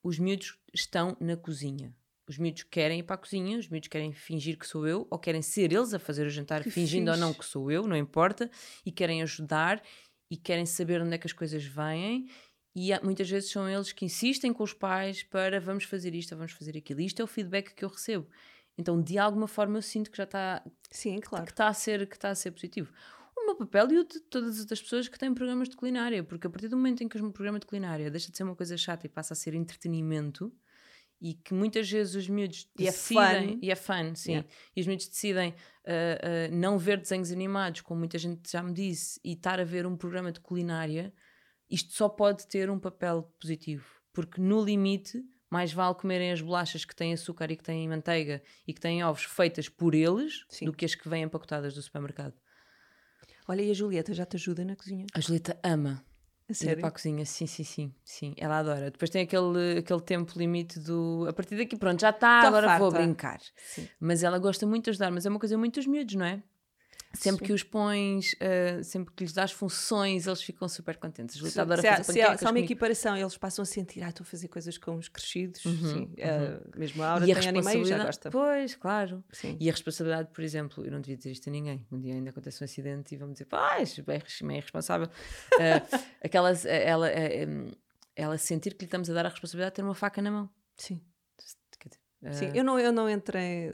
os 0.03 0.19
miúdos 0.19 0.57
estão 0.73 1.15
na 1.19 1.37
cozinha. 1.37 1.95
Os 2.27 2.37
miúdos 2.37 2.63
querem 2.63 2.99
ir 2.99 3.03
para 3.03 3.15
a 3.15 3.17
cozinha, 3.17 3.57
os 3.57 3.67
miúdos 3.67 3.89
querem 3.89 4.13
fingir 4.13 4.57
que 4.57 4.65
sou 4.65 4.87
eu, 4.87 5.05
ou 5.09 5.19
querem 5.19 5.41
ser 5.41 5.73
eles 5.73 5.93
a 5.93 5.99
fazer 5.99 6.25
o 6.25 6.29
jantar, 6.29 6.63
que 6.63 6.71
fingindo 6.71 7.11
fixe. 7.11 7.21
ou 7.21 7.27
não 7.27 7.33
que 7.33 7.45
sou 7.45 7.69
eu, 7.69 7.85
não 7.87 7.97
importa, 7.97 8.49
e 8.85 8.91
querem 8.91 9.21
ajudar 9.21 9.83
e 10.31 10.37
querem 10.37 10.65
saber 10.65 11.01
onde 11.01 11.13
é 11.13 11.17
que 11.17 11.27
as 11.27 11.33
coisas 11.33 11.65
vêm. 11.65 12.29
E 12.73 12.93
há, 12.93 13.01
muitas 13.01 13.29
vezes 13.29 13.51
são 13.51 13.69
eles 13.69 13.91
que 13.91 14.05
insistem 14.05 14.53
com 14.53 14.63
os 14.63 14.73
pais 14.73 15.23
para 15.23 15.59
vamos 15.59 15.83
fazer 15.83 16.15
isto, 16.15 16.35
vamos 16.35 16.53
fazer 16.53 16.77
aquilo. 16.77 17.01
Isto 17.01 17.21
é 17.21 17.25
o 17.25 17.27
feedback 17.27 17.73
que 17.73 17.83
eu 17.83 17.89
recebo. 17.89 18.27
Então, 18.77 19.01
de 19.01 19.17
alguma 19.17 19.47
forma, 19.47 19.77
eu 19.77 19.81
sinto 19.81 20.09
que 20.09 20.17
já 20.17 20.23
está. 20.23 20.63
Sim, 20.89 21.19
claro. 21.19 21.45
Que 21.45 21.51
está 21.51 21.67
a 21.67 21.73
ser, 21.73 22.07
que 22.07 22.15
está 22.15 22.29
a 22.29 22.35
ser 22.35 22.51
positivo. 22.51 22.91
O 23.37 23.45
meu 23.45 23.55
papel 23.55 23.91
e 23.91 23.97
o 23.99 24.03
de 24.05 24.19
todas 24.21 24.59
as 24.59 24.81
pessoas 24.81 25.07
que 25.07 25.17
têm 25.17 25.33
programas 25.33 25.67
de 25.67 25.75
culinária, 25.75 26.23
porque 26.23 26.47
a 26.47 26.49
partir 26.49 26.67
do 26.67 26.77
momento 26.77 27.03
em 27.03 27.09
que 27.09 27.17
o 27.17 27.31
programa 27.31 27.59
de 27.59 27.65
culinária 27.65 28.09
deixa 28.09 28.31
de 28.31 28.37
ser 28.37 28.43
uma 28.43 28.55
coisa 28.55 28.77
chata 28.77 29.05
e 29.05 29.09
passa 29.09 29.33
a 29.33 29.35
ser 29.35 29.53
entretenimento, 29.53 30.53
e 31.19 31.35
que 31.35 31.53
muitas 31.53 31.89
vezes 31.89 32.15
os 32.15 32.27
miúdos 32.27 32.67
e 32.79 32.87
é 32.87 32.91
decidem, 32.91 33.59
é 33.61 33.65
e 33.65 33.71
é 33.71 33.75
fun, 33.75 34.15
sim, 34.15 34.31
yeah. 34.31 34.49
e 34.75 34.81
os 34.81 34.87
miúdos 34.87 35.07
decidem 35.07 35.51
uh, 35.51 35.53
uh, 35.53 36.55
não 36.55 36.79
ver 36.79 36.99
desenhos 36.99 37.31
animados, 37.31 37.81
como 37.81 37.99
muita 37.99 38.17
gente 38.17 38.51
já 38.51 38.63
me 38.63 38.73
disse, 38.73 39.19
e 39.23 39.33
estar 39.33 39.59
a 39.59 39.63
ver 39.63 39.85
um 39.85 39.95
programa 39.95 40.31
de 40.31 40.39
culinária, 40.39 41.13
isto 41.71 41.93
só 41.93 42.09
pode 42.09 42.45
ter 42.47 42.69
um 42.69 42.77
papel 42.77 43.23
positivo, 43.39 43.85
porque 44.13 44.41
no 44.41 44.63
limite 44.63 45.23
mais 45.49 45.73
vale 45.73 45.95
comerem 45.95 46.31
as 46.31 46.41
bolachas 46.41 46.85
que 46.85 46.95
têm 46.95 47.13
açúcar 47.13 47.51
e 47.51 47.57
que 47.57 47.63
têm 47.63 47.87
manteiga 47.87 48.41
e 48.67 48.73
que 48.73 48.79
têm 48.79 49.03
ovos 49.03 49.23
feitas 49.23 49.67
por 49.67 49.93
eles 49.93 50.45
sim. 50.49 50.65
do 50.65 50.73
que 50.73 50.85
as 50.85 50.95
que 50.95 51.09
vêm 51.09 51.23
empacotadas 51.23 51.73
do 51.73 51.81
supermercado. 51.81 52.33
Olha, 53.47 53.61
e 53.61 53.71
a 53.71 53.73
Julieta 53.73 54.13
já 54.13 54.25
te 54.25 54.37
ajuda 54.37 54.63
na 54.63 54.75
cozinha? 54.75 55.05
A 55.13 55.19
Julieta 55.19 55.59
ama 55.63 56.05
Sério? 56.53 56.79
Ir 56.79 56.81
para 56.81 56.89
a 56.89 56.91
cozinha, 56.91 57.25
sim, 57.25 57.47
sim, 57.47 57.63
sim, 57.63 57.93
sim. 58.03 58.33
Ela 58.37 58.59
adora. 58.59 58.91
Depois 58.91 59.09
tem 59.09 59.23
aquele, 59.23 59.79
aquele 59.79 60.01
tempo 60.01 60.37
limite 60.37 60.79
do. 60.79 61.25
A 61.27 61.33
partir 61.33 61.55
daqui, 61.55 61.77
pronto, 61.77 61.99
já 61.99 62.09
está, 62.09 62.41
agora 62.41 62.67
farta. 62.67 62.83
vou 62.83 62.91
brincar. 62.91 63.39
Sim. 63.55 63.87
Mas 63.99 64.23
ela 64.23 64.37
gosta 64.37 64.65
muito 64.65 64.85
de 64.85 64.89
ajudar, 64.91 65.11
mas 65.11 65.25
é 65.25 65.29
uma 65.29 65.39
coisa 65.39 65.57
muito 65.57 65.75
dos 65.75 65.87
miúdos, 65.87 66.15
não 66.15 66.25
é? 66.25 66.43
Sempre 67.13 67.39
Sim. 67.39 67.45
que 67.45 67.53
os 67.53 67.63
pões, 67.63 68.33
uh, 68.33 68.83
sempre 68.83 69.13
que 69.13 69.23
lhes 69.23 69.33
dás 69.33 69.51
funções, 69.51 70.27
eles 70.27 70.41
ficam 70.41 70.67
super 70.69 70.95
contentes. 70.97 71.35
Se, 71.35 71.51
se, 71.51 71.59
há, 71.59 72.03
se, 72.03 72.21
há, 72.21 72.37
se 72.37 72.45
há 72.45 72.49
uma 72.49 72.59
equiparação, 72.59 73.17
eles 73.17 73.37
passam 73.37 73.63
a 73.63 73.65
sentir, 73.65 74.01
ah, 74.01 74.09
estou 74.09 74.23
a 74.23 74.27
fazer 74.27 74.47
coisas 74.47 74.77
com 74.77 74.95
os 74.95 75.09
crescidos. 75.09 75.65
Uhum, 75.65 75.75
Sim. 75.75 75.99
Uhum. 75.99 76.05
Uh, 76.05 76.79
mesmo 76.79 77.03
a 77.03 77.15
hora 77.15 77.29
e 77.29 77.35
tem 77.35 77.49
anime 77.49 77.85
já 77.85 78.03
gosta. 78.03 78.31
Pois, 78.31 78.75
claro. 78.75 79.23
Sim. 79.31 79.57
E 79.59 79.69
a 79.69 79.71
responsabilidade, 79.71 80.29
por 80.31 80.43
exemplo, 80.43 80.85
eu 80.85 80.91
não 80.91 81.01
devia 81.01 81.17
dizer 81.17 81.31
isto 81.31 81.49
a 81.49 81.51
ninguém. 81.51 81.85
Um 81.91 81.99
dia 81.99 82.13
ainda 82.13 82.29
acontece 82.29 82.63
um 82.63 82.65
acidente 82.65 83.13
e 83.13 83.17
vão 83.17 83.31
dizer, 83.31 83.45
pá, 83.45 83.77
é 83.77 83.83
irresponsável. 84.55 85.07
uh, 85.07 85.97
aquelas, 86.23 86.65
ela, 86.65 87.09
ela 88.15 88.37
sentir 88.37 88.73
que 88.73 88.85
lhe 88.85 88.87
estamos 88.87 89.09
a 89.09 89.13
dar 89.13 89.25
a 89.25 89.29
responsabilidade 89.29 89.73
de 89.73 89.75
ter 89.75 89.83
uma 89.83 89.95
faca 89.95 90.21
na 90.21 90.31
mão. 90.31 90.49
Sim. 90.77 91.01
Sim, 92.33 92.51
eu 92.53 92.63
não, 92.63 92.79
eu 92.79 92.91
não 92.91 93.09
entrei 93.09 93.71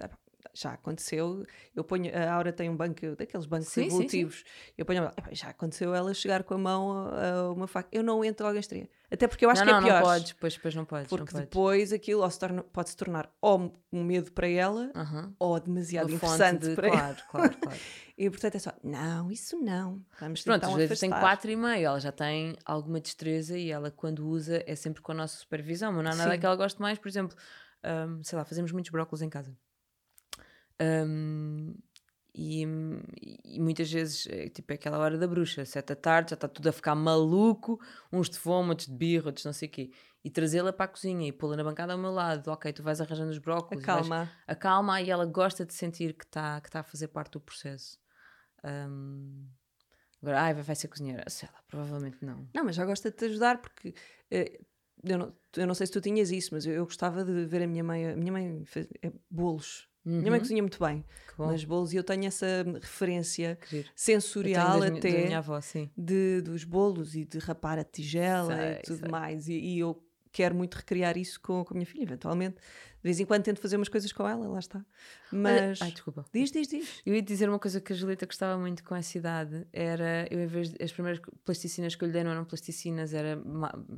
já 0.59 0.73
aconteceu, 0.73 1.45
eu 1.75 1.83
ponho, 1.83 2.11
a 2.15 2.33
Aura 2.33 2.51
tem 2.51 2.69
um 2.69 2.75
banco, 2.75 3.15
daqueles 3.15 3.45
bancos 3.45 3.67
sim, 3.67 3.85
evolutivos, 3.85 4.37
sim, 4.37 4.43
sim. 4.43 4.73
eu 4.77 4.85
ponho, 4.85 5.11
já 5.31 5.49
aconteceu 5.49 5.93
ela 5.93 6.13
chegar 6.13 6.43
com 6.43 6.55
a 6.55 6.57
mão 6.57 7.09
a, 7.09 7.51
uma 7.51 7.67
faca, 7.67 7.89
eu 7.91 8.03
não 8.03 8.23
entro 8.23 8.45
logo 8.45 8.57
em 8.57 8.59
estria. 8.59 8.89
Até 9.09 9.25
porque 9.25 9.45
eu 9.45 9.49
acho 9.49 9.63
não, 9.63 9.79
que 9.79 9.85
é 9.85 9.87
pior. 9.87 10.01
Não, 10.01 10.07
podes, 10.07 10.31
depois, 10.33 10.53
depois 10.55 10.75
não 10.75 10.85
podes. 10.85 11.07
Porque 11.07 11.33
não 11.33 11.41
depois 11.41 11.93
aquilo 11.93 12.29
se 12.29 12.39
torna, 12.39 12.61
pode 12.61 12.89
se 12.89 12.97
tornar 12.97 13.31
ou 13.39 13.73
um 13.91 14.03
medo 14.03 14.33
para 14.33 14.49
ela 14.49 14.91
uh 14.93 14.99
-huh. 14.99 15.33
ou 15.39 15.59
demasiado 15.59 16.11
interessante 16.11 16.67
de, 16.67 16.75
para 16.75 16.89
claro, 16.89 17.05
ela. 17.05 17.15
Claro, 17.29 17.57
claro. 17.57 17.79
e 18.17 18.29
portanto 18.29 18.55
é 18.55 18.59
só, 18.59 18.73
não, 18.83 19.31
isso 19.31 19.57
não. 19.61 20.03
Vamos 20.19 20.43
Pronto, 20.43 20.65
às 20.65 20.73
vezes 20.73 20.99
tem 20.99 21.09
quatro 21.09 21.49
e 21.49 21.55
meio, 21.55 21.85
ela 21.85 21.99
já 21.99 22.11
tem 22.11 22.57
alguma 22.65 22.99
destreza 22.99 23.57
e 23.57 23.71
ela 23.71 23.89
quando 23.89 24.27
usa 24.27 24.61
é 24.67 24.75
sempre 24.75 25.01
com 25.01 25.13
a 25.13 25.15
nossa 25.15 25.37
supervisão, 25.37 25.93
mas 25.93 26.03
não 26.03 26.11
há 26.11 26.15
nada 26.15 26.37
que 26.37 26.45
ela 26.45 26.55
goste 26.57 26.81
mais, 26.81 26.99
por 26.99 27.07
exemplo, 27.07 27.37
um, 28.09 28.21
sei 28.23 28.37
lá, 28.37 28.43
fazemos 28.43 28.71
muitos 28.71 28.91
brócolos 28.91 29.21
em 29.21 29.29
casa. 29.29 29.55
Um, 30.81 31.73
e, 32.39 32.63
e, 33.43 33.59
muitas 33.59 33.91
vezes, 33.91 34.27
é, 34.27 34.47
tipo, 34.47 34.71
é 34.71 34.75
aquela 34.75 34.99
hora 34.99 35.17
da 35.17 35.27
bruxa, 35.27 35.65
sete 35.65 35.87
da 35.87 35.95
tarde, 35.95 36.29
já 36.29 36.33
está 36.35 36.47
tudo 36.47 36.69
a 36.69 36.71
ficar 36.71 36.93
maluco, 36.93 37.81
uns 38.13 38.29
de 38.29 38.37
fome, 38.37 38.69
outros 38.69 38.87
de 38.87 38.93
birro, 38.93 39.25
outros 39.25 39.43
não 39.43 39.53
sei 39.53 39.67
o 39.67 39.71
quê. 39.71 39.91
E 40.23 40.29
trazê-la 40.29 40.71
para 40.71 40.85
a 40.85 40.87
cozinha 40.87 41.27
e 41.27 41.31
pô-la 41.31 41.55
na 41.55 41.63
bancada 41.63 41.93
ao 41.93 41.99
meu 41.99 42.11
lado, 42.11 42.51
ok, 42.51 42.71
tu 42.73 42.83
vais 42.83 43.01
arranjando 43.01 43.31
os 43.31 43.39
brócolis. 43.39 43.83
Acalma. 43.83 44.31
acalma 44.45 45.01
e 45.01 45.09
ela 45.09 45.25
gosta 45.25 45.65
de 45.65 45.73
sentir 45.73 46.13
que 46.13 46.25
está 46.25 46.61
que 46.61 46.69
tá 46.69 46.81
a 46.81 46.83
fazer 46.83 47.07
parte 47.07 47.31
do 47.31 47.39
processo. 47.39 47.97
Um, 48.63 49.47
agora, 50.21 50.41
ai, 50.41 50.53
vai 50.53 50.75
ser 50.75 50.89
cozinheira. 50.89 51.23
Sei 51.27 51.49
lá, 51.51 51.59
provavelmente 51.67 52.23
não. 52.23 52.47
Não, 52.53 52.63
mas 52.63 52.75
já 52.75 52.85
gosta 52.85 53.09
de 53.09 53.17
te 53.17 53.25
ajudar 53.25 53.59
porque... 53.59 53.95
Eh, 54.29 54.59
eu 55.03 55.17
não, 55.17 55.35
eu 55.55 55.67
não 55.67 55.75
sei 55.75 55.87
se 55.87 55.93
tu 55.93 56.01
tinhas 56.01 56.31
isso, 56.31 56.49
mas 56.53 56.65
eu, 56.65 56.73
eu 56.73 56.83
gostava 56.83 57.23
de 57.23 57.45
ver 57.45 57.63
a 57.63 57.67
minha 57.67 57.83
mãe. 57.83 58.09
A 58.09 58.15
minha 58.15 58.31
mãe 58.31 58.63
fez 58.65 58.87
é, 59.01 59.11
bolos 59.29 59.87
Uhum. 60.07 60.19
Minha 60.19 60.31
mãe 60.31 60.39
cozinha 60.39 60.63
muito 60.63 60.79
bem, 60.79 61.03
mas 61.37 61.65
bolos, 61.65 61.91
e 61.91 61.97
eu 61.97 62.03
tenho 62.03 62.25
essa 62.25 62.47
referência 62.81 63.59
sensorial 63.93 64.79
das, 64.79 64.91
até 64.91 65.25
minha 65.25 65.39
avó, 65.39 65.59
de, 65.97 66.41
dos 66.41 66.63
bolos 66.63 67.13
e 67.13 67.25
de 67.25 67.39
rapar 67.39 67.77
a 67.77 67.83
tigela 67.83 68.55
sei, 68.55 68.71
e 68.71 68.81
tudo 68.83 68.99
sei. 68.99 69.09
mais. 69.09 69.49
E, 69.49 69.53
e, 69.53 69.79
eu 69.79 70.01
quero 70.31 70.55
muito 70.55 70.75
recriar 70.75 71.17
isso 71.17 71.41
com, 71.41 71.61
com 71.65 71.73
a 71.73 71.75
minha 71.75 71.85
filha, 71.85 72.03
eventualmente. 72.03 72.55
De 72.55 73.03
vez 73.03 73.19
em 73.19 73.25
quando 73.25 73.43
tento 73.43 73.59
fazer 73.59 73.75
umas 73.75 73.89
coisas 73.89 74.11
com 74.13 74.25
ela, 74.25 74.47
lá 74.47 74.59
está. 74.59 74.85
Mas. 75.29 75.81
Ai, 75.81 75.91
desculpa. 75.91 76.25
Diz, 76.33 76.51
diz, 76.51 76.69
diz. 76.69 77.01
Eu 77.05 77.13
ia 77.13 77.21
dizer 77.21 77.49
uma 77.49 77.59
coisa 77.59 77.81
que 77.81 77.91
a 77.91 77.95
Julieta 77.95 78.25
gostava 78.25 78.57
muito 78.57 78.81
com 78.85 78.95
essa 78.95 79.17
idade: 79.17 79.67
era, 79.73 80.25
eu, 80.31 80.39
em 80.39 80.47
vez 80.47 80.69
de, 80.69 80.81
as 80.81 80.93
primeiras 80.93 81.21
plasticinas 81.43 81.95
que 81.95 82.03
eu 82.03 82.07
lhe 82.07 82.13
dei 82.13 82.23
não 82.23 82.31
eram 82.31 82.45
plasticinas, 82.45 83.13
era 83.13 83.37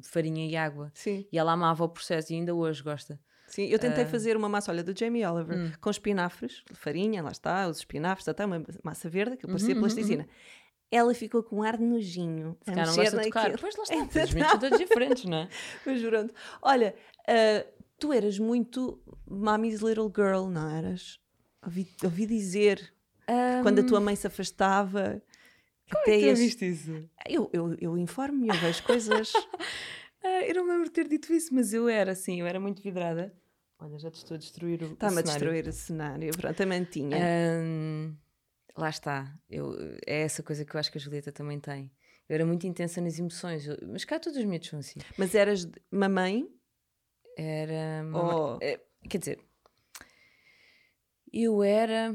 farinha 0.01 0.49
e 0.49 0.55
água. 0.55 0.91
Sim. 0.95 1.27
E 1.31 1.37
ela 1.37 1.51
amava 1.51 1.83
o 1.83 1.89
processo 1.89 2.33
e 2.33 2.35
ainda 2.35 2.55
hoje 2.55 2.81
gosta. 2.81 3.19
Sim, 3.49 3.65
eu 3.65 3.79
tentei 3.79 4.03
uh... 4.03 4.07
fazer 4.07 4.38
uma 4.38 4.47
massa, 4.47 4.71
olha, 4.71 4.83
do 4.83 4.97
Jamie 4.97 5.25
Oliver, 5.25 5.57
hum. 5.57 5.71
com 5.81 5.89
espinafres, 5.89 6.63
farinha, 6.73 7.21
lá 7.21 7.31
está, 7.31 7.67
os 7.67 7.79
espinafres, 7.79 8.27
até 8.27 8.45
uma 8.45 8.63
massa 8.83 9.09
verde, 9.09 9.38
que 9.38 9.47
parecia 9.47 9.73
uhum, 9.73 9.81
plasticina. 9.81 10.23
Uhum. 10.23 10.29
Ela 10.91 11.13
ficou 11.13 11.43
com 11.43 11.57
um 11.57 11.63
ar 11.63 11.77
de 11.77 11.83
nojinho. 11.83 12.57
Se 12.62 12.71
calhar 12.71 12.88
não 12.88 12.95
gosta 12.95 13.17
de 13.17 13.23
tocar. 13.25 13.59
Pois 13.59 13.75
lá 13.75 13.83
está, 13.89 13.95
mitos 14.35 14.59
todos 14.59 14.79
diferentes, 14.79 15.25
não 15.25 15.38
é? 15.39 15.49
Mas 15.85 15.99
jurando. 15.99 16.33
Olha, 16.62 16.95
uh, 17.27 17.83
tu 17.99 18.13
eras 18.13 18.39
muito 18.39 18.99
Mommy's 19.29 19.81
Little 19.81 20.12
Girl, 20.15 20.47
não 20.47 20.69
eras? 20.69 21.19
Ouvi, 21.63 21.88
ouvi 22.03 22.25
dizer, 22.25 22.93
um... 23.27 23.62
quando 23.63 23.79
a 23.79 23.83
tua 23.83 23.99
mãe 23.99 24.15
se 24.15 24.27
afastava... 24.27 25.21
Como 25.91 26.03
é 26.15 26.19
que 26.19 26.29
tu 26.29 26.35
viste 26.35 26.69
isso? 26.69 27.09
Eu, 27.27 27.49
eu, 27.51 27.75
eu 27.81 27.97
informo-me, 27.97 28.49
eu 28.49 28.55
vejo 28.55 28.83
coisas... 28.83 29.33
Ah, 30.23 30.43
eu 30.43 30.55
não 30.55 30.67
lembro 30.67 30.86
de 30.86 30.91
ter 30.91 31.08
dito 31.08 31.34
isso, 31.34 31.53
mas 31.53 31.73
eu 31.73 31.88
era 31.88 32.12
assim, 32.12 32.39
eu 32.41 32.47
era 32.47 32.60
muito 32.60 32.82
vidrada. 32.82 33.34
Olha, 33.79 33.97
já 33.97 34.12
te 34.12 34.15
estou 34.15 34.36
a 34.36 34.38
destruir 34.38 34.84
o, 34.84 34.93
Está-me 34.93 35.19
a 35.19 35.21
destruir 35.21 35.67
o 35.67 35.71
cenário, 35.71 36.32
pronto, 36.38 36.62
a 36.62 36.65
mantinha. 36.65 37.17
Um, 37.63 38.13
lá 38.77 38.89
está, 38.89 39.34
eu, 39.49 39.73
é 40.05 40.21
essa 40.21 40.43
coisa 40.43 40.65
que 40.65 40.75
eu 40.75 40.79
acho 40.79 40.91
que 40.91 40.97
a 40.97 41.01
Julieta 41.01 41.32
também 41.32 41.60
tem. 41.60 41.91
Eu 42.27 42.36
era 42.36 42.45
muito 42.45 42.67
intensa 42.67 42.99
nas 42.99 43.17
emoções, 43.17 43.65
eu, 43.65 43.77
mas 43.88 44.03
cá 44.03 44.19
todos 44.19 44.38
os 44.38 44.45
miúdos 44.45 44.67
são 44.67 44.79
assim. 44.79 44.99
Mas 45.17 45.34
eras 45.34 45.67
mamãe? 45.89 46.47
Era. 47.38 48.03
Mamãe, 48.03 48.36
oh. 48.36 48.58
é, 48.62 48.79
quer 49.10 49.17
dizer, 49.17 49.39
eu 51.32 51.63
era. 51.63 52.13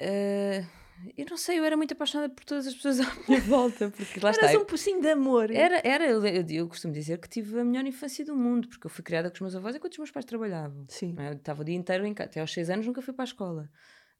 Uh, 0.00 0.81
eu 1.16 1.26
não 1.28 1.36
sei, 1.36 1.58
eu 1.58 1.64
era 1.64 1.76
muito 1.76 1.92
apaixonada 1.92 2.32
por 2.32 2.44
todas 2.44 2.66
as 2.66 2.74
pessoas 2.74 3.00
à 3.00 3.12
minha 3.28 3.40
volta. 3.40 3.90
Porque 3.90 4.20
lá 4.20 4.30
Eras 4.30 4.50
está. 4.50 4.58
um 4.58 4.64
pocinho 4.64 5.00
de 5.00 5.08
amor. 5.08 5.50
Era, 5.50 5.80
era 5.84 6.06
eu, 6.06 6.24
eu, 6.24 6.44
eu, 6.48 6.68
costumo 6.68 6.92
dizer 6.92 7.18
que 7.18 7.28
tive 7.28 7.58
a 7.58 7.64
melhor 7.64 7.84
infância 7.86 8.24
do 8.24 8.36
mundo, 8.36 8.68
porque 8.68 8.86
eu 8.86 8.90
fui 8.90 9.02
criada 9.02 9.28
com 9.30 9.34
os 9.34 9.40
meus 9.40 9.56
avós 9.56 9.74
enquanto 9.74 9.92
os 9.92 9.98
meus 9.98 10.10
pais 10.10 10.24
trabalhavam. 10.24 10.84
Sim. 10.88 11.14
Eu 11.18 11.34
estava 11.34 11.62
o 11.62 11.64
dia 11.64 11.74
inteiro 11.74 12.06
em 12.06 12.14
casa, 12.14 12.30
até 12.30 12.40
aos 12.40 12.52
6 12.52 12.70
anos 12.70 12.86
nunca 12.86 13.02
fui 13.02 13.12
para 13.12 13.24
a 13.24 13.26
escola. 13.26 13.70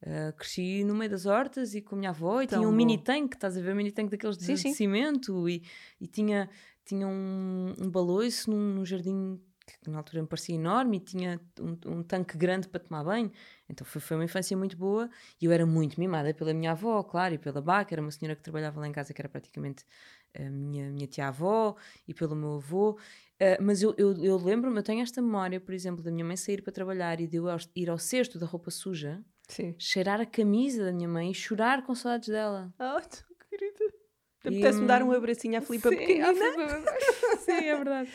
Uh, 0.02 0.32
cresci 0.36 0.82
no 0.82 0.96
meio 0.96 1.10
das 1.10 1.26
hortas 1.26 1.74
e 1.76 1.80
com 1.80 1.94
a 1.94 1.98
minha 1.98 2.10
avó 2.10 2.42
e 2.42 2.46
tinha 2.48 2.60
um 2.60 2.72
mini 2.72 2.98
tanque, 2.98 3.36
estás 3.36 3.56
a 3.56 3.60
ver? 3.60 3.72
Um 3.72 3.76
mini 3.76 3.92
tanque 3.92 4.10
daqueles 4.10 4.36
de, 4.36 4.44
sim, 4.44 4.70
de 4.70 4.74
cimento 4.74 5.48
e, 5.48 5.62
e 6.00 6.08
tinha, 6.08 6.50
tinha 6.84 7.06
um, 7.06 7.72
um 7.78 7.88
baloiço 7.88 8.50
num, 8.50 8.74
num 8.74 8.84
jardim 8.84 9.40
que 9.80 9.90
na 9.90 9.98
altura 9.98 10.22
me 10.22 10.28
parecia 10.28 10.54
enorme 10.54 10.96
e 10.96 11.00
tinha 11.00 11.40
um, 11.60 11.76
um, 11.86 12.02
tanque 12.02 12.36
grande 12.36 12.68
para 12.68 12.80
tomar 12.80 13.04
banho. 13.04 13.30
Então 13.68 13.86
foi, 13.86 14.00
foi 14.00 14.16
uma 14.16 14.24
infância 14.24 14.56
muito 14.56 14.76
boa 14.76 15.08
e 15.40 15.44
eu 15.44 15.52
era 15.52 15.64
muito 15.64 15.98
mimada 15.98 16.32
pela 16.34 16.52
minha 16.52 16.72
avó, 16.72 17.02
claro, 17.02 17.34
e 17.34 17.38
pela 17.38 17.60
Bá, 17.60 17.84
que 17.84 17.94
era 17.94 18.00
uma 18.00 18.10
senhora 18.10 18.36
que 18.36 18.42
trabalhava 18.42 18.80
lá 18.80 18.88
em 18.88 18.92
casa, 18.92 19.12
que 19.12 19.20
era 19.20 19.28
praticamente 19.28 19.84
a 20.34 20.50
minha, 20.50 20.90
minha 20.90 21.06
tia-avó, 21.06 21.76
e 22.06 22.14
pelo 22.14 22.34
meu 22.34 22.54
avô. 22.54 22.98
Uh, 23.40 23.62
mas 23.62 23.82
eu, 23.82 23.94
eu, 23.98 24.16
eu 24.22 24.36
lembro-me, 24.36 24.76
eu 24.78 24.82
tenho 24.82 25.02
esta 25.02 25.20
memória, 25.20 25.60
por 25.60 25.74
exemplo, 25.74 26.02
da 26.02 26.10
minha 26.10 26.24
mãe 26.24 26.36
sair 26.36 26.62
para 26.62 26.72
trabalhar 26.72 27.20
e 27.20 27.26
de 27.26 27.36
eu 27.36 27.46
ir 27.74 27.90
ao 27.90 27.98
cesto 27.98 28.38
da 28.38 28.46
roupa 28.46 28.70
suja, 28.70 29.22
Sim. 29.48 29.74
cheirar 29.78 30.20
a 30.20 30.26
camisa 30.26 30.84
da 30.84 30.92
minha 30.92 31.08
mãe 31.08 31.30
e 31.30 31.34
chorar 31.34 31.84
com 31.84 31.94
saudades 31.94 32.28
dela. 32.28 32.72
Ah, 32.78 32.96
oh, 33.02 33.44
querida. 33.48 34.01
Apetece-me 34.44 34.86
dar 34.86 35.02
um 35.02 35.12
abracinho 35.12 35.56
à 35.58 35.60
Filipa 35.60 35.88
Sim, 35.90 35.96
pequenina. 35.96 36.30
à 36.30 36.34
Filipa- 36.34 36.84
Sim, 37.44 37.52
é 37.52 37.76
verdade. 37.76 38.10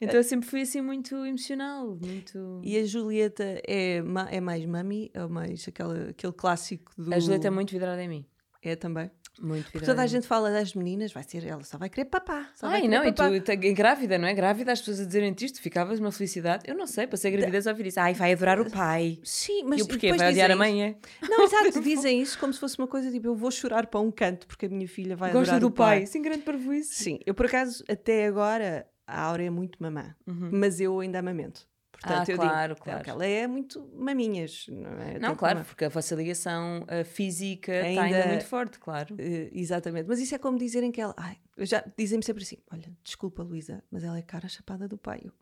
Então 0.00 0.16
eu 0.16 0.24
sempre 0.24 0.48
fui 0.48 0.62
assim 0.62 0.80
muito 0.80 1.14
emocional, 1.26 1.98
muito... 2.00 2.60
E 2.62 2.76
a 2.78 2.84
Julieta 2.84 3.60
é, 3.66 4.00
ma- 4.02 4.28
é 4.30 4.40
mais 4.40 4.64
mami 4.64 5.10
ou 5.16 5.28
mais 5.28 5.66
aquela, 5.66 6.10
aquele 6.10 6.32
clássico 6.32 6.92
do. 6.96 7.12
A 7.12 7.18
Julieta 7.18 7.48
é 7.48 7.50
muito 7.50 7.70
vidrada 7.72 8.02
em 8.02 8.08
mim. 8.08 8.26
É 8.62 8.76
também. 8.76 9.10
Muito 9.40 9.70
Porque 9.72 9.86
toda 9.86 10.02
a 10.02 10.06
gente 10.06 10.26
fala 10.26 10.50
das 10.50 10.74
meninas, 10.74 11.12
vai 11.12 11.22
ser 11.22 11.46
ela, 11.46 11.64
só 11.64 11.78
vai 11.78 11.88
querer 11.88 12.04
papá. 12.04 12.50
Só 12.54 12.66
Ai, 12.66 12.86
não, 12.86 13.02
e 13.04 13.12
papá. 13.12 13.30
tu 13.30 13.40
tá- 13.40 13.54
grávida, 13.54 14.18
não 14.18 14.28
é? 14.28 14.34
Grávida, 14.34 14.72
as 14.72 14.80
pessoas 14.80 15.00
a 15.00 15.04
dizerem-te 15.04 15.46
isto, 15.46 15.60
ficavas 15.60 15.98
uma 15.98 16.12
felicidade. 16.12 16.64
Eu 16.68 16.74
não 16.76 16.86
sei, 16.86 17.06
passei 17.06 17.32
a 17.32 17.36
gravidez 17.36 17.66
a 17.66 17.70
ouvir 17.70 17.86
isso. 17.86 17.98
Ai, 17.98 18.14
vai 18.14 18.32
adorar 18.32 18.60
o 18.60 18.70
pai. 18.70 19.18
Sim, 19.24 19.64
mas 19.64 19.80
e 19.80 19.82
o 19.82 19.88
porquê? 19.88 20.12
Vai 20.12 20.30
odiar 20.30 20.50
a 20.50 20.56
mãe, 20.56 20.82
é? 20.84 20.96
Não, 21.28 21.44
exato, 21.44 21.80
dizem 21.80 22.20
isso 22.20 22.38
como 22.38 22.52
se 22.52 22.60
fosse 22.60 22.78
uma 22.78 22.86
coisa 22.86 23.10
tipo, 23.10 23.26
eu 23.28 23.34
vou 23.34 23.50
chorar 23.50 23.86
para 23.86 24.00
um 24.00 24.10
canto 24.10 24.46
porque 24.46 24.66
a 24.66 24.68
minha 24.68 24.86
filha 24.88 25.16
vai 25.16 25.32
Gosta 25.32 25.52
adorar 25.56 25.60
do 25.60 25.66
o 25.68 25.70
pai. 25.70 25.98
pai. 26.00 26.06
Sim, 26.06 26.22
grande 26.22 26.42
parvoíce. 26.42 26.94
Sim, 26.94 27.18
eu 27.24 27.34
por 27.34 27.46
acaso, 27.46 27.82
até 27.88 28.26
agora, 28.26 28.86
a 29.06 29.22
Aura 29.22 29.42
é 29.44 29.50
muito 29.50 29.82
mamã, 29.82 30.14
mas 30.26 30.80
eu 30.80 31.00
ainda 31.00 31.18
amamento. 31.18 31.66
Portanto, 32.02 32.28
Ah, 32.28 32.32
eu 32.32 32.36
claro, 32.36 32.74
digo, 32.74 32.84
claro. 32.84 33.10
ela 33.10 33.26
é 33.26 33.46
muito 33.46 33.88
maminhas, 33.94 34.66
não 34.68 34.90
é? 35.00 35.18
Não, 35.18 35.34
claro, 35.36 35.58
uma- 35.60 35.64
porque 35.64 35.84
a 35.84 35.88
vossa 35.88 36.14
ligação 36.14 36.82
uh, 36.82 37.04
física 37.04 37.72
está 37.72 38.02
Ainda- 38.02 38.16
ainda 38.16 38.28
muito 38.28 38.46
forte, 38.46 38.78
claro. 38.78 39.14
Eh, 39.18 39.50
exatamente, 39.52 40.06
mas 40.08 40.18
isso 40.20 40.34
é 40.34 40.38
como 40.38 40.58
dizerem 40.58 40.90
que 40.90 41.00
ela. 41.00 41.14
Ai, 41.16 41.36
já 41.58 41.84
dizem-me 41.96 42.24
sempre 42.24 42.42
assim: 42.42 42.58
olha, 42.72 42.90
desculpa, 43.04 43.42
Luísa, 43.42 43.82
mas 43.90 44.02
ela 44.04 44.18
é 44.18 44.22
cara 44.22 44.48
chapada 44.48 44.88
do 44.88 44.98
pai. 44.98 45.20
Eu, 45.24 45.32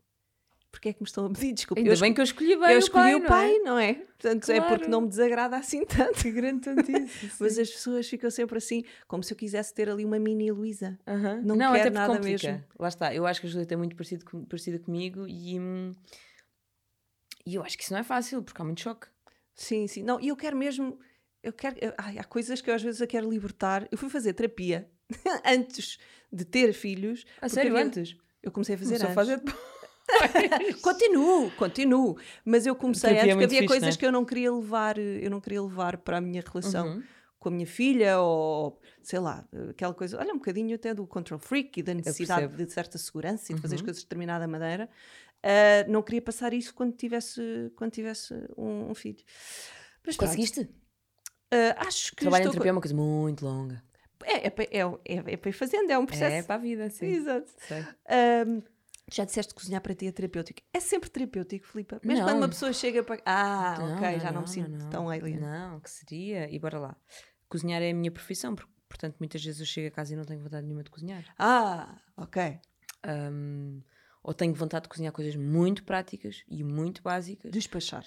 Porquê 0.71 0.87
é 0.87 0.93
que 0.93 1.01
me 1.01 1.05
estão 1.05 1.25
a 1.25 1.29
pedir 1.29 1.51
desculpa? 1.51 1.81
Ainda 1.81 1.93
eu 1.93 1.99
bem 1.99 2.13
que 2.13 2.21
eu 2.21 2.23
escolhi 2.23 2.55
bem 2.55 2.69
eu 2.69 2.75
o 2.75 2.79
escolhi 2.79 3.11
pai, 3.11 3.15
o 3.15 3.19
não 3.19 3.27
pai, 3.27 3.51
é? 3.55 3.59
não 3.59 3.77
é? 3.77 3.93
Portanto, 3.93 4.49
é 4.51 4.61
porque 4.61 4.75
Claro. 4.77 4.89
não 4.89 5.01
me 5.01 5.07
desagrada 5.09 5.57
assim 5.57 5.83
tanto. 5.85 6.31
Grande 6.31 6.61
tontice. 6.61 7.29
Mas 7.41 7.55
sim. 7.55 7.61
as 7.61 7.69
pessoas 7.71 8.07
ficam 8.07 8.31
sempre 8.31 8.57
assim, 8.57 8.85
como 9.05 9.21
se 9.21 9.33
eu 9.33 9.37
quisesse 9.37 9.73
ter 9.73 9.89
ali 9.89 10.05
uma 10.05 10.17
mini 10.17 10.49
Luísa. 10.49 10.97
Aham. 11.05 11.41
não 11.43 11.55
Não, 11.57 11.57
quero 11.57 11.71
até 11.73 11.83
porque 11.83 11.89
nada 11.91 12.13
complica. 12.15 12.47
mesmo. 12.53 12.63
Lá 12.79 12.87
está. 12.87 13.13
Eu 13.13 13.25
acho 13.25 13.41
que 13.41 13.47
a 13.47 13.49
Julieta 13.49 13.73
é 13.73 13.77
muito 13.77 13.97
parecido 13.97 14.23
com- 14.23 14.45
parecida 14.45 14.79
comigo 14.79 15.27
e, 15.27 15.59
hum, 15.59 15.91
e 17.45 17.55
eu 17.55 17.63
acho 17.63 17.77
que 17.77 17.83
isso 17.83 17.93
não 17.93 17.99
é 17.99 18.03
fácil, 18.03 18.41
porque 18.43 18.61
há 18.61 18.65
muito 18.65 18.81
choque. 18.81 19.07
Sim, 19.55 19.87
sim. 19.87 20.03
Não, 20.03 20.19
e 20.19 20.29
eu 20.29 20.35
quero 20.35 20.55
mesmo. 20.57 20.99
Eu 21.43 21.53
quero. 21.53 21.75
eu- 21.81 21.93
ai, 21.97 22.17
há 22.17 22.23
coisas 22.23 22.61
que 22.61 22.69
eu 22.69 22.73
às 22.75 22.81
vezes 22.81 23.01
eu 23.01 23.07
quero 23.07 23.29
libertar. 23.29 23.87
Eu 23.91 23.97
fui 23.97 24.09
fazer 24.09 24.33
terapia 24.33 24.89
antes 25.45 25.97
de 26.31 26.45
ter 26.45 26.73
filhos. 26.73 27.25
A 27.41 27.49
sério, 27.49 27.71
havia- 27.75 27.85
antes? 27.85 28.15
Eu 28.43 28.51
comecei 28.51 28.75
a 28.75 28.77
fazer 28.77 28.97
Começou 28.99 29.21
a 29.21 29.23
antes. 29.23 29.43
fazer 29.43 29.61
Continuo, 30.81 31.51
continuo. 31.51 32.17
Mas 32.45 32.65
eu 32.65 32.75
comecei 32.75 33.11
é 33.11 33.21
antes 33.21 33.29
porque 33.31 33.43
havia 33.45 33.59
fixe, 33.59 33.67
coisas 33.67 33.89
não 33.89 33.93
é? 33.93 33.97
que 33.97 34.05
eu 34.05 34.11
não 34.11 34.25
queria 34.25 34.51
levar, 34.53 34.97
eu 34.97 35.29
não 35.29 35.39
queria 35.39 35.61
levar 35.61 35.97
para 35.97 36.17
a 36.17 36.21
minha 36.21 36.41
relação 36.45 36.87
Uhum. 36.87 37.03
com 37.39 37.49
a 37.49 37.51
minha 37.51 37.67
filha 37.67 38.19
ou 38.19 38.79
sei 39.01 39.19
lá, 39.19 39.47
aquela 39.69 39.93
coisa, 39.93 40.17
olha 40.19 40.31
um 40.33 40.37
bocadinho 40.37 40.75
até 40.75 40.93
do 40.93 41.05
control 41.07 41.39
freak 41.39 41.79
e 41.79 41.83
da 41.83 41.93
necessidade 41.93 42.55
de 42.55 42.71
certa 42.71 42.97
segurança 42.97 43.51
e 43.51 43.55
de 43.55 43.61
fazer 43.61 43.75
as 43.75 43.81
Uhum. 43.81 43.85
coisas 43.85 44.01
de 44.01 44.05
determinada 44.07 44.47
maneira. 44.47 44.89
Ah, 45.43 45.85
não 45.87 46.01
queria 46.03 46.21
passar 46.21 46.53
isso 46.53 46.73
quando 46.73 46.93
tivesse, 46.95 47.71
quando 47.75 47.91
tivesse 47.91 48.33
um, 48.57 48.91
um 48.91 48.95
filho. 48.95 49.23
Mas 50.05 50.15
Conseguiste? 50.17 50.69
ah, 51.51 51.87
acho 51.87 52.11
que 52.11 52.17
Trabalho 52.21 52.47
em 52.47 52.51
terapia 52.51 52.69
é 52.69 52.73
uma 52.73 52.81
coisa 52.81 52.95
muito 52.95 53.43
longa. 53.45 53.83
é, 54.23 54.47
é, 54.47 54.49
para- 54.49 54.65
é, 54.65 54.79
é, 55.05 55.33
é 55.33 55.37
para 55.37 55.49
ir 55.49 55.53
fazendo, 55.53 55.89
é 55.91 55.97
um 55.97 56.05
processo. 56.05 56.35
É 56.37 56.43
para 56.43 56.55
a 56.55 56.57
vida, 56.59 56.89
sim. 56.89 57.05
Exato. 57.07 57.51
Ahm, 58.07 58.61
já 59.11 59.25
disseste 59.25 59.53
que 59.53 59.59
cozinhar 59.59 59.81
para 59.81 59.93
ti 59.95 60.07
é 60.07 60.11
terapêutico. 60.11 60.61
É 60.73 60.79
sempre 60.79 61.09
terapêutico, 61.09 61.67
Filipa. 61.67 61.99
Mesmo 62.03 62.23
quando 62.23 62.35
Não. 62.35 62.41
uma 62.43 62.49
pessoa 62.49 62.71
chega 62.71 63.03
para. 63.03 63.21
Ah, 63.25 63.75
Não, 63.79 63.95
ok, 63.97 64.19
já 64.19 64.25
não, 64.27 64.33
não, 64.33 64.41
me 64.41 64.47
sinto 64.47 64.89
tão 64.89 65.09
alien. 65.09 65.39
Não, 65.39 65.79
que 65.79 65.89
seria. 65.89 66.49
E 66.53 66.57
bora 66.59 66.79
lá. 66.79 66.95
Cozinhar 67.49 67.81
é 67.81 67.89
a 67.91 67.93
minha 67.93 68.11
profissão, 68.11 68.55
por- 68.55 68.69
portanto, 68.87 69.15
muitas 69.19 69.43
vezes 69.43 69.59
eu 69.59 69.65
chego 69.65 69.87
a 69.87 69.91
casa 69.91 70.13
e 70.13 70.15
não 70.15 70.23
tenho 70.23 70.39
vontade 70.39 70.65
nenhuma 70.65 70.83
de 70.83 70.89
cozinhar. 70.91 71.25
Ah, 71.37 71.97
ok. 72.15 72.59
Ahm, 73.03 73.81
ou 74.23 74.33
tenho 74.33 74.53
vontade 74.53 74.83
de 74.83 74.89
cozinhar 74.89 75.11
coisas 75.13 75.35
muito 75.35 75.83
práticas 75.83 76.43
e 76.47 76.63
muito 76.63 77.01
básicas. 77.01 77.51
Despachar. 77.51 78.05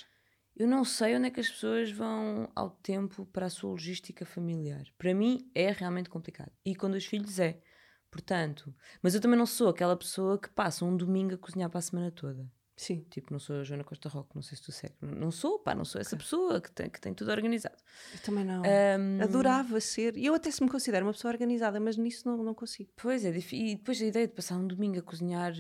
Eu 0.57 0.69
não 0.69 0.85
sei 0.85 1.17
onde 1.17 1.27
é 1.27 1.31
que 1.31 1.41
as 1.41 1.51
pessoas 1.51 1.91
vão 1.91 2.49
ao 2.55 2.71
tempo 2.71 3.27
para 3.27 3.47
a 3.47 3.51
sua 3.51 3.71
logística 3.71 4.25
familiar. 4.25 4.85
Para 4.97 5.13
mim 5.13 5.51
é 5.55 5.73
realmente 5.73 6.09
complicado. 6.09 6.53
E 6.65 6.77
com 6.77 6.89
dois 6.89 7.05
filhos 7.05 7.41
é. 7.41 7.61
Portanto, 8.09 8.73
mas 9.03 9.15
eu 9.17 9.21
também 9.21 9.37
não 9.37 9.47
sou 9.47 9.69
aquela 9.69 9.97
pessoa 9.97 10.39
que 10.39 10.49
passa 10.49 10.85
um 10.85 10.97
domingo 10.97 11.35
a 11.35 11.39
cozinhar 11.39 11.69
para 11.69 11.81
a 11.81 11.83
semana 11.83 12.13
toda. 12.13 12.49
Sim. 12.77 13.05
Tipo, 13.11 13.33
não 13.33 13.39
sou 13.39 13.57
a 13.61 13.65
Joana 13.65 13.85
Costa 13.85 14.09
Roque, 14.09 14.35
não 14.35 14.43
sei 14.43 14.57
se 14.57 14.63
tu 14.65 14.73
segues. 14.73 14.97
Não- 15.01 15.31
sou, 15.31 15.59
pá, 15.59 15.75
não 15.75 15.85
sou 15.85 16.01
essa 16.01 16.17
pessoa 16.17 16.61
que 16.61 16.71
tem, 16.71 16.89
que 16.91 17.01
tem 17.01 17.15
tudo 17.15 17.31
organizado. 17.31 17.77
Eu 18.13 18.21
também 18.21 18.45
não. 18.45 18.63
Ahm, 18.65 19.21
Adorava 19.23 19.81
ser. 19.81 20.17
E 20.17 20.27
eu 20.27 20.35
até 20.35 20.51
se 20.51 20.63
me 20.63 20.69
considero 20.69 21.07
uma 21.07 21.13
pessoa 21.13 21.33
organizada, 21.33 21.79
mas 21.81 21.97
nisso 21.97 22.29
não, 22.29 22.37
não 22.43 22.55
consigo. 22.55 22.91
Pois 22.97 23.25
é, 23.25 23.37
e 23.53 23.77
depois 23.77 24.01
a 24.01 24.05
ideia 24.05 24.27
de 24.27 24.35
passar 24.35 24.57
um 24.57 24.67
domingo 24.67 24.99
a 24.99 25.03
cozinhar 25.03 25.53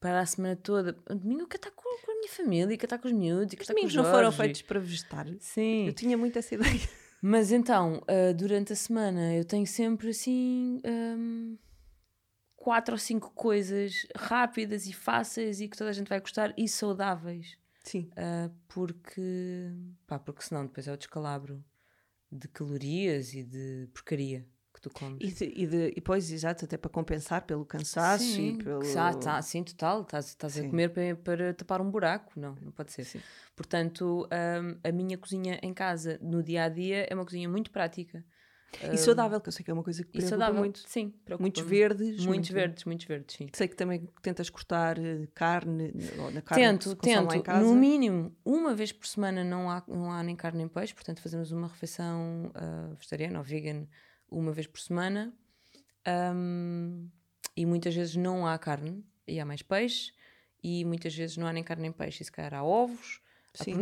para 0.00 0.20
a 0.20 0.26
semana 0.26 0.56
toda. 0.56 0.96
Um 1.10 1.16
domingo 1.16 1.42
eu 1.42 1.48
quero 1.48 1.60
estar 1.60 1.70
com, 1.70 1.82
com 2.04 2.12
a 2.12 2.14
minha 2.14 2.28
família, 2.28 2.76
quero 2.76 2.86
estar 2.86 2.98
com 2.98 3.08
os 3.08 3.14
miúdos, 3.14 3.52
e 3.52 3.56
Os 3.56 3.62
estar 3.62 3.66
com 3.66 3.72
o 3.72 3.74
domingos 3.74 3.94
não 3.94 4.04
foram 4.04 4.32
feitos 4.32 4.62
para 4.62 4.80
vegetar. 4.80 5.26
Sim. 5.40 5.86
Eu 5.86 5.92
tinha 5.92 6.16
muito 6.16 6.38
essa 6.38 6.54
ideia. 6.54 6.80
Mas 7.20 7.50
então, 7.50 8.02
ah, 8.06 8.32
durante 8.32 8.72
a 8.72 8.76
semana 8.76 9.34
eu 9.34 9.44
tenho 9.44 9.66
sempre 9.66 10.10
assim 10.10 10.80
ahm, 10.84 11.56
quatro 12.54 12.94
ou 12.94 12.98
cinco 12.98 13.32
coisas 13.34 14.06
rápidas 14.16 14.86
e 14.86 14.92
fáceis 14.92 15.60
e 15.60 15.68
que 15.68 15.76
toda 15.76 15.90
a 15.90 15.92
gente 15.92 16.08
vai 16.08 16.20
gostar 16.20 16.54
e 16.56 16.68
saudáveis. 16.68 17.58
Sim. 17.82 18.10
Ah, 18.16 18.50
porque, 18.68 19.72
pá, 20.06 20.18
porque 20.18 20.42
senão 20.42 20.66
depois 20.66 20.86
é 20.86 20.92
o 20.92 20.96
descalabro 20.96 21.64
de 22.30 22.46
calorias 22.46 23.32
e 23.32 23.42
de 23.42 23.88
porcaria 23.92 24.46
que 24.78 24.88
tu 24.88 24.90
comes. 24.90 25.18
E, 25.20 25.32
de, 25.32 25.44
e, 25.62 25.66
de, 25.66 25.88
e 25.88 25.94
depois, 25.96 26.30
exato, 26.30 26.64
até 26.64 26.76
para 26.76 26.90
compensar 26.90 27.42
pelo 27.42 27.64
cansaço 27.64 28.24
sim, 28.24 28.54
e 28.58 28.62
pelo. 28.62 28.80
tá, 29.20 29.42
sim, 29.42 29.62
total. 29.62 30.02
Estás, 30.02 30.28
estás 30.28 30.56
a 30.56 30.62
Sim. 30.62 30.70
comer 30.70 30.90
para, 30.90 31.16
para 31.16 31.54
tapar 31.54 31.80
um 31.80 31.90
buraco. 31.90 32.32
Não, 32.38 32.54
não 32.62 32.70
pode 32.72 32.92
ser. 32.92 33.04
Sim. 33.04 33.20
Portanto, 33.54 34.26
ahm, 34.30 34.78
a 34.84 34.92
minha 34.92 35.18
cozinha 35.18 35.58
em 35.62 35.74
casa, 35.74 36.18
no 36.22 36.42
dia 36.42 36.64
a 36.64 36.68
dia, 36.68 37.06
é 37.10 37.14
uma 37.14 37.24
cozinha 37.24 37.48
muito 37.48 37.70
prática. 37.70 38.24
E 38.92 38.98
saudável, 38.98 39.40
que 39.40 39.48
eu 39.48 39.52
sei 39.52 39.64
que 39.64 39.70
é 39.70 39.74
uma 39.74 39.82
coisa 39.82 40.04
que 40.04 40.10
preocupa 40.10 40.28
saudável. 40.28 40.60
muito. 40.60 40.80
Sim, 40.86 41.08
preocupa 41.24 41.42
Muitos 41.42 41.62
muito. 41.62 41.70
verdes. 41.70 42.06
Muitos 42.08 42.26
muito- 42.26 42.52
verdes, 42.52 42.84
muitos 42.84 43.06
verdes, 43.06 43.36
sim. 43.36 43.48
Sei 43.54 43.66
que 43.66 43.74
também 43.74 44.06
tentas 44.20 44.50
cortar 44.50 44.98
eh, 44.98 45.26
carne, 45.34 45.92
ou 46.18 46.30
na 46.30 46.42
carne 46.42 46.78
que 46.78 46.84
Tento, 46.84 46.88
lá 46.90 47.24
em 47.24 47.28
tento. 47.28 47.42
casa. 47.44 47.64
No 47.64 47.74
mínimo, 47.74 48.36
uma 48.44 48.74
vez 48.74 48.92
por 48.92 49.06
semana 49.06 49.42
não 49.42 49.70
há, 49.70 49.82
não 49.88 50.12
há 50.12 50.22
nem 50.22 50.36
carne 50.36 50.58
nem 50.58 50.68
peixe, 50.68 50.92
portanto 50.94 51.22
fazemos 51.22 51.50
uma 51.50 51.66
refeição 51.66 52.50
ah, 52.54 52.90
vegetariana 52.94 53.38
ou 53.38 53.44
vegan 53.44 53.86
uma 54.30 54.52
vez 54.52 54.66
por 54.66 54.80
semana. 54.80 55.32
Ahm, 56.06 57.08
e 57.56 57.66
muitas 57.66 57.94
vezes 57.94 58.16
não 58.16 58.46
há 58.46 58.56
carne 58.58 59.04
e 59.26 59.38
há 59.40 59.44
mais 59.44 59.62
peixe. 59.62 60.12
E 60.62 60.84
muitas 60.84 61.14
vezes 61.14 61.36
não 61.36 61.46
há 61.46 61.52
nem 61.52 61.62
carne 61.62 61.82
nem 61.82 61.92
peixe, 61.92 62.22
e 62.22 62.24
se 62.26 62.32
calhar 62.32 62.52
há 62.54 62.64
ovos, 62.64 63.20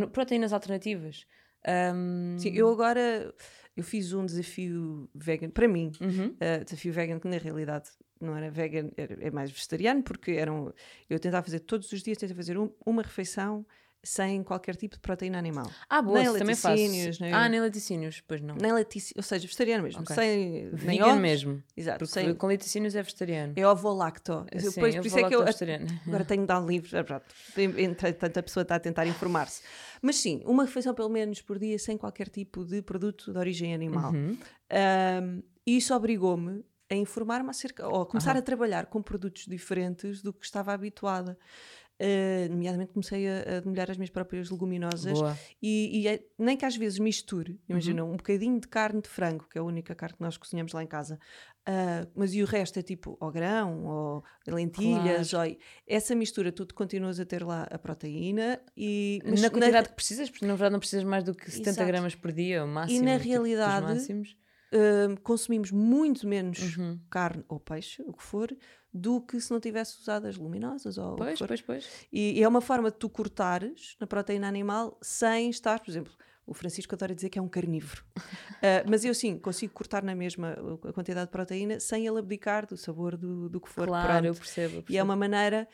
há 0.03 0.07
proteínas 0.07 0.53
alternativas. 0.53 1.25
Ahm, 1.65 2.37
Sim, 2.37 2.51
eu 2.53 2.69
agora 2.69 3.33
eu 3.75 3.83
fiz 3.83 4.13
um 4.13 4.25
desafio 4.25 5.09
vegan 5.13 5.49
para 5.49 5.67
mim, 5.67 5.91
uhum. 6.01 6.27
uh, 6.29 6.63
desafio 6.63 6.93
vegan 6.93 7.19
que 7.19 7.27
na 7.27 7.37
realidade 7.37 7.89
não 8.21 8.35
era 8.35 8.49
vegan, 8.49 8.89
era, 8.95 9.17
é 9.21 9.29
mais 9.31 9.51
vegetariano, 9.51 10.01
porque 10.03 10.31
eram, 10.31 10.73
eu 11.09 11.19
tentava 11.19 11.43
fazer 11.43 11.59
todos 11.61 11.91
os 11.91 12.01
dias, 12.01 12.17
tentava 12.17 12.37
fazer 12.37 12.57
um- 12.57 12.71
uma 12.85 13.01
refeição 13.03 13.65
sem 14.03 14.41
qualquer 14.43 14.75
tipo 14.75 14.95
de 14.95 15.01
proteína 15.01 15.37
animal. 15.37 15.69
Ah, 15.89 16.01
boa, 16.01 16.19
nem 16.23 16.33
também 16.37 16.55
faço. 16.55 16.67
laticínios, 16.69 17.19
nem- 17.19 17.33
Ah, 17.33 17.49
nem 17.49 17.59
laticínios, 17.59 18.21
pois 18.25 18.39
não. 18.41 18.55
Nem 18.55 18.71
laticínio, 18.71 19.13
ou 19.17 19.23
seja, 19.23 19.41
vegetariano 19.45 19.83
mesmo, 19.83 20.01
Ok. 20.01 20.15
sem 20.15 20.69
Vegan 20.71 21.05
ovos, 21.07 21.19
mesmo. 21.21 21.63
Exato, 21.75 21.99
Porque 21.99 22.13
sem, 22.13 22.33
com 22.35 22.47
laticínios 22.47 22.95
é 22.95 23.03
vegetariano. 23.03 23.53
é 23.55 23.67
ovo-lacto. 23.67 24.45
Sim, 24.55 24.69
Depois, 24.69 24.95
eu 24.95 25.01
por 25.01 25.07
isso 25.07 25.19
é 25.19 25.27
que 25.27 25.35
eu 25.35 25.43
vegetariano. 25.43 25.87
agora 26.07 26.23
tenho 26.25 26.41
de 26.41 26.47
dar 26.47 26.61
um 26.61 26.65
livro, 26.67 26.89
é. 26.97 27.81
Entretanto, 27.81 28.37
a 28.37 28.43
pessoa 28.43 28.61
está 28.61 28.75
a 28.75 28.79
tentar 28.79 29.05
informar-se. 29.07 29.61
Mas 30.01 30.15
sim, 30.17 30.41
uma 30.45 30.63
refeição 30.63 30.93
pelo 30.93 31.09
menos 31.09 31.41
por 31.41 31.59
dia 31.59 31.77
sem 31.77 31.97
qualquer 31.97 32.29
tipo 32.29 32.63
de 32.63 32.81
produto 32.81 33.31
de 33.33 33.37
origem 33.37 33.73
animal. 33.73 34.13
Uhum. 34.13 34.37
Um, 34.71 35.43
isso 35.65 35.93
obrigou-me 35.93 36.63
a 36.89 36.95
informar-me 36.95 37.49
acerca, 37.49 37.85
ou 37.87 38.03
a 38.03 38.05
começar 38.05 38.31
Aham. 38.31 38.39
a 38.39 38.41
trabalhar 38.41 38.85
com 38.85 39.01
produtos 39.01 39.45
diferentes 39.45 40.21
do 40.21 40.31
que 40.31 40.45
estava 40.45 40.71
habituada. 40.71 41.37
Uh, 41.99 42.47
nomeadamente 42.51 42.93
comecei 42.93 43.27
a, 43.27 43.57
a 43.57 43.59
demolhar 43.59 43.89
as 43.89 43.97
minhas 43.97 44.11
próprias 44.11 44.51
leguminosas 44.51 45.17
Boa. 45.17 45.35
e, 45.59 46.01
e 46.01 46.07
é- 46.07 46.23
nem 46.37 46.55
que 46.55 46.63
às 46.63 46.77
vezes 46.77 46.99
misture, 46.99 47.59
imagina, 47.67 48.03
Uhum. 48.03 48.13
um 48.13 48.17
bocadinho 48.17 48.59
de 48.59 48.67
carne 48.67 49.01
de 49.01 49.09
frango, 49.09 49.47
que 49.49 49.57
é 49.57 49.61
a 49.61 49.63
única 49.63 49.95
carne 49.95 50.15
que 50.15 50.21
nós 50.21 50.37
cozinhamos 50.37 50.73
lá 50.73 50.83
em 50.83 50.87
casa, 50.87 51.17
ah, 51.65 52.07
mas 52.15 52.35
e 52.35 52.43
o 52.43 52.45
resto 52.45 52.77
é 52.77 52.83
tipo 52.83 53.17
ou 53.19 53.31
grão, 53.31 53.83
ou 53.85 54.23
lentilhas, 54.47 55.33
ou, 55.33 55.41
essa 55.87 56.13
mistura, 56.13 56.51
tu 56.51 56.67
continuas 56.75 57.19
a 57.19 57.25
ter 57.25 57.43
lá 57.43 57.63
a 57.71 57.79
proteína 57.79 58.61
e 58.77 59.19
mas 59.25 59.41
na 59.41 59.49
quantidade 59.49 59.89
que 59.89 59.95
precisas, 59.95 60.29
porque 60.29 60.45
na 60.45 60.53
verdade 60.53 60.73
não 60.73 60.79
precisas 60.79 61.03
mais 61.03 61.23
do 61.23 61.33
que 61.33 61.49
70 61.49 61.69
Exato. 61.71 61.87
gramas 61.87 62.13
por 62.13 62.31
dia, 62.31 62.63
o 62.63 62.67
máximo. 62.67 63.05
na 63.05 63.13
tipo, 63.17 63.27
realidade, 63.27 63.85
máximos. 63.87 64.37
ah, 64.71 65.19
consumimos 65.23 65.71
muito 65.71 66.27
menos 66.27 66.77
Uhum. 66.77 66.99
carne 67.09 67.43
ou 67.49 67.59
peixe, 67.59 68.03
o 68.03 68.13
que 68.13 68.21
for, 68.21 68.55
do 68.97 69.21
que 69.21 69.39
se 69.39 69.51
não 69.51 69.59
tivesse 69.59 69.99
usado 70.01 70.25
as 70.27 70.35
luminosas 70.37 70.97
ou 70.97 71.15
Pois, 71.15 71.39
pois, 71.39 71.61
pois. 71.61 71.89
E, 72.11 72.39
e 72.39 72.43
é 72.43 72.47
uma 72.47 72.61
forma 72.61 72.89
de 72.91 72.97
tu 72.97 73.09
cortares 73.09 73.95
na 73.99 74.07
proteína 74.07 74.47
animal 74.47 74.97
sem 75.01 75.49
estar, 75.49 75.79
por 75.79 75.89
exemplo, 75.89 76.13
O 76.49 76.53
Francisco 76.53 76.95
adora 76.95 77.13
dizer 77.13 77.29
que 77.29 77.37
é 77.37 77.41
um 77.41 77.49
carnívoro. 77.49 78.03
uh, 78.17 78.21
mas 78.89 79.03
eu 79.03 79.13
sim, 79.13 79.37
consigo 79.37 79.73
cortar 79.73 80.01
na 80.01 80.15
mesma 80.15 80.55
a 80.87 80.93
quantidade 80.93 81.27
de 81.27 81.31
proteína 81.31 81.77
sem 81.79 82.07
ele 82.07 82.19
abdicar 82.19 82.65
do 82.65 82.77
sabor 82.77 83.17
do, 83.17 83.49
do 83.49 83.59
que 83.59 83.67
for. 83.69 83.85
Claro, 83.85 84.27
eu 84.27 84.33
percebo, 84.33 84.77
eu 84.77 84.83
percebo, 84.83 84.93
E 84.93 84.97
é 84.97 85.03
uma 85.03 85.15
maneira. 85.15 85.67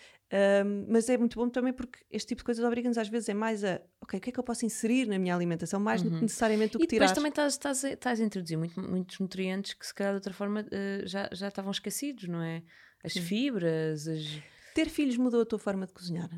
mas 0.90 1.08
é 1.10 1.16
muito 1.16 1.38
bom 1.38 1.48
também 1.48 1.72
porque 1.72 2.00
este 2.10 2.30
tipo 2.30 2.40
de 2.40 2.46
coisas 2.46 2.66
obriga-nos 2.66 2.98
às 2.98 3.08
vezes 3.08 3.30
é 3.30 3.36
mais 3.36 3.64
a 3.64 3.80
ok, 4.02 4.18
o 4.18 4.22
que 4.22 4.30
é 4.30 4.34
que 4.34 4.40
eu 4.40 4.44
posso 4.44 4.66
inserir 4.66 5.06
na 5.08 5.20
minha 5.20 5.36
alimentação, 5.36 5.80
mais 5.80 6.02
uhum. 6.02 6.10
do 6.10 6.16
que 6.16 6.22
necessariamente 6.24 6.76
o 6.76 6.80
que 6.80 6.88
tirar. 6.88 7.06
E 7.06 7.08
depois 7.08 7.16
também 7.16 7.30
estás, 7.30 7.54
estás, 7.54 7.84
estás 7.84 8.20
a 8.20 8.24
introduzir 8.24 8.58
muito, 8.58 8.82
muitos 8.82 9.20
nutrientes 9.20 9.76
que 9.76 9.86
se 9.86 9.94
calhar 9.94 10.14
de 10.14 10.18
outra 10.18 10.34
forma 10.34 10.62
uh, 10.62 11.08
já, 11.08 11.30
já 11.32 11.50
estavam 11.50 11.72
esquecidos, 11.72 12.28
não 12.28 12.42
é? 12.42 12.64
As 13.04 13.14
fibras, 13.14 14.08
as... 14.08 14.42
Ter 14.74 14.90
filhos 14.90 15.18
mudou 15.18 15.42
a 15.42 15.46
tua 15.46 15.60
forma 15.60 15.86
de 15.86 15.94
cozinhar? 15.94 16.30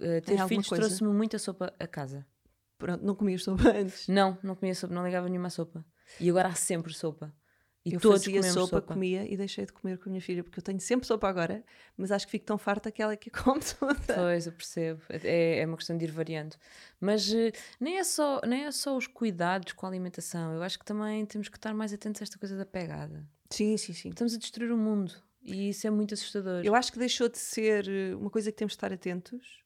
Uh, 0.00 0.20
ter 0.24 0.46
filhos 0.46 0.68
trouxe-me 0.68 1.12
muita 1.12 1.38
sopa 1.38 1.72
a 1.78 1.86
casa. 1.86 2.26
Pronto, 2.78 3.04
não 3.04 3.14
comias 3.14 3.44
sopa 3.44 3.68
antes? 3.76 4.08
Não, 4.08 4.38
não 4.42 4.54
comia 4.54 4.74
sopa, 4.74 4.92
não 4.92 5.04
ligava 5.04 5.28
nenhuma 5.28 5.50
sopa. 5.50 5.84
E 6.18 6.28
agora 6.28 6.48
há 6.48 6.54
sempre 6.54 6.92
sopa. 6.92 7.32
E 7.84 7.94
eu 7.94 8.00
todos 8.00 8.24
fazia 8.24 8.42
sopa, 8.44 8.76
sopa, 8.76 8.94
comia 8.94 9.24
e 9.28 9.36
deixei 9.36 9.66
de 9.66 9.72
comer 9.72 9.98
com 9.98 10.08
a 10.08 10.10
minha 10.10 10.20
filha, 10.20 10.44
porque 10.44 10.58
eu 10.60 10.62
tenho 10.62 10.78
sempre 10.78 11.04
sopa 11.04 11.28
agora, 11.28 11.64
mas 11.96 12.12
acho 12.12 12.26
que 12.26 12.30
fico 12.30 12.44
tão 12.44 12.56
farta 12.56 12.92
que 12.92 13.02
ela 13.02 13.12
é 13.12 13.16
que 13.16 13.28
come 13.28 13.60
toda. 13.78 14.14
Pois, 14.14 14.46
eu 14.46 14.52
percebo. 14.52 15.00
É, 15.08 15.60
é 15.60 15.66
uma 15.66 15.76
questão 15.76 15.98
de 15.98 16.04
ir 16.04 16.12
variando. 16.12 16.56
Mas 17.00 17.28
uh, 17.32 17.50
nem, 17.80 17.98
é 17.98 18.04
só, 18.04 18.40
nem 18.46 18.64
é 18.64 18.70
só 18.70 18.96
os 18.96 19.08
cuidados 19.08 19.72
com 19.72 19.84
a 19.84 19.88
alimentação, 19.88 20.52
eu 20.54 20.62
acho 20.62 20.78
que 20.78 20.84
também 20.84 21.26
temos 21.26 21.48
que 21.48 21.56
estar 21.56 21.74
mais 21.74 21.92
atentos 21.92 22.22
a 22.22 22.24
esta 22.24 22.38
coisa 22.38 22.56
da 22.56 22.64
pegada. 22.64 23.28
Sim, 23.50 23.76
sim, 23.76 23.92
sim. 23.92 24.10
Estamos 24.10 24.34
a 24.34 24.38
destruir 24.38 24.70
o 24.70 24.76
mundo 24.76 25.12
e 25.42 25.70
isso 25.70 25.86
é 25.86 25.90
muito 25.90 26.14
assustador. 26.14 26.62
Eu 26.64 26.74
acho 26.74 26.92
que 26.92 26.98
deixou 26.98 27.28
de 27.28 27.38
ser 27.38 27.88
eh, 27.88 28.14
uma 28.14 28.30
coisa 28.30 28.50
que 28.50 28.56
temos 28.56 28.72
de 28.72 28.76
estar 28.76 28.92
atentos 28.92 29.62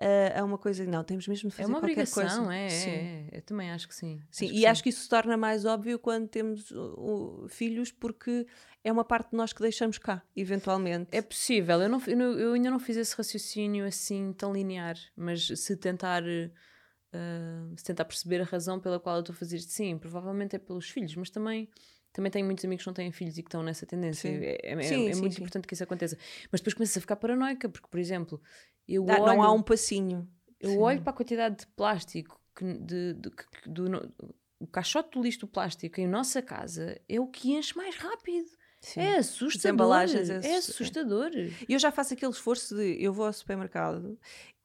uh, 0.00 0.40
a 0.40 0.44
uma 0.44 0.58
coisa 0.58 0.84
não, 0.86 1.04
temos 1.04 1.28
mesmo 1.28 1.50
de 1.50 1.56
fazer 1.56 1.68
é 1.68 1.68
uma 1.68 1.78
obrigação, 1.78 2.44
coisa. 2.44 2.54
É, 2.54 2.66
é, 2.66 3.28
é, 3.32 3.38
eu 3.38 3.42
também 3.42 3.70
acho 3.70 3.86
que 3.86 3.94
sim. 3.94 4.20
Sim, 4.30 4.46
acho 4.46 4.54
e 4.54 4.66
acho 4.66 4.82
que 4.82 4.88
isso 4.88 5.02
se 5.02 5.08
torna 5.08 5.36
mais 5.36 5.64
óbvio 5.64 5.98
quando 5.98 6.28
temos 6.28 6.70
uh, 6.70 7.46
filhos, 7.48 7.92
porque 7.92 8.46
é 8.82 8.90
uma 8.90 9.04
parte 9.04 9.30
de 9.30 9.36
nós 9.36 9.52
que 9.52 9.60
deixamos 9.60 9.98
cá, 9.98 10.22
eventualmente. 10.34 11.08
É 11.12 11.22
possível, 11.22 11.80
eu, 11.82 11.88
não, 11.88 12.00
eu 12.38 12.54
ainda 12.54 12.70
não 12.70 12.78
fiz 12.78 12.96
esse 12.96 13.14
raciocínio 13.14 13.86
assim 13.86 14.32
tão 14.32 14.52
linear, 14.52 14.96
mas 15.16 15.46
se 15.46 15.76
tentar. 15.76 16.22
Uh, 16.22 17.76
se 17.76 17.82
tentar 17.82 18.04
perceber 18.04 18.40
a 18.40 18.44
razão 18.44 18.78
pela 18.78 19.00
qual 19.00 19.16
eu 19.16 19.20
estou 19.20 19.32
a 19.32 19.36
fazer 19.36 19.58
sim, 19.58 19.98
provavelmente 19.98 20.54
é 20.54 20.60
pelos 20.60 20.88
filhos, 20.88 21.16
mas 21.16 21.28
também 21.28 21.68
também 22.12 22.30
tenho 22.30 22.44
muitos 22.44 22.64
amigos 22.64 22.84
que 22.84 22.88
não 22.88 22.94
têm 22.94 23.12
filhos 23.12 23.38
e 23.38 23.42
que 23.42 23.48
estão 23.48 23.62
nessa 23.62 23.86
tendência. 23.86 24.30
Sim. 24.30 24.44
É, 24.44 24.58
é, 24.62 24.82
sim, 24.82 25.06
é, 25.06 25.10
é 25.10 25.14
sim, 25.14 25.20
muito 25.20 25.36
importante 25.36 25.66
que 25.66 25.74
isso 25.74 25.84
aconteça. 25.84 26.16
Mas 26.50 26.60
depois 26.60 26.74
começas 26.74 26.96
a 26.96 27.00
ficar 27.00 27.16
paranoica, 27.16 27.68
porque, 27.68 27.86
por 27.88 27.98
exemplo, 27.98 28.40
eu 28.88 29.04
Dá, 29.04 29.14
olho, 29.14 29.26
não 29.26 29.42
há 29.42 29.52
um 29.52 29.62
passinho. 29.62 30.28
Eu 30.58 30.80
olho 30.80 31.00
para 31.02 31.10
a 31.10 31.16
quantidade 31.16 31.58
de 31.58 31.66
plástico 31.68 32.40
que, 32.54 32.64
de, 32.64 33.14
de, 33.14 33.30
do, 33.66 34.12
o 34.58 34.66
caixote 34.66 35.10
do 35.12 35.22
lixo 35.22 35.40
do 35.40 35.48
plástico 35.48 36.00
em 36.00 36.06
nossa 36.06 36.42
casa 36.42 37.00
é 37.08 37.20
o 37.20 37.26
que 37.26 37.52
enche 37.52 37.76
mais 37.76 37.96
rápido. 37.96 38.48
Sim. 38.80 39.00
É 39.00 39.18
assustador. 39.18 39.92
É, 40.42 40.48
é 40.48 40.56
assustador. 40.56 41.30
E 41.34 41.72
eu 41.72 41.78
já 41.78 41.92
faço 41.92 42.14
aquele 42.14 42.32
esforço 42.32 42.74
de 42.74 43.02
eu 43.02 43.12
vou 43.12 43.26
ao 43.26 43.32
supermercado 43.32 44.18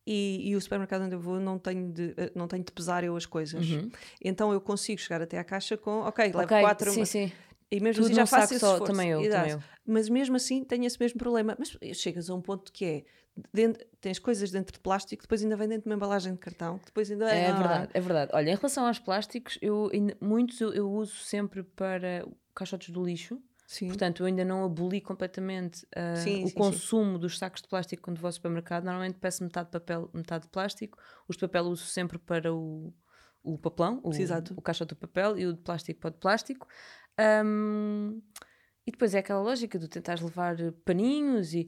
e, 0.05 0.49
e, 0.49 0.55
o 0.55 0.61
supermercado 0.61 1.03
onde 1.03 1.15
eu 1.15 1.19
vou 1.19 1.39
não 1.39 1.57
tenho 1.57 1.91
de, 1.91 2.13
eh, 2.15 2.31
não 2.35 2.47
tenho 2.47 2.63
de 2.63 2.71
pesar 2.71 3.03
eu 3.03 3.15
as 3.15 3.25
coisas. 3.25 3.67
Uhum. 3.67 3.89
Então 4.23 4.53
eu 4.53 4.61
consigo 4.61 5.01
chegar 5.01 5.21
até 5.21 5.39
à 5.39 5.43
caixa 5.43 5.75
com, 5.77 6.01
ok, 6.01 6.25
levo 6.25 6.43
okay, 6.43 6.61
quatro. 6.61 6.91
Sim, 6.91 7.05
sim. 7.05 7.31
E 7.71 7.79
mesmo 7.79 8.03
Tudo 8.03 8.11
assim 8.11 8.15
já 8.15 8.25
faço 8.27 8.53
esse 8.53 8.59
só, 8.59 8.73
esforço. 8.73 8.93
Também 8.93 9.09
eu, 9.09 9.29
também 9.29 9.51
eu. 9.51 9.63
Mas 9.85 10.07
mesmo 10.07 10.35
assim 10.35 10.63
tenho 10.63 10.85
esse 10.85 10.99
mesmo 10.99 11.17
problema. 11.17 11.55
Mas 11.57 11.75
chegas 11.97 12.29
a 12.29 12.35
um 12.35 12.41
ponto 12.41 12.71
que 12.71 12.85
é 12.85 13.03
dentro, 13.53 13.85
tens 13.99 14.19
coisas 14.19 14.51
dentro 14.51 14.73
de 14.73 14.79
plástico, 14.79 15.23
depois 15.23 15.43
ainda 15.43 15.55
vem 15.55 15.67
dentro 15.67 15.83
de 15.83 15.89
uma 15.89 15.95
embalagem 15.95 16.33
de 16.33 16.39
cartão, 16.39 16.79
depois 16.85 17.11
ainda 17.11 17.29
é. 17.33 17.49
É 17.49 17.53
verdade, 17.53 17.89
é 17.93 17.99
verdade. 17.99 18.31
Olha, 18.33 18.51
em 18.51 18.55
relação 18.55 18.85
aos 18.85 18.99
plásticos, 18.99 19.57
eu 19.61 19.89
muitos 20.21 20.61
eu, 20.61 20.73
eu 20.73 20.89
uso 20.89 21.15
sempre 21.15 21.63
para 21.63 22.25
caixotes 22.53 22.89
do 22.89 23.03
lixo. 23.03 23.41
Sim. 23.66 23.88
Portanto, 23.88 24.22
eu 24.22 24.28
ainda 24.28 24.45
não 24.45 24.63
aboli 24.63 25.01
completamente 25.01 25.86
uh, 25.86 26.18
sim, 26.18 26.43
o 26.43 26.47
sim, 26.47 26.53
consumo 26.53 27.18
dos 27.18 27.38
sacos 27.38 27.61
de 27.61 27.68
plástico 27.68 28.03
quando 28.03 28.20
vou 28.20 28.28
ao 28.28 28.32
supermercado. 28.32 28.84
Normalmente 28.84 29.18
peço 29.18 29.43
metade 29.43 29.68
de 29.68 29.72
papel, 29.72 30.09
metade 30.13 30.43
de 30.43 30.49
plástico. 30.49 30.97
Os 31.28 31.36
de 31.36 31.41
papel 31.41 31.66
uso 31.66 31.86
sempre 31.86 32.20
para 32.20 32.53
o, 32.53 32.93
o 33.43 33.57
papelão, 33.57 34.01
o, 34.03 34.11
o 34.55 34.61
caixote 34.61 34.89
do 34.89 34.95
papel, 34.95 35.38
e 35.38 35.47
o 35.47 35.53
de 35.53 35.61
plástico 35.61 35.99
para 35.99 36.09
o 36.09 36.11
de 36.11 36.20
plástico. 36.20 36.68
Um, 37.43 38.22
e 38.86 38.91
depois 38.91 39.16
é 39.16 39.20
aquela 39.20 39.41
lógica 39.41 39.80
de 39.80 39.88
tentar 39.88 40.22
levar 40.22 40.55
paninhos 40.84 41.55
e 41.55 41.68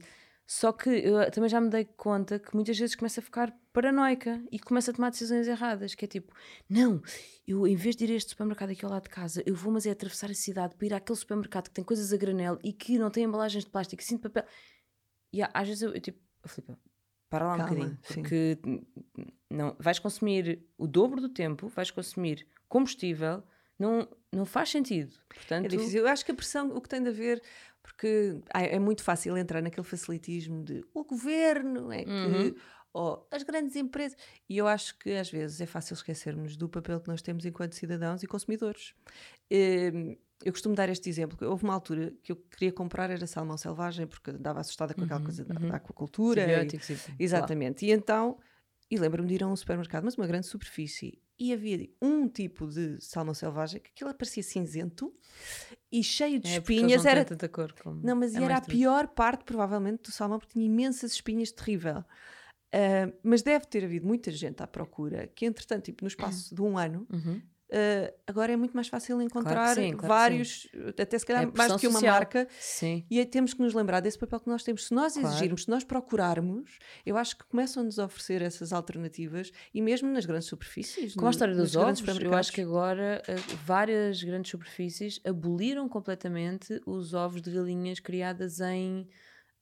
só 0.50 0.72
que 0.72 0.88
eu 0.88 1.30
também 1.30 1.50
já 1.50 1.60
me 1.60 1.68
dei 1.68 1.84
conta 1.84 2.38
que 2.38 2.54
muitas 2.54 2.78
vezes 2.78 2.96
começa 2.96 3.20
a 3.20 3.22
ficar 3.22 3.54
paranoica 3.70 4.42
e 4.50 4.58
começa 4.58 4.90
a 4.90 4.94
tomar 4.94 5.10
decisões 5.10 5.46
erradas, 5.46 5.94
que 5.94 6.06
é 6.06 6.08
tipo, 6.08 6.34
não, 6.66 7.02
eu 7.46 7.66
em 7.66 7.76
vez 7.76 7.94
de 7.94 8.04
ir 8.04 8.12
a 8.12 8.14
este 8.14 8.30
supermercado 8.30 8.70
aqui 8.70 8.82
ao 8.82 8.90
lado 8.90 9.02
de 9.02 9.10
casa, 9.10 9.42
eu 9.44 9.54
vou 9.54 9.70
mas 9.70 9.84
é 9.84 9.90
atravessar 9.90 10.30
a 10.30 10.34
cidade 10.34 10.74
para 10.74 10.86
ir 10.86 10.94
àquele 10.94 11.18
supermercado 11.18 11.64
que 11.64 11.74
tem 11.74 11.84
coisas 11.84 12.14
a 12.14 12.16
granel 12.16 12.58
e 12.64 12.72
que 12.72 12.98
não 12.98 13.10
tem 13.10 13.24
embalagens 13.24 13.62
de 13.62 13.70
plástico, 13.70 14.02
sim 14.02 14.16
de 14.16 14.22
papel. 14.22 14.42
E 15.34 15.42
às 15.42 15.68
vezes 15.68 15.82
eu, 15.82 15.92
eu 15.92 16.00
tipo, 16.00 16.18
eu 16.42 16.48
Filipe, 16.48 16.78
para 17.28 17.44
lá 17.44 17.54
um 17.54 17.58
Calma, 17.58 17.74
bocadinho, 17.74 17.98
porque 18.06 18.58
não, 19.50 19.76
vais 19.78 19.98
consumir 19.98 20.66
o 20.78 20.86
dobro 20.86 21.20
do 21.20 21.28
tempo, 21.28 21.68
vais 21.68 21.90
consumir 21.90 22.46
combustível, 22.66 23.42
não, 23.78 24.08
não 24.32 24.46
faz 24.46 24.70
sentido. 24.70 25.14
Portanto, 25.28 25.66
é 25.66 25.68
difícil. 25.68 26.00
Eu 26.00 26.08
acho 26.08 26.24
que 26.24 26.32
a 26.32 26.34
pressão, 26.34 26.74
o 26.74 26.80
que 26.80 26.88
tem 26.88 27.02
de 27.02 27.10
haver 27.10 27.42
porque 27.88 28.38
é 28.52 28.78
muito 28.78 29.02
fácil 29.02 29.34
entrar 29.38 29.62
naquele 29.62 29.86
facilitismo 29.86 30.62
de 30.62 30.84
o 30.92 31.04
governo 31.04 31.90
é 31.90 32.04
que. 32.04 32.10
Uhum. 32.10 32.54
Ou 32.92 33.26
as 33.30 33.42
grandes 33.42 33.76
empresas. 33.76 34.16
E 34.48 34.58
eu 34.58 34.66
acho 34.66 34.98
que 34.98 35.12
às 35.12 35.30
vezes 35.30 35.60
é 35.60 35.66
fácil 35.66 35.94
esquecermos 35.94 36.56
do 36.56 36.68
papel 36.68 37.00
que 37.00 37.08
nós 37.08 37.22
temos 37.22 37.44
enquanto 37.44 37.74
cidadãos 37.74 38.22
e 38.22 38.26
consumidores. 38.26 38.94
Hum, 39.52 40.16
eu 40.44 40.52
costumo 40.52 40.74
dar 40.74 40.88
este 40.88 41.08
exemplo. 41.08 41.48
Houve 41.48 41.64
uma 41.64 41.74
altura 41.74 42.12
que 42.22 42.32
eu 42.32 42.36
queria 42.36 42.72
comprar 42.72 43.10
era 43.10 43.26
salmão 43.26 43.56
selvagem, 43.56 44.06
porque 44.06 44.30
andava 44.30 44.60
assustada 44.60 44.94
com 44.94 45.02
aquela 45.04 45.20
uhum, 45.20 45.26
coisa 45.26 45.46
uhum. 45.48 45.68
da, 45.68 45.76
aquacultura. 45.76 46.42
E, 47.18 47.22
exatamente. 47.22 47.86
E 47.86 47.90
então, 47.90 48.38
e 48.90 48.98
lembro-me 48.98 49.28
de 49.28 49.34
ir 49.34 49.44
a 49.44 49.46
um 49.46 49.56
supermercado, 49.56 50.04
mas 50.04 50.16
uma 50.16 50.26
grande 50.26 50.46
superfície, 50.46 51.20
e 51.38 51.52
havia 51.52 51.88
um 52.02 52.28
tipo 52.28 52.66
de 52.66 53.00
salmão 53.00 53.32
selvagem 53.32 53.80
que 53.80 53.90
aquilo 53.90 54.12
parecia 54.12 54.42
cinzento 54.42 55.14
e 55.90 56.02
cheio 56.02 56.40
de 56.40 56.48
é, 56.48 56.58
espinhas. 56.58 57.04
Não 57.04 57.10
era 57.10 57.24
tanta 57.24 57.48
cor 57.48 57.72
como 57.80 58.00
Não, 58.02 58.16
mas 58.16 58.34
é 58.34 58.42
era 58.42 58.56
a 58.56 58.60
pior 58.60 59.06
parte, 59.08 59.44
provavelmente, 59.44 60.02
do 60.02 60.10
salmão, 60.10 60.38
porque 60.38 60.54
tinha 60.54 60.66
imensas 60.66 61.12
espinhas 61.12 61.52
terrível. 61.52 62.04
Uh, 62.68 63.16
mas 63.22 63.42
deve 63.42 63.66
ter 63.66 63.84
havido 63.84 64.06
muita 64.06 64.30
gente 64.30 64.62
à 64.62 64.66
procura 64.66 65.26
que, 65.28 65.46
entretanto, 65.46 65.84
tipo, 65.84 66.04
no 66.04 66.08
espaço 66.08 66.54
de 66.54 66.60
um 66.60 66.76
ano, 66.76 67.06
uhum. 67.10 67.40
Uh, 67.70 68.10
agora 68.26 68.50
é 68.50 68.56
muito 68.56 68.72
mais 68.72 68.88
fácil 68.88 69.20
encontrar 69.20 69.52
claro 69.52 69.80
sim, 69.80 69.92
claro 69.92 70.08
vários, 70.08 70.68
até 70.98 71.18
se 71.18 71.26
calhar 71.26 71.42
é 71.42 71.46
mais 71.54 71.70
do 71.70 71.78
que 71.78 71.86
uma 71.86 72.00
social. 72.00 72.14
marca. 72.14 72.48
Sim. 72.58 73.04
E 73.10 73.18
aí 73.18 73.26
temos 73.26 73.52
que 73.52 73.60
nos 73.60 73.74
lembrar 73.74 74.00
desse 74.00 74.18
papel 74.18 74.40
que 74.40 74.48
nós 74.48 74.62
temos. 74.62 74.86
Se 74.86 74.94
nós 74.94 75.16
exigirmos, 75.18 75.38
claro. 75.40 75.58
se 75.58 75.68
nós 75.68 75.84
procurarmos, 75.84 76.78
eu 77.04 77.18
acho 77.18 77.36
que 77.36 77.44
começam-nos 77.44 77.98
a 77.98 78.06
oferecer 78.06 78.40
essas 78.40 78.72
alternativas 78.72 79.52
e 79.74 79.82
mesmo 79.82 80.10
nas 80.10 80.24
grandes 80.24 80.48
superfícies. 80.48 81.14
Com 81.14 81.26
a 81.26 81.30
história 81.30 81.54
dos 81.54 81.76
ovos, 81.76 82.02
eu 82.20 82.34
acho 82.34 82.52
que 82.52 82.62
agora 82.62 83.22
uh, 83.28 83.56
várias 83.66 84.22
grandes 84.22 84.50
superfícies 84.50 85.20
aboliram 85.22 85.88
completamente 85.90 86.80
os 86.86 87.12
ovos 87.12 87.42
de 87.42 87.50
galinhas 87.50 88.00
criadas 88.00 88.60
em 88.60 89.06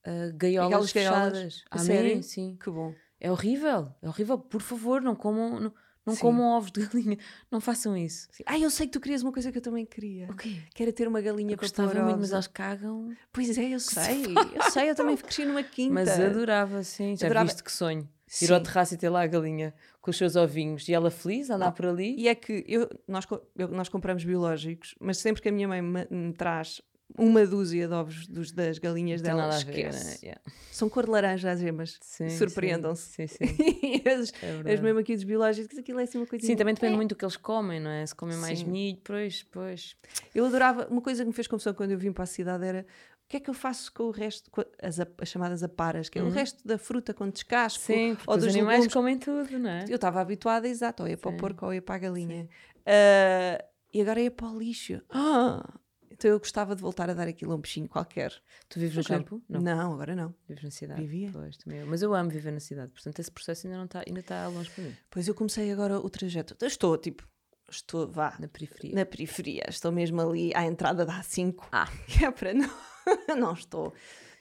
uh, 0.05 0.33
gaiolas 0.37 0.91
fechadas. 0.91 1.65
A 1.69 1.77
sério? 1.77 2.23
Sim. 2.23 2.57
Que 2.57 2.71
bom. 2.71 2.93
É 3.19 3.31
horrível, 3.31 3.93
é 4.01 4.07
horrível. 4.07 4.37
Por 4.37 4.61
favor, 4.61 5.01
não 5.01 5.15
comam. 5.15 5.59
Não, 5.59 5.73
não 6.07 6.15
Sim. 6.15 6.21
comam 6.21 6.55
ovos 6.55 6.71
de 6.71 6.79
galinha. 6.87 7.17
Não 7.51 7.59
façam 7.59 7.95
isso. 7.97 8.29
Sim. 8.31 8.43
Ah, 8.45 8.57
eu 8.57 8.69
sei 8.69 8.87
que 8.87 8.93
tu 8.93 9.01
querias 9.01 9.21
uma 9.21 9.33
coisa 9.33 9.51
que 9.51 9.57
eu 9.57 9.61
também 9.61 9.85
queria. 9.85 10.27
O 10.31 10.35
quê? 10.35 10.61
Que 10.73 10.81
era 10.81 10.93
ter 10.93 11.05
uma 11.05 11.19
galinha 11.19 11.51
eu 11.51 11.57
para 11.57 11.65
gostava 11.65 11.93
muito, 12.01 12.19
mas 12.19 12.31
elas 12.31 12.47
cagam. 12.47 13.13
Pois 13.33 13.57
é, 13.57 13.75
eu 13.75 13.79
sei. 13.81 14.23
eu 14.55 14.71
sei, 14.71 14.89
eu 14.89 14.95
também 14.95 15.17
cresci 15.17 15.43
numa 15.43 15.61
quinta. 15.61 15.93
Mas 15.93 16.09
adorava, 16.09 16.81
sim. 16.81 17.17
Já 17.17 17.25
adorava. 17.25 17.47
viste 17.47 17.61
que 17.61 17.71
sonho. 17.71 18.07
Sim. 18.25 18.45
Ir 18.45 18.53
ao 18.53 18.61
terraço 18.61 18.93
e 18.93 18.97
ter 18.97 19.09
lá 19.09 19.21
a 19.21 19.27
galinha 19.27 19.73
com 20.01 20.09
os 20.09 20.17
seus 20.17 20.37
ovinhos 20.37 20.87
e 20.87 20.93
ela 20.93 21.11
feliz, 21.11 21.49
andar 21.49 21.67
ah, 21.67 21.71
por 21.71 21.85
ali. 21.85 22.15
E 22.17 22.29
é 22.29 22.35
que 22.35 22.63
eu, 22.67 22.89
nós, 23.05 23.25
eu, 23.57 23.67
nós 23.67 23.89
compramos 23.89 24.23
biológicos, 24.23 24.95
mas 25.01 25.17
sempre 25.17 25.41
que 25.41 25.49
a 25.49 25.51
minha 25.51 25.67
mãe 25.67 25.81
me, 25.81 26.07
me 26.09 26.33
traz 26.33 26.81
uma 27.15 27.45
dúzia 27.45 27.87
de 27.87 27.93
ovos 27.93 28.27
dos, 28.27 28.51
das 28.51 28.77
galinhas 28.77 29.21
dela. 29.21 29.43
Nada 29.43 29.57
esquece. 29.57 29.99
Ver, 29.99 30.05
né? 30.05 30.17
yeah. 30.23 30.41
São 30.71 30.89
cor 30.89 31.05
de 31.05 31.11
laranja 31.11 31.51
as 31.51 31.59
gemas. 31.59 31.99
Surpreendam-se. 32.37 33.09
Sim, 33.09 33.27
sim. 33.27 33.47
sim. 33.47 34.01
as, 34.05 34.33
é 34.67 34.73
as 34.73 34.79
mesmo 34.79 34.99
aqui 34.99 35.15
dos 35.15 35.23
biológicos, 35.23 35.77
aquilo 35.77 35.99
é 35.99 36.03
assim 36.03 36.17
uma 36.17 36.27
coisa. 36.27 36.45
Sim, 36.45 36.55
também 36.55 36.73
depende 36.73 36.93
é. 36.93 36.95
muito 36.95 37.09
do 37.09 37.15
que 37.15 37.23
eles 37.23 37.37
comem, 37.37 37.79
não 37.79 37.89
é? 37.89 38.05
Se 38.05 38.13
comem 38.13 38.37
mais 38.37 38.61
milho, 38.63 38.99
pois, 39.03 39.43
pois. 39.43 39.95
Eu 40.33 40.45
adorava, 40.45 40.87
uma 40.89 41.01
coisa 41.01 41.23
que 41.23 41.27
me 41.27 41.33
fez 41.33 41.47
confusão 41.47 41.73
quando 41.73 41.91
eu 41.91 41.97
vim 41.97 42.11
para 42.11 42.23
a 42.23 42.27
cidade 42.27 42.65
era 42.65 42.85
o 43.27 43.29
que 43.29 43.37
é 43.37 43.39
que 43.41 43.49
eu 43.49 43.53
faço 43.53 43.91
com 43.91 44.03
o 44.03 44.11
resto, 44.11 44.49
com 44.49 44.63
as, 44.81 44.99
as 44.99 45.27
chamadas 45.27 45.61
aparas, 45.61 46.07
que 46.07 46.17
é 46.17 46.21
uhum. 46.21 46.29
o 46.29 46.31
resto 46.31 46.65
da 46.65 46.77
fruta 46.77 47.13
quando 47.13 47.33
descasco? 47.33 47.83
Sim, 47.83 48.15
ou 48.25 48.37
dos 48.37 48.45
os 48.45 48.53
animais 48.53 48.79
legumes. 48.79 48.93
comem 48.93 49.17
tudo, 49.17 49.59
não 49.59 49.69
é? 49.69 49.85
Eu 49.89 49.95
estava 49.95 50.21
habituada, 50.21 50.65
exato, 50.65 51.03
ou 51.03 51.09
ia 51.09 51.17
para 51.17 51.31
o 51.31 51.37
porco 51.37 51.65
ou 51.65 51.73
ia 51.73 51.81
para 51.81 51.95
a 51.95 51.97
galinha. 51.97 52.47
Uh, 52.87 53.63
e 53.93 54.01
agora 54.01 54.21
ia 54.21 54.31
para 54.31 54.47
o 54.47 54.57
lixo. 54.57 55.01
Ah, 55.09 55.77
então 56.17 56.31
eu 56.31 56.39
gostava 56.39 56.75
de 56.75 56.81
voltar 56.81 57.09
a 57.09 57.13
dar 57.13 57.27
aquilo 57.27 57.51
a 57.51 57.55
um 57.55 57.59
bichinho 57.61 57.87
qualquer. 57.87 58.33
Tu 58.67 58.79
vives 58.79 58.97
no 58.97 59.03
campo? 59.03 59.41
Não. 59.47 59.61
não, 59.61 59.93
agora 59.93 60.15
não. 60.15 60.33
Vives 60.49 60.63
na 60.63 60.71
cidade? 60.71 60.99
Vivia. 61.01 61.29
Pois, 61.31 61.55
também 61.57 61.79
eu. 61.79 61.85
Mas 61.87 62.01
eu 62.01 62.13
amo 62.13 62.29
viver 62.29 62.51
na 62.51 62.59
cidade, 62.59 62.91
portanto 62.91 63.19
esse 63.19 63.31
processo 63.31 63.67
ainda 63.67 63.77
não 63.77 63.85
está 63.85 64.03
ainda 64.05 64.19
está 64.19 64.47
longe 64.47 64.69
para 64.71 64.83
mim. 64.83 64.95
Pois 65.11 65.27
eu 65.27 65.35
comecei 65.35 65.71
agora 65.71 65.99
o 65.99 66.09
trajeto. 66.09 66.57
Estou, 66.65 66.97
tipo, 66.97 67.27
estou, 67.69 68.07
vá, 68.07 68.35
Na 68.39 68.47
periferia. 68.47 68.95
na 68.95 69.05
periferia. 69.05 69.65
Estou 69.69 69.91
mesmo 69.91 70.19
ali 70.19 70.51
à 70.55 70.65
entrada 70.65 71.05
da 71.05 71.21
A5. 71.21 71.55
Ah. 71.71 71.87
Que 72.07 72.25
é 72.25 72.31
para 72.31 72.53
não. 72.53 72.69
não 73.37 73.53
estou. 73.53 73.93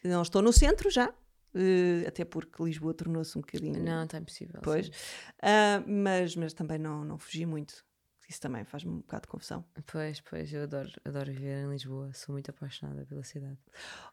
Não 0.02 0.22
estou 0.22 0.40
no 0.40 0.52
centro 0.52 0.88
já. 0.90 1.12
eh, 1.54 2.04
até 2.08 2.24
porque 2.24 2.62
Lisboa 2.62 2.94
tornou-se 2.94 3.36
um 3.36 3.40
bocadinho. 3.40 3.82
Não, 3.82 4.04
está 4.04 4.18
impossível. 4.18 4.60
Pois. 4.62 4.90
Ah, 5.42 5.82
mas, 5.86 6.34
mas 6.36 6.52
também 6.54 6.78
não, 6.78 7.04
não 7.04 7.18
fugi 7.18 7.44
muito. 7.46 7.84
Isso 8.28 8.40
também 8.40 8.64
faz-me 8.64 8.90
um 8.90 8.96
bocado 8.98 9.22
de 9.22 9.28
confusão. 9.28 9.64
Pois, 9.90 10.20
pois, 10.20 10.52
eu 10.52 10.64
adoro, 10.64 10.90
adoro 11.04 11.30
viver 11.32 11.62
em 11.64 11.70
Lisboa. 11.70 12.10
Sou 12.12 12.32
muito 12.32 12.50
apaixonada 12.50 13.04
pela 13.06 13.22
cidade. 13.22 13.56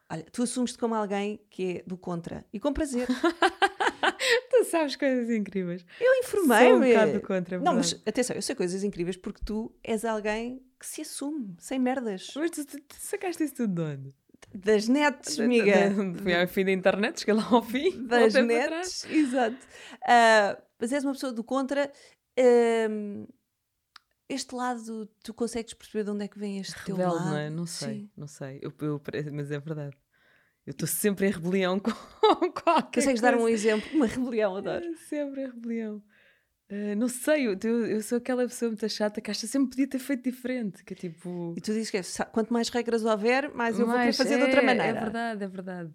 Olha, 0.10 0.24
tu 0.32 0.44
assumes-te 0.44 0.78
como 0.78 0.94
alguém 0.94 1.42
que 1.50 1.78
é 1.80 1.84
do 1.88 1.98
contra. 1.98 2.46
E 2.54 2.60
com 2.60 2.72
prazer. 2.72 3.08
tu 4.50 4.64
sabes 4.66 4.96
coisas 4.96 5.30
incríveis. 5.30 5.84
Eu 6.00 6.06
Sou 6.08 6.16
um 6.16 6.20
informei-me. 6.20 6.88
bocado 6.94 7.12
do 7.14 7.22
contra. 7.22 7.60
Não, 7.60 7.74
mas 7.74 7.94
atenção, 8.06 8.36
eu 8.36 8.42
sei 8.42 8.56
coisas 8.56 8.84
incríveis 8.84 9.18
porque 9.18 9.42
tu 9.44 9.74
és 9.84 10.06
alguém 10.06 10.62
que 10.80 10.86
se 10.86 11.02
assume, 11.02 11.56
sem 11.60 11.80
merdas. 11.80 12.32
Mas 12.36 12.52
tu, 12.52 12.66
tu- 12.66 12.80
tu 12.82 12.96
sacaste 13.00 13.44
isso 13.44 13.56
tudo 13.56 13.74
de 13.74 13.82
onde? 13.82 14.14
Das 14.54 14.88
nets, 14.88 15.40
amiga. 15.40 15.90
Fui 16.22 16.36
ao 16.40 16.48
fim 16.48 16.66
da 16.66 16.72
internet, 16.72 17.20
cheguei 17.22 17.34
lá 17.34 17.48
ao 17.50 17.64
fim. 17.64 18.06
Das 18.06 18.34
nets, 18.36 19.06
exato. 19.10 19.58
Ah, 20.06 20.62
mas 20.80 20.92
és 20.94 21.04
uma 21.04 21.14
pessoa 21.14 21.34
do 21.34 21.44
contra. 21.44 21.92
ahm, 22.38 23.26
este 24.34 24.56
lado, 24.56 25.08
tu 25.24 25.34
consegues 25.34 25.74
perceber 25.74 26.04
de 26.04 26.12
onde 26.12 26.26
é 26.26 26.28
que 26.28 26.38
vem 26.38 26.60
este 26.60 26.76
teu 26.84 26.96
Rebelde, 26.96 27.16
lado? 27.16 27.30
não 27.30 27.38
é? 27.38 27.50
Não 27.50 27.66
sei, 27.66 27.94
Sim. 27.94 28.10
não 28.16 28.28
sei. 28.28 28.60
Eu, 28.62 28.74
eu 28.82 29.02
mas 29.32 29.52
é 29.52 29.60
verdade. 29.60 29.96
Eu 30.66 30.72
estou 30.72 30.88
sempre 30.88 31.28
em 31.28 31.32
rebelião 31.32 31.78
com 31.80 31.92
qualquer 32.52 33.02
Consegues 33.02 33.22
dar 33.22 33.36
um 33.36 33.40
coisa. 33.40 33.68
exemplo? 33.68 33.90
Uma 33.94 34.06
rebelião, 34.06 34.56
adoro. 34.56 34.86
É 34.86 34.96
sempre 35.10 35.44
em 35.44 35.48
rebelião. 35.48 36.02
Ah, 36.70 36.96
não 36.96 37.08
sei, 37.08 37.48
eu, 37.48 37.58
eu, 37.62 38.02
sou 38.02 38.18
aquela 38.18 38.44
pessoa 38.48 38.70
muito 38.70 38.88
chata 38.90 39.22
que 39.22 39.30
acha 39.30 39.42
que 39.42 39.48
sempre 39.48 39.70
podia 39.70 39.88
ter 39.88 40.00
feito 40.00 40.24
diferente. 40.24 40.84
Que 40.84 40.94
é 40.94 40.96
tipo. 40.96 41.54
E 41.58 41.62
tu 41.62 41.74
dizes 41.74 41.92
que 41.92 41.98
é, 41.98 42.26
quanto 42.32 42.52
mais 42.54 42.70
regras 42.70 43.04
houver, 43.04 43.54
mais 43.54 43.78
eu 43.78 43.86
vou 43.86 43.96
querer 43.96 44.14
fazer 44.14 44.38
de 44.38 44.42
é, 44.42 44.46
outra 44.46 44.62
maneira. 44.62 44.98
É 44.98 45.02
verdade, 45.02 45.44
é 45.44 45.48
verdade. 45.48 45.94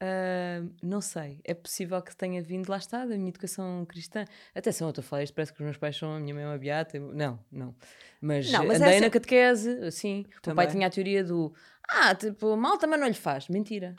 Ah, 0.00 0.62
não 0.82 1.00
sei, 1.00 1.40
é 1.44 1.54
possível 1.54 2.00
que 2.02 2.14
tenha 2.14 2.42
vindo, 2.42 2.68
lá 2.68 2.76
está, 2.76 3.06
da 3.06 3.16
minha 3.16 3.30
educação 3.30 3.84
cristã. 3.86 4.24
Atenção, 4.54 4.88
eu 4.88 4.90
estou 4.90 5.02
a 5.02 5.06
falar 5.06 5.22
isto, 5.22 5.32
parece 5.34 5.52
que 5.52 5.60
os 5.60 5.64
meus 5.64 5.76
pais 5.78 5.96
são 5.96 6.14
a 6.14 6.20
minha 6.20 6.34
mãe 6.34 6.44
é 6.44 6.46
uma 6.46 6.58
beata. 6.58 6.98
Não, 6.98 7.42
não. 7.50 7.74
Mas, 8.20 8.50
Não, 8.52 8.64
mas 8.66 8.80
andei 8.80 8.94
essa- 8.96 9.00
na 9.06 9.10
catequese, 9.10 9.70
assim. 9.86 10.24
O 10.46 10.54
pai 10.54 10.66
tinha 10.70 10.86
a 10.86 10.90
teoria 10.90 11.24
do 11.24 11.54
ah, 11.88 12.14
tipo, 12.14 12.56
mal 12.56 12.76
também 12.78 12.98
não 13.00 13.06
lhe 13.08 13.14
faz. 13.14 13.48
Mentira. 13.48 13.94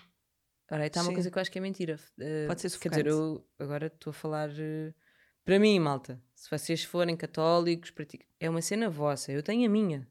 Ora, 0.69 0.85
está 0.85 1.01
uma 1.01 1.13
coisa 1.13 1.31
que 1.31 1.37
eu 1.37 1.41
acho 1.41 1.51
que 1.51 1.57
é 1.57 1.61
mentira. 1.61 1.97
Ah, 2.19 2.23
Pode 2.47 2.61
ser 2.61 2.77
Quer 2.77 2.89
dizer, 2.89 3.07
eu 3.07 3.43
agora 3.57 3.87
estou 3.87 4.11
a 4.11 4.13
falar 4.13 4.49
eh, 4.59 4.93
para 5.45 5.57
mim, 5.57 5.79
malta. 5.79 6.21
Se 6.35 6.49
vocês 6.51 6.83
forem 6.83 7.15
católicos, 7.15 7.89
pratic- 7.89 8.25
é 8.39 8.49
uma 8.49 8.61
cena 8.61 8.89
vossa. 8.89 9.31
Eu 9.31 9.41
tenho 9.41 9.65
a 9.65 9.69
minha. 9.71 10.07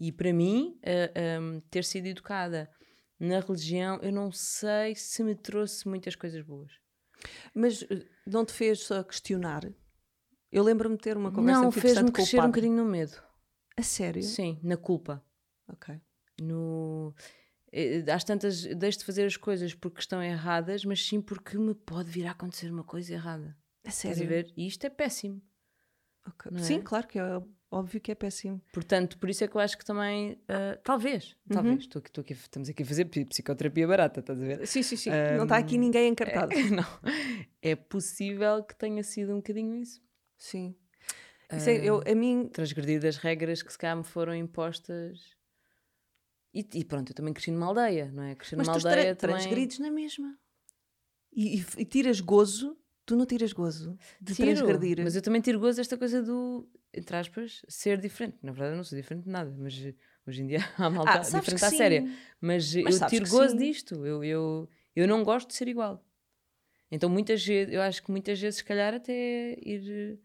E 0.00 0.10
para 0.10 0.32
mim, 0.32 0.78
ehm, 0.82 1.60
ter 1.70 1.84
sido 1.84 2.06
educada 2.06 2.68
na 3.24 3.40
religião, 3.40 3.98
eu 4.02 4.12
não 4.12 4.32
sei 4.32 4.94
se 4.96 5.22
me 5.22 5.34
trouxe 5.34 5.86
muitas 5.88 6.16
coisas 6.16 6.42
boas. 6.44 6.72
Mas 7.54 7.82
eh, 7.84 8.04
não 8.26 8.44
te 8.44 8.52
fez 8.52 8.80
só 8.80 9.02
questionar? 9.02 9.70
Eu 10.50 10.62
lembro-me 10.64 10.96
de 10.96 11.02
ter 11.02 11.16
uma 11.16 11.30
conversa 11.32 11.62
não, 11.62 11.70
fez-me 11.72 12.10
crescer 12.10 12.40
um 12.40 12.46
bocadinho 12.46 12.76
no 12.76 12.84
medo. 12.84 13.22
A 13.76 13.82
sério? 13.82 14.22
Sim, 14.22 14.58
na 14.62 14.76
culpa. 14.76 15.24
Ok. 15.68 15.98
No... 16.40 17.14
eh, 17.72 18.04
Às 18.12 18.24
tantas, 18.24 18.64
deixo 18.64 18.98
de 18.98 19.04
fazer 19.04 19.24
as 19.24 19.36
coisas 19.36 19.72
porque 19.74 20.00
estão 20.00 20.22
erradas, 20.22 20.84
mas 20.84 21.06
sim 21.06 21.20
porque 21.20 21.56
me 21.56 21.74
pode 21.74 22.10
vir 22.10 22.26
a 22.26 22.32
acontecer 22.32 22.70
uma 22.70 22.84
coisa 22.84 23.12
errada. 23.14 23.56
A 23.84 23.88
Estás 23.90 24.12
a 24.12 24.14
sério? 24.14 24.28
ver? 24.28 24.52
E 24.56 24.66
isto 24.66 24.84
é 24.84 24.90
péssimo. 24.90 25.40
Ok. 26.26 26.50
Não 26.52 26.60
é? 26.60 26.62
Sim, 26.62 26.80
claro 26.80 27.06
que 27.08 27.18
é 27.18 27.22
óbvio 27.70 28.00
que 28.00 28.12
é 28.12 28.14
péssimo. 28.14 28.60
Portanto, 28.72 29.18
por 29.18 29.28
isso 29.30 29.42
é 29.42 29.48
que 29.48 29.56
eu 29.56 29.60
acho 29.60 29.76
que 29.78 29.84
também, 29.84 30.38
ah, 30.48 30.78
talvez, 30.84 31.36
Uhum. 31.50 31.54
talvez, 31.54 31.88
aqui, 32.20 32.32
estamos 32.32 32.68
aqui 32.68 32.82
a 32.82 32.86
fazer 32.86 33.04
psi- 33.06 33.24
psicoterapia 33.24 33.86
barata, 33.88 34.20
estás 34.20 34.40
a 34.40 34.44
ver? 34.44 34.66
Sim, 34.66 34.82
sim, 34.82 34.96
sim. 34.96 35.10
não 35.36 35.44
está 35.44 35.56
aqui 35.56 35.76
ninguém 35.78 36.08
encartado. 36.08 36.52
É, 36.52 36.62
não, 36.70 36.84
é 37.60 37.74
possível 37.74 38.62
que 38.62 38.76
tenha 38.76 39.02
sido 39.02 39.32
um 39.32 39.36
bocadinho 39.36 39.74
isso. 39.76 40.00
Sim. 40.38 40.76
Isso 41.54 41.68
é- 41.68 41.84
eu, 41.84 42.02
a 42.06 42.14
mim, 42.14 42.48
Transgredir 42.52 43.04
as 43.04 43.16
regras 43.16 43.62
que 43.62 43.70
se 43.72 43.78
calhar 43.78 43.96
me 43.96 44.04
foram 44.04 44.34
impostas. 44.34 45.18
E, 46.54 46.66
e 46.74 46.84
pronto, 46.84 47.10
eu 47.10 47.14
também 47.14 47.32
cresci 47.32 47.50
numa 47.50 47.66
aldeia, 47.66 48.10
não 48.12 48.22
é? 48.22 48.34
Cresci 48.34 48.54
mas 48.56 48.66
numa 48.68 48.78
tu 48.78 48.86
aldeia 48.86 49.14
tra 49.16 49.28
também. 49.28 49.42
transgrides 49.42 49.78
na 49.78 49.90
mesma. 49.90 50.38
E, 51.32 51.58
e- 51.60 51.66
e 51.78 51.84
tiras 51.84 52.20
gozo, 52.20 52.76
tu 53.04 53.16
não 53.16 53.26
tiras 53.26 53.52
gozo 53.52 53.96
de 54.20 54.34
Tiro, 54.34 54.48
transgredir. 54.54 55.02
Mas 55.02 55.16
eu 55.16 55.22
também 55.22 55.40
tiro 55.40 55.58
gozo 55.58 55.76
desta 55.78 55.96
coisa 55.98 56.22
do, 56.22 56.68
entre 56.92 57.16
aspas, 57.16 57.62
ser 57.68 57.98
diferente. 58.00 58.36
Na 58.42 58.52
verdade, 58.52 58.72
eu 58.72 58.76
não 58.76 58.84
sou 58.84 58.96
diferente 58.98 59.24
de 59.24 59.30
nada, 59.30 59.54
mas 59.58 59.74
hoje 60.26 60.42
em 60.42 60.46
dia 60.46 60.58
há 60.78 60.88
malta 60.90 61.18
Ah, 61.18 61.18
diferente 61.20 61.64
à 61.64 61.70
séria. 61.70 62.08
Mas, 62.40 62.74
Mas 62.74 63.00
eu 63.00 63.08
tiro 63.08 63.28
gozo 63.28 63.50
sim. 63.52 63.56
disto. 63.58 64.06
Eu, 64.06 64.22
eu, 64.24 64.68
eu 64.94 65.08
não 65.08 65.22
gosto 65.24 65.48
de 65.48 65.54
ser 65.54 65.68
igual. 65.68 66.04
Então, 66.90 67.08
muitas 67.08 67.44
vezes, 67.44 67.72
eu 67.72 67.80
acho 67.80 68.02
que 68.02 68.10
muitas 68.10 68.38
vezes, 68.38 68.58
se 68.58 68.64
calhar, 68.64 68.92
até 68.94 69.56
ir 69.62 70.18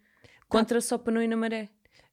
contra 0.49 0.82
só 0.82 0.97
para 0.97 1.13
não 1.13 1.21
ir 1.21 1.28
na 1.28 1.38
maré. 1.38 1.69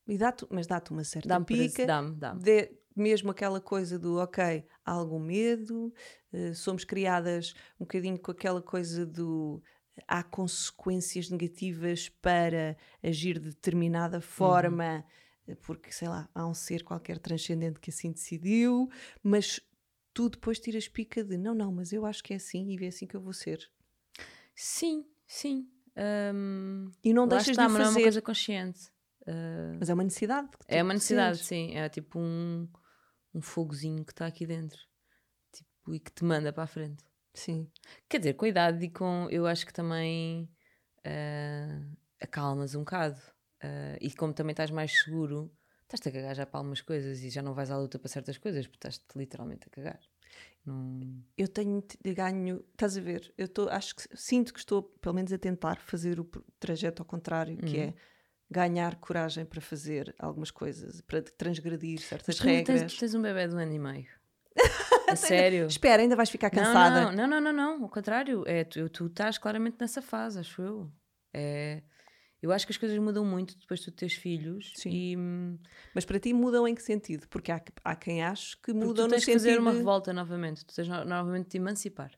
E 0.06 0.16
dá-te- 0.16 0.46
mas 0.50 0.66
dá-te 0.66 0.90
uma 0.92 1.02
certa 1.02 1.40
prazer- 1.40 1.68
pica. 1.70 1.86
dá-me, 1.86 2.14
dá-me. 2.14 2.40
de- 2.42 2.70
mesmo 2.94 3.30
aquela 3.32 3.60
coisa 3.60 3.98
do 3.98 4.18
ok, 4.18 4.64
há 4.84 4.92
algum 4.92 5.18
medo, 5.18 5.92
eh, 6.32 6.54
somos 6.54 6.84
criadas 6.84 7.52
um 7.80 7.84
bocadinho 7.84 8.16
com 8.16 8.30
aquela 8.30 8.62
coisa 8.62 9.04
do 9.04 9.60
há 10.08 10.22
consequências 10.22 11.30
negativas 11.30 12.08
para 12.08 12.76
agir 13.02 13.38
de 13.38 13.50
determinada 13.50 14.20
forma, 14.20 15.04
eh, 15.46 15.54
porque 15.54 15.92
sei 15.92 16.08
lá, 16.08 16.28
há 16.34 16.46
um 16.46 16.54
ser 16.54 16.82
qualquer 16.82 17.18
transcendente 17.18 17.78
que 17.80 17.90
assim 17.90 18.10
decidiu, 18.12 18.88
mas 19.22 19.60
tu 20.12 20.28
depois 20.28 20.58
tiras 20.58 20.88
pica 20.88 21.22
de 21.24 21.36
não, 21.36 21.54
não, 21.54 21.72
mas 21.72 21.92
eu 21.92 22.04
acho 22.06 22.22
que 22.22 22.32
é 22.32 22.36
assim 22.36 22.68
e 22.70 22.84
é 22.84 22.88
assim 22.88 23.06
que 23.06 23.14
eu 23.16 23.20
vou 23.20 23.32
ser. 23.32 23.70
Sim, 24.54 25.04
sim. 25.26 25.68
Ahm, 25.96 26.90
E 27.04 27.12
não 27.12 27.26
deixas 27.26 27.48
está, 27.50 27.66
de 27.66 27.72
mas 27.72 27.78
não 27.78 27.84
é 27.84 27.88
uma 27.88 27.92
fazer. 27.94 28.02
coisa 28.02 28.22
consciente. 28.22 28.80
Ah, 29.26 29.76
Mas 29.78 29.88
é 29.88 29.94
uma 29.94 30.04
necessidade. 30.04 30.48
é 30.68 30.82
uma 30.82 30.92
necessidade, 30.94 31.38
sim. 31.38 31.74
É 31.76 31.88
tipo 31.88 32.18
um, 32.18 32.68
um 33.32 33.40
fogozinho 33.40 34.04
que 34.04 34.12
está 34.12 34.26
aqui 34.26 34.46
dentro. 34.46 34.78
Tipo, 35.52 35.94
e 35.94 36.00
que 36.00 36.12
te 36.12 36.24
manda 36.24 36.52
para 36.52 36.64
a 36.64 36.66
frente. 36.66 37.02
Sim. 37.34 37.70
Quer 38.08 38.18
dizer, 38.18 38.34
com 38.34 38.44
a 38.44 38.48
idade 38.48 38.84
e 38.84 38.90
com. 38.90 39.28
Eu 39.30 39.46
acho 39.46 39.66
que 39.66 39.72
também 39.72 40.48
ah, 41.04 41.80
acalmas 42.20 42.74
um 42.74 42.80
bocado. 42.80 43.20
Ah, 43.62 43.96
e 44.00 44.12
como 44.12 44.32
também 44.34 44.52
estás 44.52 44.70
mais 44.70 44.92
seguro, 45.02 45.52
estás-te 45.82 46.08
a 46.08 46.12
cagar 46.12 46.34
já 46.36 46.46
para 46.46 46.60
algumas 46.60 46.80
coisas 46.82 47.22
e 47.22 47.30
já 47.30 47.42
não 47.42 47.54
vais 47.54 47.70
à 47.70 47.78
luta 47.78 47.98
para 47.98 48.08
certas 48.08 48.38
coisas, 48.38 48.66
porque 48.66 48.78
estás-te 48.88 49.18
literalmente 49.18 49.66
a 49.68 49.70
cagar. 49.70 50.00
Não... 50.66 51.24
eu 51.36 51.48
tenho 51.48 51.82
ganho, 52.14 52.64
estás 52.72 52.96
a 52.96 53.00
ver? 53.00 53.32
Eu 53.36 53.48
tô, 53.48 53.68
acho 53.68 53.96
que 53.96 54.02
sinto 54.16 54.52
que 54.52 54.58
estou, 54.60 54.82
pelo 54.82 55.14
menos, 55.14 55.32
a 55.32 55.38
tentar 55.38 55.80
fazer 55.80 56.20
o 56.20 56.24
trajeto 56.60 57.02
ao 57.02 57.06
contrário, 57.06 57.58
que 57.58 57.76
Uhum. 57.76 57.88
é 57.90 57.94
ganhar 58.50 58.96
coragem 58.96 59.44
para 59.44 59.60
fazer 59.60 60.14
algumas 60.18 60.50
coisas, 60.50 61.00
para 61.00 61.22
transgredir 61.22 62.00
certas 62.00 62.38
Mas 62.38 62.40
regras. 62.40 62.64
tens, 62.64 62.92
tu 62.92 62.98
tens 63.00 63.14
um 63.14 63.22
bebê 63.22 63.48
de 63.48 63.54
um 63.54 63.58
ano 63.58 63.72
e 63.72 63.78
meio. 63.78 64.06
a 65.14 65.28
sério. 65.28 65.66
Espera, 65.66 66.02
ainda 66.02 66.14
vais 66.16 66.30
ficar 66.30 66.50
cansada. 66.50 67.12
Não, 67.12 67.26
não, 67.26 67.40
não, 67.40 67.40
não, 67.40 67.52
não, 67.52 67.82
ao 67.84 67.88
contrário. 67.88 68.44
É, 68.46 68.64
tu, 68.64 68.88
tu 68.88 69.06
estás 69.06 69.38
claramente 69.38 69.76
nessa 69.80 70.02
fase, 70.02 70.38
acho 70.38 70.60
eu. 70.62 70.92
É, 71.32 71.82
eu 72.40 72.52
acho 72.52 72.66
que 72.66 72.72
as 72.72 72.76
coisas 72.76 72.98
mudam 72.98 73.24
muito 73.24 73.58
depois 73.58 73.80
de 73.80 73.86
tu 73.86 73.92
teres 73.92 74.14
filhos 74.14 74.72
Sim. 74.76 74.90
e 74.92 75.16
Mas 75.94 76.04
para 76.04 76.20
ti 76.20 76.32
mudam 76.34 76.68
em 76.68 76.74
que 76.74 76.82
sentido? 76.82 77.26
Porque 77.28 77.50
há, 77.50 77.60
há 77.82 77.96
quem 77.96 78.22
ache 78.22 78.56
que 78.62 78.72
mudam 78.72 78.94
tu 78.94 79.02
no 79.04 79.08
tens 79.08 79.24
que 79.24 79.32
sentido 79.32 79.48
fazer 79.48 79.58
uma 79.58 79.72
revolta 79.72 80.12
novamente. 80.12 80.64
Tu 80.64 80.74
tens 80.74 80.86
no- 80.86 81.04
novamente 81.04 81.44
de 81.44 81.50
te 81.50 81.56
emancipar. 81.56 82.12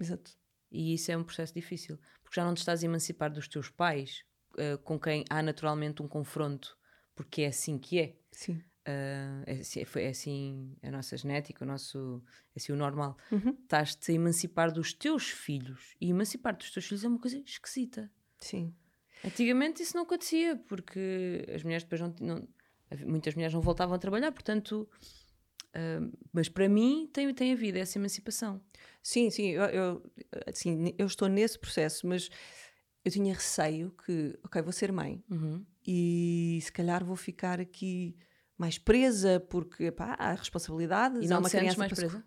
Exato. 0.00 0.32
E 0.70 0.94
isso 0.94 1.10
é 1.12 1.16
um 1.16 1.24
processo 1.24 1.54
difícil, 1.54 1.96
porque 2.22 2.38
já 2.40 2.44
não 2.44 2.54
te 2.54 2.58
estás 2.58 2.82
a 2.82 2.86
emancipar 2.86 3.32
dos 3.32 3.48
teus 3.48 3.70
pais, 3.70 4.22
eh, 4.58 4.76
com 4.78 4.98
quem 4.98 5.24
há 5.30 5.42
naturalmente 5.42 6.02
um 6.02 6.08
confronto, 6.08 6.76
porque 7.14 7.42
é 7.42 7.46
assim 7.46 7.78
que 7.78 7.98
é. 8.00 8.16
Sim. 8.32 8.60
Ah, 8.90 9.42
é, 9.46 9.52
assim- 9.60 9.84
foi- 9.84 10.04
é 10.04 10.08
assim 10.08 10.74
a 10.82 10.90
nossa 10.90 11.14
genética, 11.14 11.62
o 11.62 11.68
nosso, 11.68 12.22
é 12.54 12.58
assim 12.58 12.72
o 12.72 12.76
normal. 12.76 13.18
Uhum. 13.30 13.50
Estás-te 13.62 14.12
a 14.12 14.14
emancipar 14.14 14.72
dos 14.72 14.94
teus 14.94 15.28
filhos. 15.28 15.94
E 16.00 16.08
emancipar 16.08 16.56
dos 16.56 16.70
teus 16.70 16.86
filhos 16.86 17.04
é 17.04 17.08
uma 17.08 17.18
coisa 17.18 17.36
esquisita. 17.38 18.10
Sim. 18.38 18.74
Antigamente 19.22 19.82
isso 19.82 19.94
não 19.94 20.04
acontecia, 20.04 20.56
porque 20.68 21.44
as 21.54 21.62
mulheres 21.62 21.82
depois 21.84 22.00
não, 22.00 22.14
não- 22.20 22.48
muitas 23.06 23.34
mulheres 23.34 23.52
não 23.52 23.60
voltavam 23.60 23.94
a 23.94 23.98
trabalhar, 23.98 24.32
portanto. 24.32 24.88
ah, 25.74 26.00
mas 26.32 26.48
para 26.48 26.66
mim 26.66 27.10
tem, 27.12 27.32
tem 27.34 27.52
havido 27.52 27.76
essa 27.76 27.98
emancipação. 27.98 28.58
Sim, 29.02 29.28
sim, 29.28 29.48
eu, 29.50 29.64
eu, 29.64 30.02
assim, 30.46 30.94
eu 30.96 31.06
estou 31.06 31.28
nesse 31.28 31.58
processo, 31.58 32.06
mas 32.06 32.30
eu 33.04 33.12
tinha 33.12 33.34
receio 33.34 33.90
que, 34.04 34.38
ok, 34.42 34.62
vou 34.62 34.72
ser 34.72 34.90
mãe 34.92 35.22
Uhum. 35.30 35.62
e 35.86 36.58
se 36.62 36.72
calhar 36.72 37.04
vou 37.04 37.16
ficar 37.16 37.60
aqui 37.60 38.16
mais 38.58 38.76
presa 38.78 39.40
porque 39.48 39.90
pá, 39.92 40.14
há 40.18 40.32
responsabilidades, 40.34 41.22
E 41.22 41.26
há 41.26 41.28
não 41.30 41.38
uma 41.38 41.48
te 41.48 41.52
sentes 41.52 41.74
criança 41.74 41.78
mais 41.78 41.92
presa? 41.92 42.24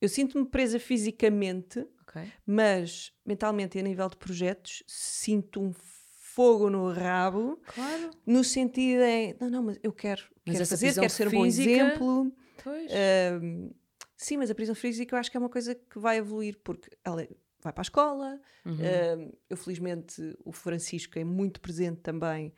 Eu 0.00 0.08
sinto-me 0.08 0.44
presa 0.46 0.78
fisicamente, 0.78 1.78
Ok. 2.02 2.20
mas 2.44 3.12
mentalmente 3.24 3.78
e 3.78 3.80
a 3.80 3.82
nível 3.82 4.08
de 4.08 4.16
projetos 4.16 4.82
sinto 4.86 5.60
um 5.62 5.72
fogo 5.72 6.68
no 6.68 6.90
rabo, 6.92 7.60
Claro. 7.66 8.10
no 8.26 8.42
sentido 8.42 9.02
em, 9.02 9.36
não, 9.40 9.48
não, 9.48 9.62
mas 9.62 9.78
eu 9.82 9.92
quero, 9.92 10.22
Mas 10.44 10.56
quero 10.56 10.66
fazer, 10.66 10.92
quero 10.94 11.08
ser 11.10 11.28
um 11.28 11.30
bom 11.30 11.46
exemplo. 11.46 12.32
Pois. 12.62 12.90
Ahm, 12.92 13.70
sim, 14.16 14.36
mas 14.36 14.50
a 14.50 14.54
prisão 14.54 14.74
física 14.74 15.14
eu 15.14 15.18
acho 15.20 15.30
que 15.30 15.36
é 15.36 15.40
uma 15.40 15.48
coisa 15.48 15.74
que 15.76 15.98
vai 15.98 16.18
evoluir, 16.18 16.58
porque 16.64 16.90
ela 17.04 17.22
é- 17.22 17.28
vai 17.62 17.72
para 17.72 17.80
a 17.80 17.84
escola. 17.84 18.40
Uhum. 18.66 18.74
ahm, 18.80 19.30
eu, 19.48 19.56
felizmente, 19.56 20.20
o 20.44 20.50
Francisco 20.52 21.18
é 21.18 21.24
muito 21.24 21.60
presente 21.60 22.00
também. 22.00 22.52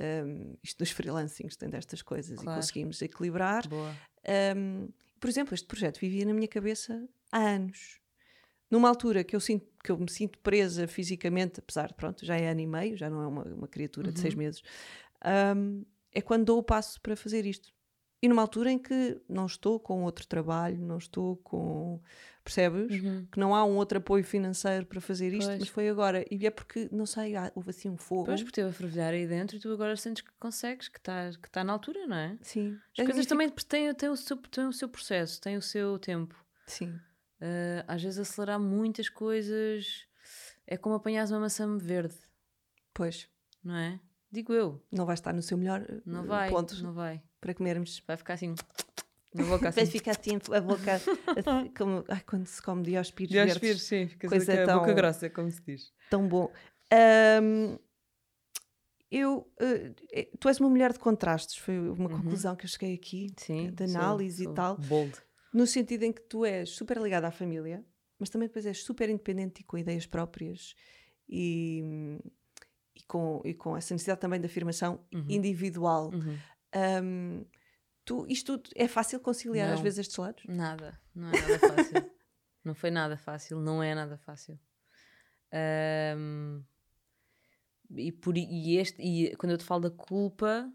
Ahm, 0.00 0.54
isto 0.62 0.78
dos 0.78 0.90
freelancings 0.90 1.56
tem 1.56 1.68
destas 1.68 2.02
coisas 2.02 2.38
Claro. 2.38 2.58
e 2.58 2.60
conseguimos 2.62 3.02
equilibrar. 3.02 3.64
Um, 4.56 4.88
por 5.20 5.28
exemplo, 5.28 5.54
este 5.54 5.66
projeto 5.66 5.98
vivia 6.00 6.24
na 6.24 6.34
minha 6.34 6.48
cabeça 6.48 7.06
há 7.30 7.38
anos. 7.40 8.00
Numa 8.70 8.88
altura 8.88 9.22
que 9.22 9.36
eu, 9.36 9.40
sinto, 9.40 9.66
que 9.84 9.90
eu 9.92 9.98
me 9.98 10.10
sinto 10.10 10.38
presa 10.38 10.88
fisicamente, 10.88 11.60
apesar 11.60 11.88
de, 11.88 11.94
pronto, 11.94 12.24
já 12.24 12.36
é 12.36 12.48
ano 12.48 12.60
e 12.60 12.66
meio, 12.66 12.96
já 12.96 13.10
não 13.10 13.20
é 13.22 13.26
uma, 13.26 13.42
uma 13.44 13.68
criatura 13.68 14.10
de 14.10 14.18
seis 14.20 14.34
meses, 14.34 14.62
um, 15.56 15.84
é 16.10 16.20
quando 16.22 16.46
dou 16.46 16.58
o 16.58 16.62
passo 16.62 17.00
para 17.00 17.14
fazer 17.14 17.44
isto. 17.46 17.72
E 18.22 18.28
numa 18.28 18.40
altura 18.40 18.70
em 18.70 18.78
que 18.78 19.20
não 19.28 19.46
estou 19.46 19.80
com 19.80 20.04
outro 20.04 20.26
trabalho, 20.26 20.78
não 20.78 20.96
estou 20.96 21.36
com. 21.38 22.00
Percebes? 22.44 23.02
Uhum. 23.02 23.26
Que 23.30 23.38
não 23.38 23.54
há 23.54 23.64
um 23.64 23.76
outro 23.76 23.98
apoio 23.98 24.24
financeiro 24.24 24.86
para 24.86 25.00
fazer 25.00 25.32
isto, 25.32 25.48
Pois. 25.48 25.58
mas 25.60 25.68
foi 25.68 25.88
agora. 25.88 26.24
E 26.30 26.46
é 26.46 26.50
porque, 26.50 26.88
não 26.90 27.06
sei, 27.06 27.34
houve 27.54 27.70
assim 27.70 27.88
um 27.88 27.96
fogo. 27.96 28.26
Pois, 28.26 28.40
porque 28.42 28.54
teve 28.54 28.70
a 28.70 28.72
fervilhar 28.72 29.12
aí 29.12 29.26
dentro 29.26 29.56
e 29.56 29.60
tu 29.60 29.72
agora 29.72 29.96
sentes 29.96 30.22
que 30.22 30.30
consegues, 30.40 30.88
que 30.88 30.98
está 30.98 31.30
que 31.40 31.50
tá 31.50 31.62
na 31.64 31.72
altura, 31.72 32.06
não 32.06 32.16
é? 32.16 32.38
Sim. 32.42 32.78
As 32.98 33.04
coisas 33.04 33.26
também 33.26 33.48
têm, 33.48 33.92
têm, 33.94 34.08
o 34.08 34.16
seu, 34.16 34.36
têm 34.36 34.66
o 34.66 34.72
seu 34.72 34.88
processo, 34.88 35.40
têm 35.40 35.56
o 35.56 35.62
seu 35.62 35.98
tempo. 35.98 36.34
Sim. 36.66 36.98
Ah, 37.40 37.84
às 37.88 38.02
vezes 38.02 38.20
acelerar 38.20 38.60
muitas 38.60 39.08
coisas 39.08 40.06
é 40.64 40.76
como 40.76 40.94
apanhar 40.94 41.26
uma 41.26 41.40
maçã 41.40 41.76
verde, 41.76 42.14
Pois. 42.94 43.28
não 43.64 43.74
é? 43.76 44.00
Digo 44.32 44.52
eu, 44.54 44.82
Não 44.90 45.04
vai 45.04 45.14
estar 45.14 45.32
no 45.34 45.42
seu 45.42 45.58
melhor 45.58 45.82
eh, 45.82 46.00
não 46.06 46.24
vai, 46.24 46.48
ponto 46.50 46.82
não 46.82 46.92
vai. 46.94 47.22
para 47.40 47.52
comermos 47.54 48.02
Vai 48.06 48.16
ficar 48.16 48.34
assim 48.34 48.54
na 49.34 49.44
boca 49.44 49.70
Vai 49.70 49.82
assim. 49.84 49.86
ficar 49.92 50.16
tempo 50.16 50.54
a 50.54 50.60
boca 50.60 50.94
assim, 50.94 51.70
como, 51.76 52.04
ai, 52.08 52.22
quando 52.26 52.46
se 52.46 52.60
come 52.62 52.82
diospires 52.82 53.32
verdes, 53.32 53.54
Diospires, 53.54 53.82
sim, 53.82 54.08
fica 54.08 54.28
Coisa 54.28 54.62
a 54.62 54.66
tão- 54.66 54.78
boca 54.80 54.92
grossa, 54.94 55.28
como 55.30 55.50
se 55.50 55.60
diz. 55.62 55.92
tão 56.10 56.26
bom. 56.26 56.50
Ahm, 56.90 57.78
eu, 59.10 59.46
eh, 59.60 60.30
tu 60.40 60.48
és 60.48 60.58
uma 60.58 60.70
mulher 60.70 60.92
de 60.92 60.98
contrastes, 60.98 61.56
foi 61.56 61.78
uma 61.78 62.08
conclusão 62.08 62.56
que 62.56 62.64
eu 62.64 62.68
cheguei 62.70 62.94
aqui, 62.94 63.26
Uhum. 63.28 63.34
Sim, 63.36 63.70
de 63.70 63.86
sou- 63.88 64.00
análise 64.00 64.44
sou 64.44 64.52
e 64.52 64.54
tal, 64.56 64.76
Bold. 64.78 65.18
no 65.52 65.66
sentido 65.66 66.04
em 66.04 66.12
que 66.12 66.22
tu 66.22 66.44
és 66.46 66.70
super 66.70 66.96
ligada 66.98 67.26
à 67.26 67.30
família, 67.30 67.84
mas 68.18 68.30
também 68.30 68.48
depois 68.48 68.64
és 68.64 68.82
super 68.82 69.10
independente 69.10 69.60
e 69.60 69.64
com 69.64 69.76
ideias 69.76 70.06
próprias 70.06 70.74
e, 71.28 71.82
e, 72.94 73.02
com, 73.04 73.40
e 73.44 73.54
com 73.54 73.76
essa 73.76 73.94
necessidade 73.94 74.20
também 74.20 74.40
de 74.40 74.46
afirmação 74.46 75.04
individual. 75.28 76.10
Uhum. 76.12 76.38
Ahm, 76.74 77.44
tu, 78.04 78.26
isto 78.28 78.58
tudo 78.58 78.70
é 78.76 78.88
fácil 78.88 79.20
conciliar 79.20 79.70
às 79.70 79.76
Não. 79.76 79.82
vezes 79.82 79.98
estes 80.00 80.16
lados? 80.16 80.42
Nada, 80.48 80.98
não 81.14 81.28
é 81.28 81.32
nada 81.32 81.58
fácil. 81.58 82.10
não 82.64 82.74
foi 82.74 82.90
nada 82.90 83.16
fácil, 83.16 83.60
não 83.60 83.82
é 83.82 83.94
nada 83.94 84.16
fácil. 84.18 84.58
Ahm, 85.52 86.62
e, 87.94 88.10
por, 88.12 88.36
e, 88.36 88.76
este, 88.78 89.02
e 89.02 89.36
quando 89.36 89.52
eu 89.52 89.58
te 89.58 89.64
falo 89.64 89.82
da 89.82 89.90
culpa, 89.90 90.72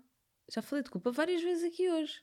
já 0.54 0.62
falei 0.62 0.84
de 0.84 0.90
culpa 0.90 1.12
várias 1.12 1.42
vezes 1.42 1.64
aqui 1.64 1.90
hoje. 1.90 2.22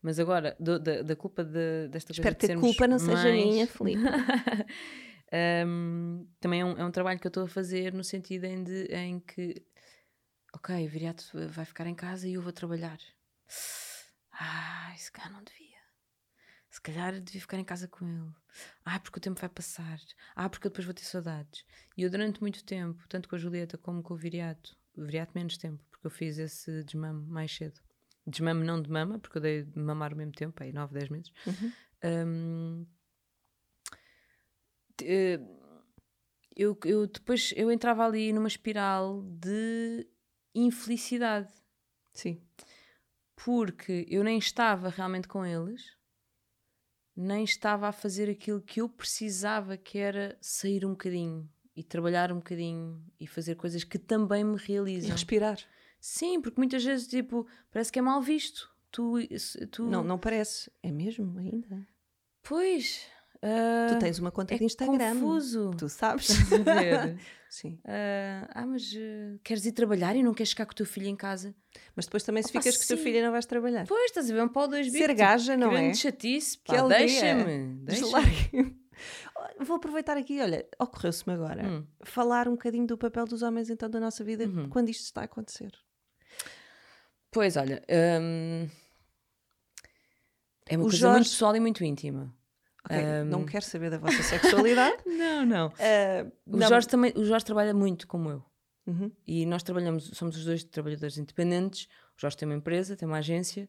Mas 0.00 0.18
agora, 0.20 0.54
do- 0.60 0.78
da, 0.78 1.02
da 1.02 1.16
culpa 1.16 1.42
de, 1.42 1.88
desta 1.88 2.08
coisa 2.14 2.20
Espero 2.28 2.36
que 2.36 2.52
a 2.52 2.60
culpa 2.60 2.86
não 2.86 2.98
seja 2.98 3.32
minha, 3.32 3.66
Filipe. 3.66 4.02
Ahm, 5.36 6.26
também 6.38 6.60
é 6.60 6.64
um, 6.64 6.78
é 6.78 6.84
um 6.84 6.92
trabalho 6.92 7.18
que 7.18 7.26
eu 7.26 7.30
estou 7.30 7.44
a 7.44 7.48
fazer 7.48 7.92
no 7.92 8.04
sentido 8.04 8.44
em, 8.44 8.62
de, 8.62 8.84
em 8.94 9.18
que, 9.18 9.66
ok, 10.54 10.86
o 10.86 10.88
viriato 10.88 11.24
vai 11.48 11.64
ficar 11.64 11.86
em 11.88 11.94
casa 11.94 12.28
e 12.28 12.34
eu 12.34 12.42
vou 12.42 12.52
trabalhar. 12.52 12.98
Ai, 14.30 14.96
se 14.96 15.10
calhar 15.10 15.32
não 15.32 15.42
devia. 15.42 15.64
Se 16.70 16.80
calhar 16.80 17.20
devia 17.20 17.40
ficar 17.40 17.58
em 17.58 17.64
casa 17.64 17.88
com 17.88 18.06
ele. 18.06 18.32
Ah, 18.84 18.98
porque 19.00 19.18
o 19.18 19.20
tempo 19.20 19.40
vai 19.40 19.48
passar. 19.48 19.98
Ah, 20.36 20.48
porque 20.48 20.66
eu 20.66 20.70
depois 20.70 20.84
vou 20.84 20.94
ter 20.94 21.04
saudades. 21.04 21.64
E 21.96 22.02
eu 22.02 22.10
durante 22.10 22.40
muito 22.40 22.64
tempo, 22.64 23.04
tanto 23.08 23.28
com 23.28 23.36
a 23.36 23.38
Julieta 23.38 23.76
como 23.78 24.02
com 24.02 24.14
o 24.14 24.16
viriato, 24.16 24.76
o 24.96 25.02
viriato 25.04 25.32
menos 25.34 25.56
tempo, 25.56 25.82
porque 25.90 26.06
eu 26.06 26.10
fiz 26.10 26.38
esse 26.38 26.82
desmame 26.84 27.26
mais 27.26 27.52
cedo. 27.54 27.80
Desmame 28.26 28.64
não 28.64 28.80
de 28.80 28.90
mama, 28.90 29.18
porque 29.18 29.38
eu 29.38 29.42
dei 29.42 29.62
de 29.64 29.78
mamar 29.78 30.12
ao 30.12 30.16
mesmo 30.16 30.32
tempo, 30.32 30.62
aí 30.62 30.72
9, 30.72 30.94
10 30.94 31.08
meses. 31.10 31.32
Hum, 32.02 32.84
te- 32.84 32.86
eh, 32.86 32.86
eu, 36.56 36.78
eu 36.84 37.06
depois 37.06 37.52
eu 37.56 37.70
entrava 37.70 38.04
ali 38.04 38.32
numa 38.32 38.48
espiral 38.48 39.22
de 39.22 40.06
infelicidade 40.54 41.52
Sim. 42.12 42.40
porque 43.36 44.06
eu 44.08 44.22
nem 44.22 44.38
estava 44.38 44.88
realmente 44.88 45.26
com 45.26 45.44
eles 45.44 45.96
nem 47.16 47.44
estava 47.44 47.88
a 47.88 47.92
fazer 47.92 48.28
aquilo 48.28 48.60
que 48.60 48.80
eu 48.80 48.88
precisava 48.88 49.76
que 49.76 49.98
era 49.98 50.36
sair 50.40 50.84
um 50.84 50.90
bocadinho 50.90 51.48
e 51.76 51.82
trabalhar 51.82 52.32
um 52.32 52.36
bocadinho 52.36 53.04
e 53.18 53.26
fazer 53.26 53.54
coisas 53.56 53.84
que 53.84 53.98
também 53.98 54.44
me 54.44 54.56
E 54.56 54.66
realizam 54.66 55.10
respirar. 55.10 55.58
sim, 56.00 56.40
porque 56.40 56.60
muitas 56.60 56.84
vezes 56.84 57.06
tipo, 57.08 57.46
parece 57.70 57.90
que 57.90 57.98
é 57.98 58.02
mal 58.02 58.20
visto 58.20 58.72
tu, 58.90 59.14
tu 59.70 59.84
Não, 59.86 60.04
não 60.04 60.18
parece. 60.18 60.70
É 60.82 60.90
mesmo 60.92 61.36
ainda. 61.38 61.86
pois 62.42 63.08
ah, 63.44 63.86
tu 63.92 63.98
tens 63.98 64.18
uma 64.18 64.30
conta 64.32 64.54
é 64.54 64.58
de 64.58 64.64
Instagram. 64.64 65.14
confuso 65.20 65.70
Tu 65.78 65.88
sabes. 65.88 66.28
Sim. 67.50 67.78
Ah, 67.84 68.48
ah, 68.54 68.66
mas 68.66 68.92
ah, 68.96 69.38
queres 69.44 69.64
ir 69.66 69.72
trabalhar 69.72 70.16
e 70.16 70.22
não 70.22 70.32
queres 70.34 70.50
ficar 70.50 70.66
com 70.66 70.72
o 70.72 70.74
teu 70.74 70.86
filho 70.86 71.06
em 71.08 71.14
casa? 71.14 71.54
Mas 71.94 72.06
depois 72.06 72.22
também 72.24 72.42
se 72.42 72.48
Opa, 72.50 72.60
ficas 72.60 72.76
com 72.78 72.84
o 72.84 72.86
teu 72.88 72.96
sim. 72.96 73.02
filho 73.04 73.18
e 73.18 73.22
não 73.22 73.30
vais 73.30 73.46
trabalhar. 73.46 73.86
Pois, 73.86 74.06
estás 74.06 74.28
a 74.30 74.34
ver 74.34 74.42
um 74.42 74.48
pau 74.48 74.66
dois 74.66 74.86
bicos. 74.86 74.98
Ser 75.06 75.14
gaja, 75.14 75.56
não 75.56 75.70
grande 75.70 75.90
é? 75.90 75.94
chatice, 75.94 76.58
Que 76.58 76.72
pá, 76.72 76.80
alegria. 76.80 77.06
deixa-me. 77.06 77.74
Deixa 77.84 78.02
Deslargue. 78.02 78.76
Vou 79.60 79.76
aproveitar 79.76 80.16
aqui, 80.16 80.40
olha, 80.40 80.66
ocorreu-se-me 80.80 81.34
agora 81.34 81.64
Hum. 81.66 81.86
falar 82.02 82.48
um 82.48 82.52
bocadinho 82.52 82.86
do 82.86 82.96
papel 82.98 83.24
dos 83.26 83.42
homens 83.42 83.68
então 83.70 83.88
da 83.90 84.00
nossa 84.00 84.24
vida 84.24 84.44
Uhum. 84.46 84.68
quando 84.68 84.88
isto 84.88 85.02
está 85.04 85.20
a 85.20 85.24
acontecer. 85.24 85.70
Pois, 87.30 87.56
olha, 87.56 87.82
hum, 88.20 88.68
é 90.66 90.76
uma 90.76 90.82
O 90.84 90.88
coisa 90.88 90.96
Jorge- 90.96 91.14
muito 91.18 91.30
pessoal 91.30 91.56
e 91.56 91.60
muito 91.60 91.84
íntima. 91.84 92.34
Ok, 92.84 92.96
Hum. 92.96 93.24
Não 93.24 93.44
quero 93.46 93.64
saber 93.64 93.90
da 93.90 93.98
vossa 93.98 94.22
sexualidade. 94.22 94.96
Não, 95.06 95.46
não. 95.46 95.72
Ah, 95.78 96.26
O 96.46 96.56
não- 96.56 96.68
Jorge, 96.68 96.86
também, 96.88 97.12
o 97.16 97.24
Jorge 97.24 97.44
trabalha 97.46 97.72
muito 97.72 98.06
como 98.06 98.30
eu. 98.30 98.44
Uhum. 98.86 99.10
E 99.26 99.46
nós 99.46 99.62
trabalhamos, 99.62 100.10
somos 100.14 100.36
os 100.36 100.44
dois 100.44 100.62
trabalhadores 100.64 101.16
independentes. 101.16 101.86
O 102.16 102.20
Jorge 102.20 102.36
tem 102.36 102.46
uma 102.46 102.54
empresa, 102.54 102.94
tem 102.96 103.08
uma 103.08 103.18
agência 103.18 103.66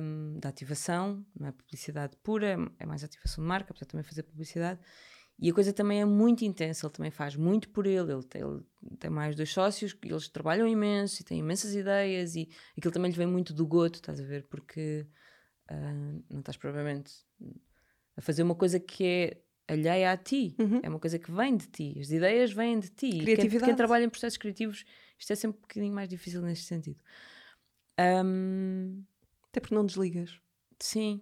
hum, 0.00 0.38
de 0.40 0.48
ativação, 0.48 1.24
não 1.38 1.48
é 1.48 1.52
publicidade 1.52 2.16
pura, 2.22 2.56
é 2.78 2.86
mais 2.86 3.04
ativação 3.04 3.42
de 3.44 3.48
marca, 3.48 3.70
apesar 3.72 3.84
de 3.84 3.90
também 3.90 4.04
fazer 4.04 4.22
publicidade. 4.22 4.80
E 5.40 5.50
a 5.50 5.54
coisa 5.54 5.72
também 5.72 6.00
é 6.00 6.04
muito 6.04 6.44
intensa, 6.44 6.86
ele 6.86 6.92
também 6.92 7.10
faz 7.12 7.36
muito 7.36 7.68
por 7.68 7.86
ele, 7.86 8.12
ele 8.12 8.24
tem, 8.24 8.42
ele 8.42 8.64
tem 8.98 9.08
mais 9.10 9.36
dois 9.36 9.52
sócios, 9.52 9.96
eles 10.02 10.28
trabalham 10.28 10.66
imenso 10.66 11.20
e 11.22 11.24
têm 11.24 11.38
imensas 11.38 11.74
ideias 11.74 12.34
e 12.34 12.48
aquilo 12.76 12.92
também 12.92 13.10
lhe 13.10 13.16
vem 13.16 13.26
muito 13.26 13.54
do 13.54 13.64
goto, 13.66 13.96
estás 13.96 14.18
a 14.18 14.24
ver? 14.24 14.48
Porque 14.48 15.06
ah, 15.68 15.92
não 16.28 16.40
estás 16.40 16.56
provavelmente 16.56 17.12
a 18.18 18.20
fazer 18.20 18.42
uma 18.42 18.54
coisa 18.54 18.78
que 18.80 19.04
é 19.04 19.40
alheia 19.72 20.12
a 20.12 20.16
ti, 20.16 20.54
Uhum. 20.58 20.80
é 20.82 20.88
uma 20.88 20.98
coisa 20.98 21.18
que 21.18 21.30
vem 21.30 21.56
de 21.56 21.66
ti, 21.68 21.96
as 22.00 22.10
ideias 22.10 22.52
vêm 22.52 22.78
de 22.80 22.88
ti. 22.90 23.06
E 23.06 23.10
Quem, 23.12 23.22
Criatividade. 23.24 23.64
quem 23.70 23.76
trabalha 23.76 24.04
em 24.04 24.08
processos 24.10 24.36
criativos, 24.36 24.84
isto 25.18 25.32
é 25.32 25.36
sempre 25.36 25.58
um 25.58 25.60
bocadinho 25.62 25.94
mais 25.94 26.08
difícil 26.08 26.42
neste 26.42 26.64
sentido. 26.66 27.00
Ahm, 27.98 29.02
Até 29.50 29.60
porque 29.60 29.74
não 29.74 29.84
desligas. 29.86 30.38
sim, 30.80 31.20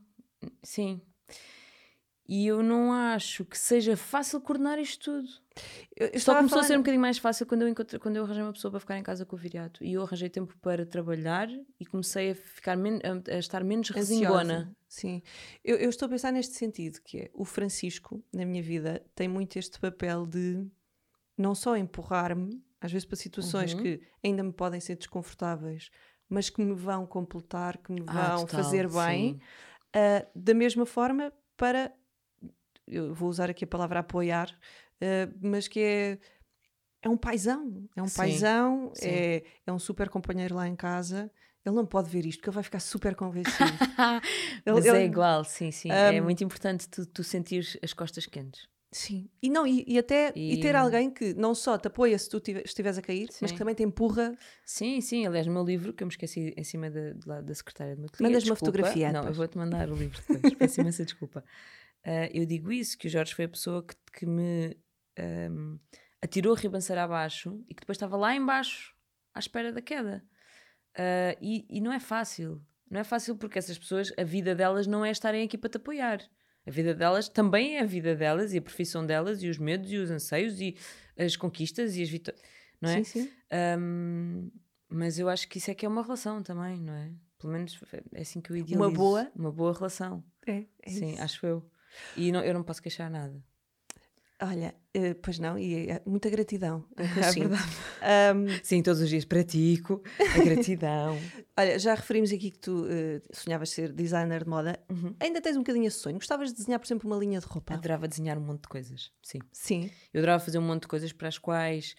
sim. 0.62 1.00
E 2.28 2.44
eu 2.48 2.60
não 2.60 2.92
acho 2.92 3.44
que 3.44 3.56
seja 3.56 3.96
fácil 3.96 4.40
coordenar 4.40 4.80
isto 4.80 5.04
tudo. 5.12 5.28
Eu, 5.96 6.08
eu 6.08 6.18
Só 6.20 6.34
começou 6.34 6.58
a, 6.58 6.62
falar- 6.62 6.64
ser 6.64 6.74
um 6.74 6.78
bocadinho 6.80 7.00
mais 7.00 7.18
fácil 7.18 7.46
quando 7.46 7.62
eu, 7.62 7.68
encontrei, 7.68 8.00
quando 8.00 8.16
eu 8.16 8.24
arranjei 8.24 8.42
uma 8.42 8.52
pessoa 8.52 8.70
para 8.72 8.80
ficar 8.80 8.98
em 8.98 9.02
casa 9.02 9.24
com 9.24 9.36
o 9.36 9.38
viriato. 9.38 9.82
E 9.84 9.92
eu 9.92 10.02
arranjei 10.02 10.28
tempo 10.28 10.56
para 10.60 10.84
trabalhar 10.84 11.48
e 11.78 11.86
comecei 11.86 12.32
a, 12.32 12.34
ficar 12.34 12.76
a, 12.76 13.34
a 13.34 13.38
estar 13.38 13.62
menos 13.62 13.90
resingona. 13.90 14.74
Sim. 14.96 15.22
Eu, 15.62 15.76
eu 15.76 15.90
estou 15.90 16.06
a 16.06 16.08
pensar 16.08 16.32
neste 16.32 16.54
sentido, 16.54 17.00
que 17.02 17.18
é 17.18 17.30
o 17.34 17.44
Francisco, 17.44 18.22
na 18.32 18.46
minha 18.46 18.62
vida, 18.62 19.04
tem 19.14 19.28
muito 19.28 19.58
este 19.58 19.78
papel 19.78 20.26
de 20.26 20.66
não 21.36 21.54
só 21.54 21.76
empurrar-me, 21.76 22.62
às 22.80 22.90
vezes 22.90 23.04
para 23.04 23.16
situações 23.16 23.74
Uhum. 23.74 23.82
que 23.82 24.00
ainda 24.24 24.42
me 24.42 24.52
podem 24.52 24.80
ser 24.80 24.96
desconfortáveis, 24.96 25.90
mas 26.30 26.48
que 26.48 26.62
me 26.62 26.74
vão 26.74 27.06
completar, 27.06 27.76
que 27.76 27.92
me 27.92 28.00
Ah, 28.06 28.12
vão 28.12 28.46
total, 28.46 28.46
fazer 28.48 28.88
bem, 28.88 29.38
ah, 29.94 30.26
da 30.34 30.54
mesma 30.54 30.86
forma 30.86 31.30
para, 31.58 31.92
eu 32.86 33.12
vou 33.14 33.28
usar 33.28 33.50
aqui 33.50 33.64
a 33.64 33.68
palavra 33.68 34.00
apoiar, 34.00 34.48
ah, 35.02 35.28
mas 35.42 35.68
que 35.68 35.80
é, 35.80 36.18
é 37.06 37.08
um 37.08 37.16
paizão, 37.16 37.88
é 37.96 38.02
um 38.02 38.08
Sim, 38.08 38.16
paizão, 38.16 38.92
sim. 38.94 39.08
é, 39.08 39.42
é 39.66 39.72
um 39.72 39.78
super 39.78 40.08
companheiro 40.08 40.54
lá 40.54 40.66
em 40.68 40.76
casa. 40.76 41.30
Ele 41.64 41.74
não 41.74 41.84
pode 41.86 42.08
ver 42.08 42.24
isto, 42.24 42.38
porque 42.38 42.50
ele 42.50 42.54
vai 42.54 42.62
ficar 42.62 42.78
super 42.80 43.14
convencido. 43.16 43.58
Ele- 44.64 44.76
Mas 44.76 44.86
ele- 44.86 44.98
é 44.98 45.04
igual, 45.04 45.42
sim, 45.44 45.72
sim. 45.72 45.90
é 45.90 46.20
muito 46.20 46.44
importante 46.44 46.88
tu, 46.88 47.04
tu 47.06 47.24
sentires 47.24 47.76
as 47.82 47.92
costas 47.92 48.24
quentes. 48.26 48.68
Sim. 48.92 49.28
E, 49.42 49.50
não, 49.50 49.66
e, 49.66 49.84
e 49.86 49.98
até 49.98 50.32
e... 50.34 50.54
e... 50.54 50.60
ter 50.60 50.74
alguém 50.76 51.10
que 51.10 51.34
não 51.34 51.54
só 51.54 51.76
te 51.76 51.88
apoia 51.88 52.16
se 52.18 52.30
tu 52.30 52.40
estiveres 52.64 52.96
a 52.96 53.02
cair, 53.02 53.30
sim. 53.30 53.38
mas 53.42 53.52
que 53.52 53.58
também 53.58 53.74
te 53.74 53.82
empurra. 53.82 54.34
Sim, 54.64 55.00
sim. 55.00 55.26
Aliás, 55.26 55.46
no 55.46 55.52
meu 55.52 55.64
livro, 55.64 55.92
que 55.92 56.02
eu 56.02 56.06
me 56.06 56.12
esqueci 56.12 56.54
em 56.56 56.64
cima 56.64 56.88
da, 56.88 57.12
da, 57.12 57.40
da 57.42 57.54
secretária 57.54 57.94
de 57.94 58.00
meu 58.00 58.08
Mandas 58.20 58.44
uma 58.44 58.56
fotografia. 58.56 59.08
Não, 59.08 59.20
depois. 59.20 59.28
eu 59.28 59.34
vou-te 59.34 59.58
mandar 59.58 59.90
o 59.90 59.94
livro 59.96 60.18
depois. 60.28 60.54
Peço 60.54 60.80
imensa 60.80 61.04
desculpa. 61.04 61.44
Uh, 62.06 62.30
eu 62.32 62.46
digo 62.46 62.70
isso, 62.70 62.96
que 62.96 63.08
o 63.08 63.10
Jorge 63.10 63.34
foi 63.34 63.46
a 63.46 63.48
pessoa 63.48 63.82
que, 63.84 63.96
que 64.12 64.24
me 64.24 64.76
um, 65.18 65.78
atirou 66.22 66.54
a 66.54 66.58
ribanceira 66.58 67.04
abaixo 67.04 67.64
e 67.68 67.74
que 67.74 67.80
depois 67.80 67.96
estava 67.96 68.16
lá 68.16 68.34
embaixo, 68.34 68.94
à 69.34 69.38
espera 69.38 69.72
da 69.72 69.82
queda. 69.82 70.24
Uh, 70.94 71.36
e, 71.40 71.66
e 71.68 71.80
não 71.80 71.92
é 71.92 72.00
fácil. 72.00 72.62
Não 72.90 73.00
é 73.00 73.04
fácil 73.04 73.36
porque 73.36 73.58
essas 73.58 73.78
pessoas, 73.78 74.12
a 74.16 74.24
vida 74.24 74.54
delas 74.54 74.86
não 74.86 75.04
é 75.04 75.10
estarem 75.10 75.44
aqui 75.44 75.58
para 75.58 75.70
te 75.70 75.76
apoiar. 75.76 76.20
A 76.66 76.70
vida 76.70 76.94
delas 76.94 77.28
também 77.28 77.76
é 77.76 77.80
a 77.80 77.86
vida 77.86 78.14
delas 78.14 78.52
e 78.52 78.58
a 78.58 78.62
profissão 78.62 79.04
delas 79.04 79.42
e 79.42 79.48
os 79.48 79.58
medos 79.58 79.90
e 79.90 79.96
os 79.96 80.10
anseios 80.10 80.60
e 80.60 80.76
as 81.16 81.36
conquistas 81.36 81.96
e 81.96 82.02
as 82.02 82.08
vitórias. 82.08 82.42
Não 82.80 82.90
é? 82.90 83.04
Sim, 83.04 83.04
sim. 83.04 83.32
Um, 83.78 84.50
mas 84.88 85.18
eu 85.18 85.28
acho 85.28 85.48
que 85.48 85.58
isso 85.58 85.70
é 85.70 85.74
que 85.74 85.86
é 85.86 85.88
uma 85.88 86.02
relação 86.02 86.42
também, 86.42 86.80
não 86.80 86.92
é? 86.92 87.12
Pelo 87.38 87.52
menos 87.52 87.78
é 88.12 88.22
assim 88.22 88.40
que 88.40 88.50
eu 88.50 88.56
idealizo. 88.56 88.82
Uma 88.82 88.90
boa? 88.90 89.30
Uma 89.34 89.52
boa 89.52 89.72
relação. 89.72 90.24
É, 90.46 90.64
é 90.82 90.90
Sim, 90.90 91.12
isso. 91.12 91.22
acho 91.22 91.46
eu. 91.46 91.70
E 92.16 92.32
não, 92.32 92.42
eu 92.42 92.54
não 92.54 92.62
posso 92.62 92.82
queixar 92.82 93.10
nada. 93.10 93.42
Olha, 94.42 94.74
uh, 94.94 95.14
pois 95.22 95.38
não, 95.38 95.58
e 95.58 95.88
é 95.88 96.02
muita 96.04 96.28
gratidão. 96.28 96.84
É, 96.96 97.04
é. 98.28 98.34
Um, 98.34 98.46
Sim, 98.62 98.82
todos 98.82 99.00
os 99.00 99.08
dias 99.08 99.24
pratico 99.24 100.02
a 100.18 100.44
gratidão. 100.44 101.18
Olha, 101.58 101.78
já 101.78 101.94
referimos 101.94 102.30
aqui 102.30 102.50
que 102.50 102.58
tu 102.58 102.84
uh, 102.84 103.22
sonhavas 103.32 103.70
ser 103.70 103.92
designer 103.92 104.44
de 104.44 104.50
moda. 104.50 104.78
Uhum. 104.90 105.14
Ainda 105.20 105.40
tens 105.40 105.56
um 105.56 105.60
bocadinho 105.60 105.86
esse 105.86 106.00
sonho? 106.00 106.16
Gostavas 106.16 106.50
de 106.50 106.56
desenhar, 106.56 106.78
por 106.78 106.86
exemplo, 106.86 107.10
uma 107.10 107.16
linha 107.16 107.40
de 107.40 107.46
roupa? 107.46 107.72
Adorava 107.72 108.06
desenhar 108.06 108.36
um 108.36 108.42
monte 108.42 108.62
de 108.62 108.68
coisas, 108.68 109.10
sim. 109.22 109.38
Sim. 109.50 109.90
Eu 110.12 110.20
adorava 110.20 110.44
fazer 110.44 110.58
um 110.58 110.62
monte 110.62 110.82
de 110.82 110.88
coisas 110.88 111.12
para 111.14 111.28
as 111.28 111.38
quais 111.38 111.96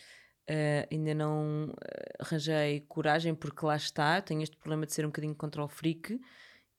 uh, 0.48 0.88
ainda 0.92 1.16
não 1.16 1.74
arranjei 2.20 2.82
coragem, 2.82 3.34
porque 3.34 3.66
lá 3.66 3.76
está, 3.76 4.22
tenho 4.22 4.44
este 4.44 4.56
problema 4.58 4.86
de 4.86 4.94
ser 4.94 5.06
um 5.06 5.10
bocadinho 5.10 5.34
control 5.34 5.68
freak 5.68 6.20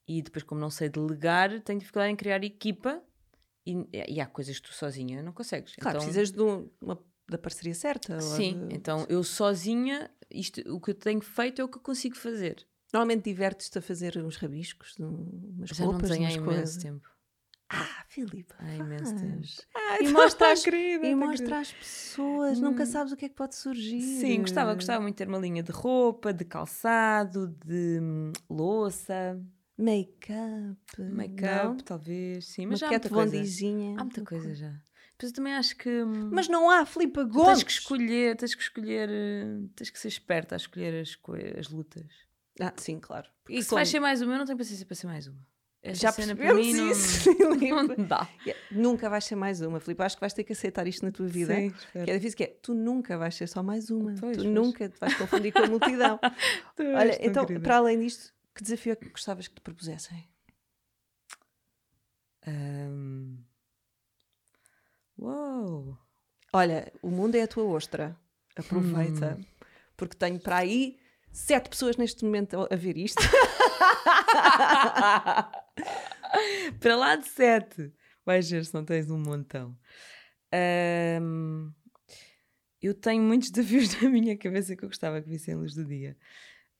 e 0.06 0.22
depois, 0.22 0.44
como 0.44 0.60
não 0.60 0.70
sei 0.70 0.88
delegar, 0.88 1.60
tenho 1.62 1.80
dificuldade 1.80 2.12
em 2.12 2.16
criar 2.16 2.42
equipa 2.44 3.02
e, 3.68 4.14
e 4.14 4.20
há 4.20 4.26
coisas 4.26 4.58
que 4.58 4.68
tu 4.68 4.74
sozinha 4.74 5.22
não 5.22 5.32
consegues. 5.32 5.74
Claro, 5.76 5.98
então, 5.98 6.06
precisas 6.06 6.30
de 6.30 6.40
uma, 6.40 6.98
da 7.28 7.38
parceria 7.38 7.74
certa. 7.74 8.20
Sim, 8.20 8.66
de... 8.68 8.76
então 8.76 9.06
eu 9.08 9.22
sozinha, 9.22 10.10
isto, 10.30 10.60
o 10.72 10.80
que 10.80 10.90
eu 10.90 10.94
tenho 10.94 11.20
feito 11.20 11.60
é 11.60 11.64
o 11.64 11.68
que 11.68 11.78
eu 11.78 11.82
consigo 11.82 12.16
fazer. 12.16 12.66
Normalmente 12.92 13.24
divertes-te 13.24 13.78
a 13.78 13.82
fazer 13.82 14.16
uns 14.18 14.36
rabiscos, 14.36 14.96
umas 14.98 15.70
Já 15.70 15.84
roupas, 15.84 16.10
não 16.10 16.18
umas 16.20 16.36
há 16.36 16.40
coisas. 16.42 16.76
tempo. 16.82 17.08
Ah, 17.70 18.04
Filipe. 18.08 18.54
Há 18.58 18.76
imenso 18.76 19.14
tempo. 19.14 19.46
Ah, 19.74 19.98
e 20.00 20.08
mostra, 20.08 20.52
às, 20.52 20.62
querida, 20.62 21.06
e 21.06 21.14
mostra 21.14 21.60
às 21.60 21.70
pessoas, 21.70 22.58
hum. 22.58 22.62
nunca 22.62 22.86
sabes 22.86 23.12
o 23.12 23.16
que 23.16 23.26
é 23.26 23.28
que 23.28 23.34
pode 23.34 23.56
surgir. 23.56 24.00
Sim, 24.00 24.40
gostava, 24.40 24.74
gostava 24.74 25.02
muito 25.02 25.16
de 25.16 25.18
ter 25.18 25.28
uma 25.28 25.38
linha 25.38 25.62
de 25.62 25.70
roupa, 25.70 26.32
de 26.32 26.46
calçado, 26.46 27.48
de 27.66 28.00
hum, 28.00 28.32
louça. 28.48 29.38
Make-up. 29.78 31.00
Make-up, 31.00 31.84
talvez, 31.84 32.46
sim. 32.46 32.66
Mas 32.66 32.82
uma 32.82 32.88
já 32.88 32.88
há 32.88 32.90
muita 32.90 33.08
coisa. 33.08 33.36
Há 33.96 34.04
muita 34.04 34.24
coisa 34.24 34.54
já. 34.54 34.70
Depois 35.18 35.32
eu 35.32 35.32
também 35.32 35.52
acho 35.54 35.76
que. 35.76 35.88
Hum, 36.02 36.30
mas 36.32 36.48
não 36.48 36.70
há 36.70 36.84
Filipe 36.84 37.24
Gomes. 37.24 37.46
Tens 37.46 37.62
que 37.62 37.72
escolher, 37.72 38.36
tens 38.36 38.54
que 38.54 38.62
escolher, 38.62 39.08
eh, 39.08 39.68
tens 39.74 39.90
que 39.90 39.98
ser 39.98 40.08
esperta 40.08 40.54
a 40.54 40.58
escolher 40.58 41.00
as, 41.00 41.16
as 41.58 41.68
lutas. 41.68 42.06
Ah, 42.60 42.72
sim, 42.76 42.98
claro. 42.98 43.28
Porque 43.42 43.58
e 43.58 43.62
se 43.62 43.68
como... 43.68 43.78
vais 43.78 43.88
ser 43.88 44.00
mais 44.00 44.20
uma, 44.20 44.34
eu 44.34 44.38
não 44.38 44.44
tenho 44.44 44.58
paciência 44.58 44.84
para 44.84 44.96
ser 44.96 45.06
mais 45.06 45.26
uma. 45.26 45.46
Esta 45.80 46.08
Já 46.08 46.12
cena 46.12 46.34
para 46.34 46.54
mim 46.54 46.72
não, 46.72 46.90
isso, 46.90 47.30
não, 47.38 47.82
não 47.84 48.04
dá. 48.04 48.28
Yeah. 48.44 48.62
Nunca 48.70 49.08
vais 49.08 49.24
ser 49.24 49.36
mais 49.36 49.60
uma, 49.60 49.78
Filipe. 49.78 50.02
Acho 50.02 50.16
que 50.16 50.20
vais 50.20 50.32
ter 50.32 50.42
que 50.42 50.52
aceitar 50.52 50.86
isto 50.88 51.04
na 51.04 51.12
tua 51.12 51.26
vida. 51.26 51.54
Sim, 51.54 51.72
que 51.92 52.10
é 52.10 52.14
difícil, 52.14 52.36
que 52.36 52.44
é 52.44 52.46
tu 52.60 52.74
nunca 52.74 53.16
vais 53.16 53.34
ser 53.34 53.46
só 53.46 53.62
mais 53.62 53.88
uma. 53.90 54.14
Pois, 54.18 54.36
tu 54.36 54.42
pois. 54.42 54.54
nunca 54.54 54.88
te 54.88 54.98
vais 54.98 55.14
confundir 55.14 55.52
com 55.52 55.60
a 55.60 55.66
multidão. 55.68 56.18
Olha, 56.78 57.18
então, 57.20 57.46
querida. 57.46 57.64
para 57.64 57.76
além 57.76 58.00
disto, 58.00 58.32
que 58.58 58.64
desafio 58.64 58.92
é 58.92 58.96
que 58.96 59.08
gostavas 59.08 59.46
que 59.46 59.54
te 59.54 59.60
propusessem? 59.60 60.28
Um... 62.44 63.38
Uou! 65.16 65.96
Olha, 66.52 66.92
o 67.00 67.08
mundo 67.08 67.36
é 67.36 67.42
a 67.42 67.48
tua 67.48 67.62
ostra. 67.62 68.18
Aproveita. 68.56 69.38
Hum. 69.38 69.44
Porque 69.96 70.16
tenho 70.16 70.40
para 70.40 70.56
aí 70.56 70.98
sete 71.30 71.68
pessoas 71.70 71.96
neste 71.96 72.24
momento 72.24 72.66
a 72.68 72.74
ver 72.74 72.98
isto. 72.98 73.22
para 76.80 76.96
lá 76.96 77.14
de 77.14 77.28
sete. 77.28 77.92
Vais 78.26 78.50
ver 78.50 78.64
se 78.64 78.74
não 78.74 78.84
tens 78.84 79.08
um 79.08 79.18
montão. 79.18 79.78
Um, 81.22 81.72
eu 82.82 82.92
tenho 82.92 83.22
muitos 83.22 83.52
desafios 83.52 83.94
na 84.02 84.08
minha 84.08 84.36
cabeça 84.36 84.74
que 84.74 84.84
eu 84.84 84.88
gostava 84.88 85.22
que 85.22 85.28
vissem 85.28 85.54
luz 85.54 85.74
do 85.74 85.84
dia. 85.84 86.16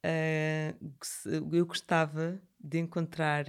Uh, 0.04 1.52
eu 1.52 1.66
gostava 1.66 2.40
de 2.60 2.78
encontrar 2.78 3.46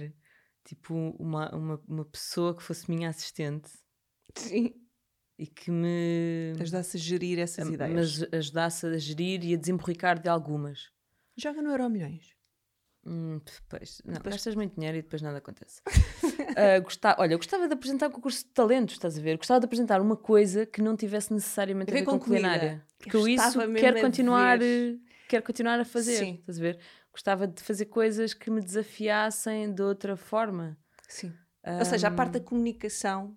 tipo 0.64 0.94
uma, 1.18 1.54
uma, 1.54 1.82
uma 1.88 2.04
pessoa 2.04 2.56
que 2.56 2.62
fosse 2.62 2.90
minha 2.90 3.08
assistente. 3.08 3.70
Sim. 4.34 4.74
E 5.38 5.46
que 5.46 5.70
me 5.70 6.52
ajudasse 6.60 6.96
a 6.96 7.00
gerir 7.00 7.38
essas 7.38 7.68
a, 7.68 7.72
ideias. 7.72 8.18
Mas 8.20 8.32
ajudasse 8.32 8.86
a 8.86 8.98
gerir 8.98 9.42
e 9.44 9.54
a 9.54 9.56
desemborricar 9.56 10.20
de 10.20 10.28
algumas. 10.28 10.90
Joga 11.36 11.62
no 11.62 11.70
Euro 11.70 11.88
Milhões. 11.88 12.34
Hum, 13.06 13.40
depois, 13.44 14.02
não, 14.04 14.14
depois... 14.14 14.34
gastas 14.34 14.54
muito 14.54 14.74
dinheiro 14.74 14.98
e 14.98 15.02
depois 15.02 15.22
nada 15.22 15.38
acontece. 15.38 15.80
uh, 15.88 17.14
olha, 17.16 17.32
eu 17.32 17.38
gostava 17.38 17.66
de 17.66 17.72
apresentar 17.72 18.08
um 18.08 18.10
concurso 18.10 18.44
de 18.44 18.50
talentos, 18.50 18.96
estás 18.96 19.16
a 19.16 19.22
ver? 19.22 19.38
Gostava 19.38 19.58
de 19.58 19.64
apresentar 19.64 20.02
uma 20.02 20.16
coisa 20.16 20.66
que 20.66 20.82
não 20.82 20.94
tivesse 20.94 21.32
necessariamente 21.32 21.90
a 21.90 21.94
ver, 21.94 22.04
com, 22.04 22.18
com 22.18 22.26
culinária. 22.26 22.84
Porque 22.98 23.16
eu, 23.16 23.20
eu 23.20 23.28
isso 23.28 23.58
quero 23.74 24.02
continuar, 24.02 24.58
quero 25.30 25.44
continuar 25.44 25.78
a 25.78 25.84
fazer, 25.84 26.18
Sim. 26.18 26.34
estás 26.40 26.58
a 26.58 26.60
ver? 26.60 26.78
Gostava 27.12 27.46
de 27.46 27.62
fazer 27.62 27.86
coisas 27.86 28.34
que 28.34 28.50
me 28.50 28.60
desafiassem 28.60 29.72
de 29.72 29.82
outra 29.82 30.16
forma. 30.16 30.76
Sim. 31.08 31.32
Um... 31.64 31.78
Ou 31.78 31.84
seja, 31.84 32.08
a 32.08 32.10
parte 32.10 32.32
da 32.32 32.40
comunicação 32.40 33.36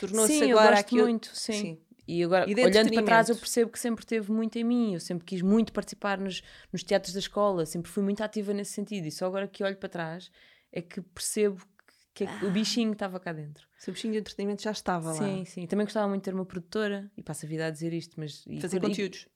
tornou-se 0.00 0.34
agora 0.36 0.48
eu 0.48 0.56
gosto 0.56 0.80
aquilo... 0.80 1.02
muito, 1.04 1.30
sim. 1.34 1.52
sim. 1.52 1.80
E 2.06 2.22
agora, 2.22 2.44
e 2.48 2.54
olhando 2.54 2.92
para 2.92 3.02
trás, 3.02 3.30
eu 3.30 3.36
percebo 3.36 3.70
que 3.70 3.78
sempre 3.78 4.04
teve 4.04 4.30
muito 4.30 4.56
em 4.58 4.64
mim. 4.64 4.92
Eu 4.92 5.00
sempre 5.00 5.24
quis 5.24 5.40
muito 5.40 5.72
participar 5.72 6.18
nos, 6.18 6.42
nos 6.70 6.82
teatros 6.82 7.14
da 7.14 7.18
escola, 7.18 7.64
sempre 7.64 7.90
fui 7.90 8.02
muito 8.02 8.22
ativa 8.22 8.52
nesse 8.52 8.72
sentido. 8.72 9.06
E 9.06 9.10
só 9.10 9.24
agora 9.26 9.48
que 9.48 9.64
olho 9.64 9.76
para 9.78 9.88
trás 9.88 10.30
é 10.70 10.82
que 10.82 11.00
percebo 11.00 11.64
que, 12.12 12.24
ah. 12.24 12.40
o 12.44 12.50
bichinho 12.50 12.92
estava 12.92 13.18
cá 13.18 13.32
dentro. 13.32 13.66
O 13.88 13.92
bichinho 13.92 14.12
de 14.12 14.18
entretenimento 14.18 14.62
já 14.62 14.70
estava 14.70 15.14
sim, 15.14 15.20
lá. 15.20 15.26
Sim, 15.26 15.44
sim. 15.46 15.66
Também 15.66 15.86
gostava 15.86 16.06
muito 16.06 16.20
de 16.20 16.24
ter 16.26 16.34
uma 16.34 16.44
produtora, 16.44 17.10
e 17.16 17.22
passo 17.22 17.46
a 17.46 17.48
vida 17.48 17.66
a 17.66 17.70
dizer 17.70 17.92
isto, 17.94 18.20
mas. 18.20 18.44
Fazer 18.60 18.80
conteúdos. 18.80 19.26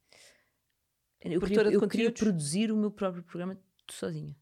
Eu, 1.21 1.41
queria, 1.41 1.63
eu 1.73 1.89
queria 1.89 2.13
produzir 2.13 2.71
o 2.71 2.77
meu 2.77 2.91
próprio 2.91 3.23
programa 3.23 3.59
sozinha. 3.91 4.37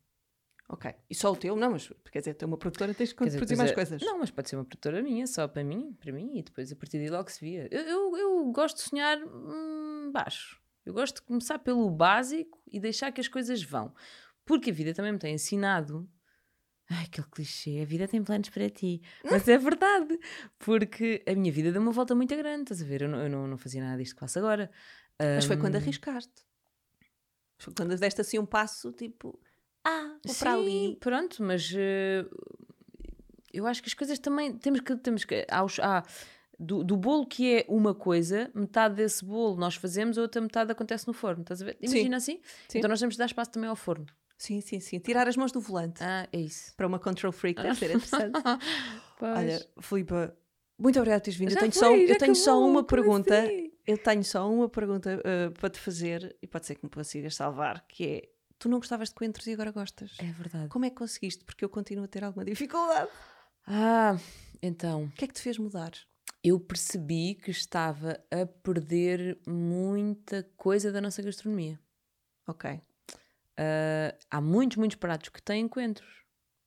Ok. 0.68 0.93
E 1.09 1.14
só 1.14 1.33
o 1.33 1.37
teu? 1.37 1.55
Não, 1.55 1.70
mas 1.70 1.93
quer 2.11 2.18
dizer, 2.18 2.35
ter 2.35 2.45
uma 2.45 2.59
produtora 2.59 2.93
tens 2.93 3.12
que 3.12 3.24
dizer, 3.24 3.39
produzir 3.39 3.57
mais 3.57 3.70
é, 3.70 3.74
coisas. 3.74 4.03
Não, 4.03 4.18
mas 4.18 4.31
pode 4.31 4.49
ser 4.49 4.57
uma 4.57 4.64
produtora 4.64 5.01
minha, 5.03 5.27
só 5.27 5.47
para 5.47 5.62
mim, 5.62 5.97
para 6.01 6.12
mim, 6.12 6.37
e 6.37 6.43
depois 6.43 6.72
a 6.72 6.77
partir 6.77 6.99
de 6.99 7.09
logo 7.09 7.31
se 7.31 7.41
via. 7.41 7.68
Eu, 7.70 7.83
eu, 7.83 8.16
eu 8.16 8.53
gosto 8.53 8.77
de 8.77 8.83
sonhar 8.83 9.18
hum, 9.18 10.11
baixo. 10.12 10.61
Eu 10.85 10.93
gosto 10.93 11.16
de 11.16 11.22
começar 11.22 11.59
pelo 11.61 11.89
básico 11.91 12.61
e 12.70 12.81
deixar 12.81 13.12
que 13.12 13.20
as 13.20 13.29
coisas 13.29 13.62
vão. 13.62 13.95
Porque 14.45 14.70
a 14.70 14.72
vida 14.72 14.93
também 14.93 15.12
me 15.12 15.18
tem 15.18 15.35
ensinado. 15.35 16.09
Ai, 16.89 17.05
aquele 17.05 17.27
clichê, 17.29 17.81
a 17.83 17.85
vida 17.85 18.07
tem 18.07 18.22
planos 18.22 18.49
para 18.49 18.70
ti. 18.70 19.03
Mas 19.24 19.49
é 19.49 19.59
verdade, 19.59 20.18
porque 20.59 21.22
a 21.27 21.35
minha 21.35 21.51
vida 21.51 21.72
deu 21.72 21.83
uma 21.83 21.91
volta 21.91 22.14
muito 22.14 22.35
grande, 22.37 22.62
estás 22.62 22.83
a 22.83 22.85
ver? 22.85 23.03
Eu 23.03 23.09
não, 23.09 23.22
eu 23.22 23.29
não, 23.29 23.47
não 23.49 23.59
fazia 23.59 23.83
nada 23.83 23.99
disto 23.99 24.14
que 24.14 24.20
faço 24.20 24.39
agora. 24.39 24.70
Mas 25.18 25.47
foi 25.47 25.57
quando 25.57 25.77
arriscaste. 25.77 26.45
Quando 27.76 27.96
deste 27.96 28.20
assim 28.20 28.38
um 28.38 28.46
passo, 28.46 28.92
tipo, 28.92 29.38
ah, 29.84 30.16
vou 30.24 30.34
Sim, 30.34 30.38
para 30.40 30.54
ali. 30.54 30.96
Pronto, 31.00 31.42
mas 31.42 31.70
uh, 31.70 32.28
eu 33.52 33.66
acho 33.66 33.82
que 33.82 33.88
as 33.88 33.94
coisas 33.94 34.18
também 34.18 34.52
temos 34.52 34.80
que. 34.80 34.96
Temos 34.96 35.24
que 35.24 35.46
aos, 35.50 35.78
ah, 35.78 36.02
do, 36.59 36.82
do 36.82 36.96
bolo 36.96 37.26
que 37.26 37.59
é 37.59 37.66
uma 37.68 37.94
coisa, 37.94 38.50
metade 38.54 38.96
desse 38.96 39.24
bolo 39.24 39.57
nós 39.57 39.76
fazemos, 39.76 40.18
a 40.18 40.22
outra 40.22 40.40
metade 40.40 40.72
acontece 40.72 41.07
no 41.07 41.12
forno. 41.12 41.42
Estás 41.42 41.62
a 41.62 41.66
ver? 41.66 41.76
Imagina 41.80 42.18
sim. 42.18 42.32
assim? 42.32 42.42
Sim. 42.68 42.78
Então 42.78 42.88
nós 42.88 42.98
temos 42.98 43.14
de 43.14 43.18
dar 43.18 43.26
espaço 43.26 43.50
também 43.50 43.68
ao 43.68 43.76
forno. 43.76 44.07
Sim, 44.38 44.61
sim, 44.61 44.80
sim. 44.80 44.98
Tirar 44.98 45.28
as 45.28 45.36
mãos 45.36 45.52
do 45.52 45.61
volante. 45.61 46.02
Ah, 46.02 46.28
é 46.32 46.40
isso. 46.40 46.74
Para 46.76 46.86
uma 46.86 46.98
control 46.98 47.32
freak 47.32 47.62
deve 47.62 47.78
ser 47.78 47.90
interessante. 47.94 48.32
Olha, 49.20 49.66
Filipa, 49.80 50.36
muito 50.78 50.98
obrigada 50.98 51.20
por 51.20 51.24
teres 51.24 51.38
vindo. 51.38 51.52
eu 51.52 51.59
tenho, 51.59 51.72
foi, 51.72 51.80
só, 51.80 51.96
eu 51.96 52.18
tenho 52.18 52.34
só 52.34 52.66
uma 52.66 52.84
pergunta. 52.84 53.42
Assim? 53.42 53.72
Eu 53.87 53.97
tenho 53.99 54.24
só 54.24 54.51
uma 54.51 54.68
pergunta 54.68 55.20
uh, 55.20 55.53
para 55.53 55.70
te 55.70 55.78
fazer 55.78 56.37
e 56.43 56.47
pode 56.47 56.66
ser 56.66 56.74
que 56.74 56.84
me 56.84 56.91
consigas 56.91 57.37
salvar, 57.37 57.87
que 57.87 58.05
é 58.05 58.28
tu 58.59 58.68
não 58.68 58.78
gostavas 58.78 59.11
de 59.11 59.14
coentros 59.14 59.47
e 59.47 59.53
agora 59.53 59.70
gostas. 59.70 60.16
É 60.18 60.32
verdade. 60.32 60.68
Como 60.68 60.84
é 60.84 60.91
que 60.91 60.97
conseguiste? 60.97 61.45
Porque 61.45 61.64
eu 61.64 61.68
continuo 61.68 62.05
a 62.05 62.09
ter 62.09 62.24
alguma 62.24 62.45
dificuldade. 62.45 63.11
Ah, 63.66 64.16
então. 64.62 65.05
O 65.05 65.11
que 65.11 65.24
é 65.24 65.28
que 65.28 65.34
te 65.34 65.43
fez 65.43 65.59
mudar? 65.59 65.93
Eu 66.43 66.59
percebi 66.59 67.34
que 67.34 67.51
estava 67.51 68.20
a 68.30 68.47
perder 68.47 69.39
muita 69.47 70.43
coisa 70.57 70.91
da 70.91 71.01
nossa 71.01 71.22
gastronomia. 71.22 71.78
Ok. 72.47 72.70
Uh, 72.70 74.16
há 74.30 74.41
muitos, 74.41 74.76
muitos 74.76 74.97
pratos 74.97 75.28
que 75.28 75.43
têm 75.43 75.68
coentros. 75.68 76.24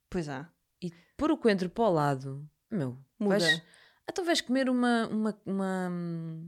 Pois 0.10 0.28
há. 0.28 0.52
E 0.82 0.92
pôr 1.18 1.32
o 1.32 1.38
coentro 1.38 1.70
para 1.70 1.84
o 1.84 1.92
lado, 1.92 2.50
meu, 2.70 2.98
muda. 3.18 3.40
Vais, 3.40 3.62
Então 4.10 4.26
vais 4.26 4.42
comer 4.42 4.70
uma, 4.70 5.08
uma, 5.08 5.42
uma, 5.46 5.92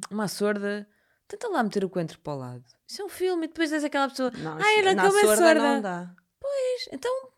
uma 0.10 0.28
sorda, 0.28 0.88
tenta 1.28 1.48
lá 1.48 1.64
meter 1.64 1.86
o 1.86 1.90
coentro 1.90 2.20
para 2.20 2.34
o 2.34 2.38
lado. 2.38 2.64
Isso 2.88 3.02
é 3.02 3.06
um 3.06 3.10
filme 3.10 3.46
e 3.46 3.48
depois 3.48 3.72
és 3.72 3.84
aquela 3.84 4.10
pessoa. 4.10 4.32
Não, 4.32 4.58
Ai, 4.62 4.80
era 4.80 4.94
na 4.96 5.04
como 5.06 5.18
a 5.18 5.22
sorda 5.22 5.36
sorda. 5.38 5.62
não 5.76 5.82
dá. 5.82 6.16
Pois, 6.40 6.90
então 6.92 7.30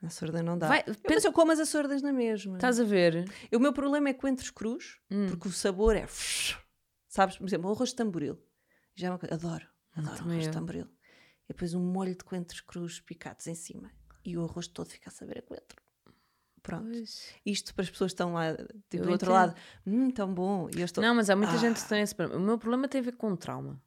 Na 0.00 0.10
sorda 0.10 0.42
não 0.42 0.56
dá. 0.56 0.68
vai, 0.68 0.80
Eu- 0.80 0.94
pensa- 0.94 1.00
Mas 1.14 1.24
eu 1.24 1.32
como 1.32 1.52
as 1.52 1.58
açordas 1.58 2.00
na 2.02 2.12
mesma. 2.12 2.56
estás 2.56 2.78
a 2.80 2.84
ver? 2.84 3.28
O 3.52 3.58
meu 3.58 3.72
problema 3.72 4.08
é 4.08 4.14
coentros 4.14 4.50
crus, 4.50 5.00
Hum. 5.10 5.26
porque 5.28 5.48
o 5.48 5.52
sabor 5.52 5.96
é. 5.96 6.06
Sabes, 7.08 7.36
por 7.36 7.46
exemplo, 7.46 7.68
o 7.68 7.72
arroz 7.74 7.90
de 7.90 7.96
tamboril. 7.96 8.38
Já 8.94 9.08
é 9.08 9.10
uma 9.10 9.18
coisa. 9.18 9.34
Adoro. 9.34 9.66
Adoro 9.96 10.16
também 10.16 10.32
arroz 10.34 10.46
de 10.46 10.52
tamboril. 10.52 10.86
E 11.44 11.48
depois 11.52 11.74
um 11.74 11.80
molho 11.82 12.14
de 12.14 12.22
coentros 12.24 12.60
crus 12.60 13.00
picados 13.00 13.46
em 13.48 13.54
cima. 13.56 13.90
E 14.24 14.38
o 14.38 14.44
arroz 14.44 14.68
todo 14.68 14.88
fica 14.88 15.10
a 15.10 15.12
saber 15.12 15.38
a 15.38 15.42
coentro. 15.42 15.82
Pronto. 16.62 16.84
Pois. 16.90 17.28
Isto 17.44 17.74
para 17.74 17.82
as 17.84 17.90
pessoas 17.90 18.10
que 18.10 18.14
estão 18.14 18.32
lá 18.34 18.54
tipo, 18.90 19.04
do 19.04 19.10
outro 19.10 19.26
entendo. 19.26 19.32
lado. 19.32 19.54
Hum, 19.86 20.10
tão 20.10 20.32
bom. 20.32 20.68
E 20.76 20.80
eu 20.80 20.84
estou. 20.84 21.02
Não, 21.02 21.14
mas 21.14 21.30
há 21.30 21.36
muita 21.36 21.54
Ah. 21.54 21.58
gente 21.58 21.82
que 21.82 21.88
tem 21.88 22.02
esse 22.02 22.14
problema. 22.14 22.40
O 22.42 22.44
meu 22.44 22.58
problema 22.58 22.86
tem 22.88 23.00
a 23.00 23.04
ver 23.04 23.12
com 23.16 23.34
trauma. 23.36 23.80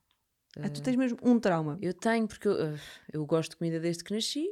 Ah, 0.59 0.69
tu 0.69 0.81
tens 0.83 0.95
mesmo 0.95 1.17
um 1.23 1.39
trauma. 1.39 1.77
Eu 1.81 1.93
tenho, 1.93 2.27
porque 2.27 2.47
eu, 2.47 2.53
uh, 2.53 2.79
eu 3.11 3.25
gosto 3.25 3.51
de 3.51 3.55
comida 3.57 3.79
desde 3.79 4.03
que 4.03 4.13
nasci, 4.13 4.45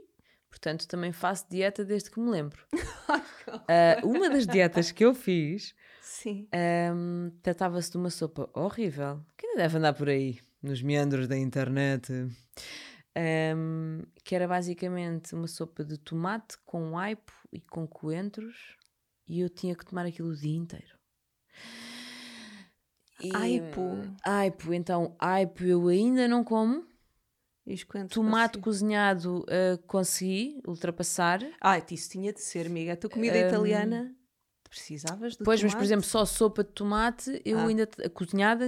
portanto 0.50 0.88
também 0.88 1.12
faço 1.12 1.46
dieta 1.50 1.86
desde 1.86 2.10
que 2.10 2.20
me 2.20 2.30
lembro. 2.30 2.60
Uh, 3.52 4.08
uma 4.08 4.30
das 4.30 4.48
dietas 4.48 4.92
que 4.92 5.04
eu 5.04 5.14
fiz 5.14 5.76
Sim. 6.02 6.48
um, 6.96 7.32
tratava-se 7.42 7.92
de 7.92 7.98
uma 7.98 8.10
sopa 8.10 8.50
horrível, 8.54 9.20
que 9.38 9.46
ainda 9.46 9.64
deve 9.64 9.78
andar 9.78 9.94
por 9.94 10.08
aí, 10.08 10.40
nos 10.64 10.82
meandros 10.82 11.28
da 11.28 11.38
internet, 11.38 12.08
um, 13.18 14.02
que 14.24 14.34
era 14.36 14.48
basicamente 14.48 15.34
uma 15.36 15.48
sopa 15.48 15.84
de 15.84 15.98
tomate 15.98 16.58
com 16.66 16.98
aipo 16.98 17.32
e 17.52 17.60
com 17.60 17.88
coentros, 17.88 18.76
e 19.28 19.40
eu 19.42 19.50
tinha 19.50 19.76
que 19.76 19.86
tomar 19.86 20.06
aquilo 20.06 20.30
o 20.30 20.36
dia 20.36 20.56
inteiro. 20.58 20.98
E, 23.20 23.36
Aipo. 23.36 23.82
Aipo, 24.26 24.74
então 24.74 25.16
aipo 25.20 25.64
eu 25.64 25.88
ainda 25.88 26.28
não 26.28 26.44
como. 26.44 26.90
Tomate 28.10 28.56
assim. 28.56 28.62
cozinhado 28.62 29.42
uh, 29.44 29.78
consegui 29.86 30.60
ultrapassar. 30.68 31.40
Ah, 31.62 31.78
isso 31.92 32.10
tinha 32.10 32.34
de 32.34 32.42
ser, 32.42 32.66
amiga. 32.66 32.94
A 32.94 32.98
tua 32.98 33.10
comida 33.10 33.38
Hum. 33.38 33.48
italiana, 33.48 34.16
precisavas 34.68 35.36
do 35.36 35.44
Pois, 35.46 35.62
mas 35.62 35.72
por 35.74 35.78
tomate? 35.78 35.88
exemplo, 35.88 36.06
só 36.06 36.26
sopa 36.26 36.64
de 36.64 36.72
tomate, 36.72 37.42
eu 37.46 37.60
Ah. 37.60 37.68
ainda 37.68 37.88
cozinhada 38.14 38.68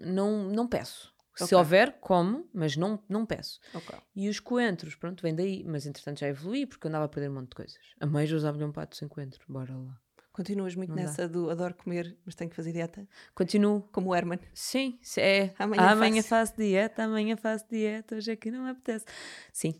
não, 0.00 0.48
não 0.50 0.66
peço. 0.66 1.11
Se 1.34 1.44
Ok. 1.44 1.58
houver, 1.58 1.98
como, 2.00 2.48
mas 2.52 2.76
não, 2.76 3.02
não 3.08 3.24
peço. 3.24 3.58
Ok. 3.74 3.96
E 4.14 4.28
os 4.28 4.38
coentros, 4.38 4.94
pronto, 4.94 5.22
vem 5.22 5.34
daí, 5.34 5.64
mas 5.64 5.86
entretanto 5.86 6.20
já 6.20 6.28
evolui 6.28 6.66
porque 6.66 6.86
eu 6.86 6.88
andava 6.90 7.04
a 7.06 7.08
perder 7.08 7.30
um 7.30 7.34
monte 7.34 7.50
de 7.50 7.56
coisas. 7.56 7.78
Amei 8.00 8.26
José 8.26 8.50
um 8.50 8.72
pato 8.72 8.96
sem 8.96 9.08
coentro, 9.08 9.40
bora 9.48 9.74
lá. 9.76 9.98
Continuas 10.32 10.74
muito 10.74 10.88
Não 10.90 10.96
dá. 10.96 11.02
nessa 11.02 11.28
do 11.28 11.50
adoro 11.50 11.74
comer, 11.74 12.16
mas 12.24 12.34
tenho 12.34 12.48
que 12.48 12.56
fazer 12.56 12.72
dieta? 12.72 13.06
Continuo. 13.34 13.82
Como 13.92 14.10
o 14.10 14.14
Herman. 14.14 14.38
Sim, 14.54 14.98
se 15.02 15.20
é. 15.20 15.54
Amanhã 15.58 15.90
Amanhã, 15.92 16.16
faço. 16.22 16.28
faço 16.28 16.56
dieta, 16.56 17.04
amanhã 17.04 17.36
faço 17.36 17.66
dieta, 17.70 18.16
hoje 18.16 18.32
é 18.32 18.36
que 18.36 18.50
não 18.50 18.64
me 18.64 18.70
apetece. 18.70 19.04
Sim, 19.52 19.74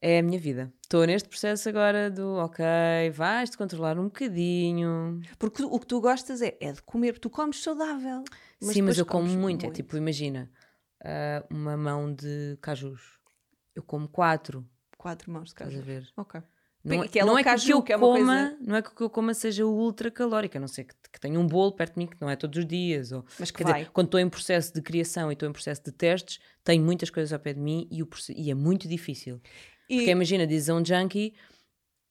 é 0.00 0.20
a 0.20 0.22
minha 0.22 0.38
vida. 0.38 0.72
Estou 0.82 1.04
neste 1.06 1.28
processo 1.28 1.68
agora 1.68 2.10
do 2.10 2.36
ok, 2.36 2.64
vais-te 3.12 3.58
controlar 3.58 3.98
um 3.98 4.04
bocadinho. 4.04 5.20
Porque 5.38 5.62
o 5.62 5.78
que 5.78 5.86
tu 5.86 6.00
gostas 6.00 6.40
é, 6.40 6.56
é 6.58 6.72
de 6.72 6.80
comer, 6.82 7.18
tu 7.18 7.28
comes 7.28 7.62
saudável. 7.62 8.24
Sim, 8.60 8.80
mas 8.82 8.96
eu 8.96 9.04
como 9.04 9.24
comes 9.24 9.36
muito. 9.36 9.66
É 9.66 9.70
tipo, 9.70 9.94
imagina, 9.96 10.50
ah, 11.06 11.44
uma 11.50 11.76
mão 11.76 12.12
de 12.12 12.58
cajus. 12.60 13.00
Eu 13.74 13.82
como 13.82 14.08
quatro, 14.08 14.66
Quatro 14.98 15.30
mãos 15.30 15.44
de 15.44 15.50
estás 15.50 15.70
caju. 15.70 15.82
a 15.82 15.84
ver? 15.86 16.08
Ok. 16.16 16.42
Não, 16.82 17.02
é- 17.02 17.08
que 17.08 17.18
é 17.18 17.22
não 17.22 17.28
logo 17.34 17.38
é 17.40 17.42
que 17.42 17.48
o 17.48 17.52
que 17.52 17.58
caju, 17.58 17.72
eu 17.72 17.78
é 17.96 17.98
coma, 17.98 18.14
coisa- 18.26 18.58
não 18.60 18.76
é 18.76 18.82
que 18.82 18.88
o 18.88 18.94
que 18.94 19.02
eu 19.02 19.10
coma 19.10 19.34
seja 19.34 19.66
ultra 19.66 20.10
calórico, 20.10 20.56
a 20.56 20.60
não 20.60 20.68
ser 20.68 20.84
que, 20.84 20.94
que 21.12 21.20
tenha 21.20 21.38
um 21.38 21.46
bolo 21.46 21.72
perto 21.72 21.94
de 21.94 21.98
mim, 21.98 22.06
que 22.06 22.16
não 22.20 22.30
é 22.30 22.36
todos 22.36 22.58
os 22.58 22.66
dias. 22.66 23.10
Ou, 23.12 23.24
Mas 23.38 23.50
que 23.50 23.62
dizer, 23.64 23.90
quando 23.90 24.06
estou 24.06 24.20
em 24.20 24.28
processo 24.28 24.72
de 24.72 24.80
criação 24.80 25.30
e 25.30 25.34
estou 25.34 25.48
em 25.48 25.52
processo 25.52 25.82
de 25.84 25.90
testes, 25.92 26.38
tenho 26.64 26.82
muitas 26.84 27.10
coisas 27.10 27.32
ao 27.32 27.38
pé 27.40 27.52
de 27.54 27.60
mim 27.60 27.86
e, 27.90 28.02
o 28.02 28.08
e 28.34 28.50
é 28.50 28.54
muito 28.54 28.88
difícil. 28.88 29.40
E- 29.88 29.96
Porque 29.96 30.10
imagina, 30.10 30.46
diz 30.46 30.68
a 30.68 30.74
um 30.74 30.84
junkie 30.84 31.34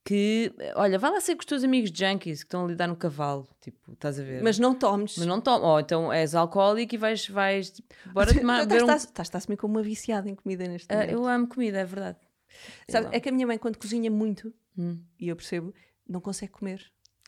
que, 0.06 0.52
olha, 0.76 0.98
vai 1.00 1.10
lá 1.10 1.20
ser 1.20 1.34
com 1.34 1.40
os 1.40 1.46
teus 1.46 1.64
amigos 1.64 1.90
junkies 1.92 2.44
que 2.44 2.46
estão 2.46 2.64
a 2.64 2.68
lidar 2.68 2.86
no 2.86 2.94
cavalo, 2.94 3.46
tipo, 3.60 3.92
estás 3.92 4.20
a 4.20 4.22
ver? 4.22 4.40
Mas 4.40 4.56
não 4.56 4.72
tomes. 4.72 5.16
Mas 5.18 5.26
não 5.26 5.40
toma, 5.40 5.66
ou 5.66 5.80
então 5.80 6.12
és 6.12 6.32
alcoólico 6.32 6.94
e 6.94 6.98
vais, 6.98 7.28
vais 7.28 7.70
tipo, 7.70 7.92
bora 8.12 8.32
tomar. 8.32 8.60
Beber 8.60 8.82
um- 8.84 8.86
estás, 8.86 9.02
estás, 9.04 9.26
estás 9.28 9.46
como 9.58 9.74
uma 9.74 9.82
viciada 9.82 10.30
em 10.30 10.34
comida 10.36 10.66
neste 10.68 10.86
Ah, 10.92 10.98
momento. 10.98 11.12
eu 11.12 11.26
amo 11.26 11.48
comida, 11.48 11.78
é 11.80 11.84
verdade. 11.84 12.18
Sabe, 12.88 13.08
é 13.10 13.18
que 13.18 13.28
a 13.28 13.32
minha 13.32 13.46
mãe, 13.46 13.58
quando 13.58 13.76
cozinha 13.78 14.08
muito, 14.10 14.54
Hum. 14.78 15.00
e 15.18 15.28
eu 15.28 15.34
percebo, 15.34 15.74
não 16.08 16.20
consegue 16.20 16.52
comer. 16.52 16.80